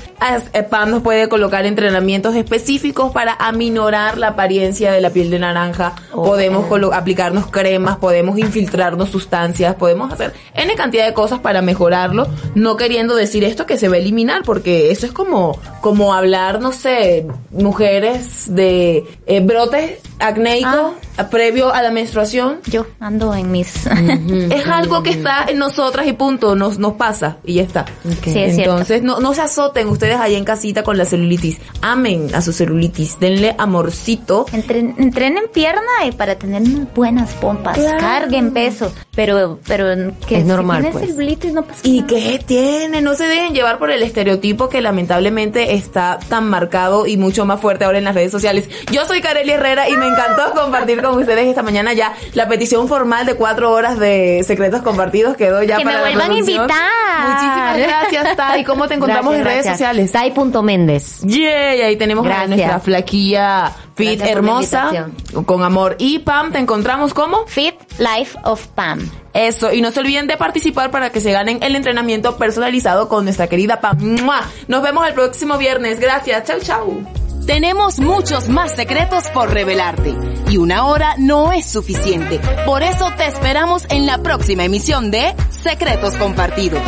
eh, 0.54 0.64
Pam 0.64 0.92
nos 0.92 1.02
puede 1.02 1.28
colocar 1.30 1.66
entrenamientos 1.66 2.36
específicos 2.36 3.12
para 3.12 3.34
aminorar 3.34 4.18
la 4.18 4.30
apariencia 4.30 4.92
de 4.92 5.02
la 5.02 5.10
piel 5.10 5.30
de 5.30 5.40
naranja, 5.40 5.94
podemos 6.12 6.66
aplicarnos 6.94 7.48
cremas, 7.48 7.98
podemos 7.98 8.38
infiltrarnos 8.38 9.10
sustancias, 9.10 9.76
podemos 9.76 10.12
hacer 10.12 10.34
N 10.54 10.74
cantidad 10.76 11.06
de 11.06 11.14
cosas 11.14 11.40
para 11.40 11.62
mejorarlo, 11.62 12.28
no 12.56 12.78
queriendo 12.78 13.16
decir 13.16 13.44
esto 13.44 13.66
que 13.66 13.78
se 13.78 13.88
va 13.88 13.96
a 13.96 14.00
eliminar, 14.00 14.44
porque 14.44 14.92
eso 14.92 15.06
es 15.06 15.12
como, 15.12 15.60
como 15.82 16.14
hablar, 16.14 16.62
no 16.62 16.72
sé, 16.72 17.26
mujeres 17.52 18.54
de 18.54 19.06
eh, 19.26 19.40
brotes 19.42 20.00
acnéicos 20.20 20.94
Ah. 21.20 21.30
previo 21.30 21.74
a 21.74 21.82
la 21.82 21.92
menstruación. 21.92 22.60
Yo 22.68 22.86
ando 23.00 23.34
en 23.34 23.52
mis... 23.52 23.86
Es 24.52 24.66
algo 24.68 25.04
que 25.04 25.10
está 25.10 25.39
en 25.48 25.58
nosotras 25.60 26.08
y 26.08 26.14
punto, 26.14 26.56
nos, 26.56 26.78
nos 26.80 26.94
pasa 26.94 27.38
y 27.46 27.56
ya 27.56 27.64
está. 27.64 27.86
Sí, 28.04 28.40
es 28.40 28.56
cierto. 28.56 28.72
Entonces, 28.72 29.04
no, 29.04 29.20
no 29.20 29.34
se 29.34 29.42
azoten 29.42 29.88
ustedes 29.88 30.18
ahí 30.18 30.36
en 30.36 30.44
casita 30.46 30.84
con 30.84 30.98
la 30.98 31.06
celulitis. 31.06 31.58
Amen 31.82 32.28
a 32.34 32.42
su 32.42 32.52
celulitis, 32.54 33.20
denle 33.20 33.56
amorcito. 33.58 34.46
Entren- 34.52 34.96
entrenen 34.98 35.44
pierna 35.54 35.82
y 36.08 36.12
para 36.12 36.36
tener 36.36 36.62
unas 36.62 36.94
buenas 36.94 37.32
pompas. 37.34 37.78
Claro. 37.78 38.00
Carguen 38.00 38.52
peso. 38.52 38.92
Pero, 39.20 39.60
pero 39.68 40.14
que 40.26 40.38
Es 40.38 40.44
si 40.44 40.48
normal, 40.48 40.82
tienes 40.82 41.14
pues. 41.38 41.54
no 41.54 41.64
pasa 41.64 41.82
¿Y 41.84 41.98
nada. 42.02 42.08
qué 42.08 42.42
tiene? 42.46 43.02
No 43.02 43.16
se 43.16 43.26
dejen 43.26 43.54
llevar 43.54 43.78
por 43.78 43.92
el 43.92 44.02
estereotipo 44.02 44.70
que 44.70 44.80
lamentablemente 44.80 45.74
está 45.74 46.20
tan 46.30 46.48
marcado 46.50 47.06
y 47.06 47.18
mucho 47.18 47.46
más 47.46 47.60
fuerte 47.60 47.84
ahora 47.84 47.98
en 47.98 48.06
las 48.06 48.16
redes 48.16 48.32
sociales. 48.32 48.70
Yo 48.94 49.04
soy 49.04 49.20
Kareli 49.20 49.52
Herrera 49.52 49.90
y 49.90 49.98
me 49.98 50.08
encantó 50.08 50.54
compartir 50.56 51.02
con 51.02 51.20
ustedes 51.20 51.48
esta 51.48 51.64
mañana 51.64 51.92
ya 51.92 52.14
la 52.34 52.48
petición 52.48 52.88
formal 52.88 53.26
de 53.26 53.34
cuatro 53.36 53.74
horas 53.74 54.00
de 54.00 54.42
secretos 54.48 54.82
compartidos 54.84 55.36
quedó 55.36 55.64
ya 55.64 55.76
Que 55.76 55.84
me 55.84 55.92
para 55.92 55.98
la 55.98 56.08
vuelvan 56.08 56.24
a 56.32 56.34
producción. 56.36 56.62
invitar. 56.62 57.28
Muchísimas 57.28 57.78
gracias, 57.78 58.38
Tai. 58.38 58.64
¿Cómo 58.64 58.88
te 58.88 58.94
encontramos 58.96 59.34
Gracias, 59.36 59.42
en 59.42 59.64
redes 59.64 59.66
sociales? 59.66 60.12
Tai.méndez. 60.14 61.20
Yay, 61.24 61.82
ahí 61.82 61.98
tenemos 61.98 62.26
a 62.26 62.48
nuestra 62.48 62.80
flaquilla 62.80 63.74
fit 64.00 64.20
Gracias 64.20 64.38
hermosa 64.38 65.10
con 65.46 65.64
amor. 65.64 65.96
Y 66.00 66.20
Pam, 66.20 66.52
¿te 66.52 66.60
encontramos 66.60 67.14
cómo? 67.14 67.46
Fit 67.48 67.76
Life 67.98 68.38
of 68.44 68.66
Pam. 68.68 69.00
Eso, 69.34 69.72
y 69.72 69.82
no 69.82 69.92
se 69.92 70.00
olviden 70.00 70.28
de 70.28 70.38
participar 70.38 70.90
para 70.90 71.12
que 71.12 71.22
se 71.22 71.32
ganen 71.32 71.60
el 71.62 71.76
entrenamiento 71.76 72.38
personalizado 72.38 73.08
con 73.10 73.26
nuestra 73.26 73.48
querida 73.48 73.80
Pam. 73.82 73.98
¡Mua! 74.24 74.42
Nos 74.68 74.82
vemos 74.82 75.08
el 75.08 75.14
próximo 75.14 75.58
viernes. 75.58 76.00
Gracias. 76.00 76.46
Chau, 76.46 76.60
chau. 76.62 77.04
Tenemos 77.46 78.00
muchos 78.00 78.48
más 78.48 78.76
secretos 78.76 79.28
por 79.34 79.52
revelarte 79.52 80.16
y 80.50 80.58
una 80.58 80.86
hora 80.86 81.16
no 81.18 81.52
es 81.52 81.66
suficiente. 81.66 82.40
Por 82.66 82.84
eso 82.84 83.12
te 83.18 83.26
esperamos 83.26 83.86
en 83.90 84.06
la 84.06 84.20
próxima 84.20 84.66
emisión 84.66 85.10
de 85.10 85.34
Secretos 85.50 86.16
Compartidos. 86.16 86.84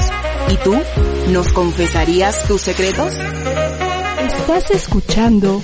¿Y 0.50 0.58
tú? 0.58 0.78
¿Nos 1.30 1.52
confesarías 1.52 2.48
tus 2.48 2.62
secretos? 2.62 3.16
Estás 4.28 4.70
escuchando 4.72 5.64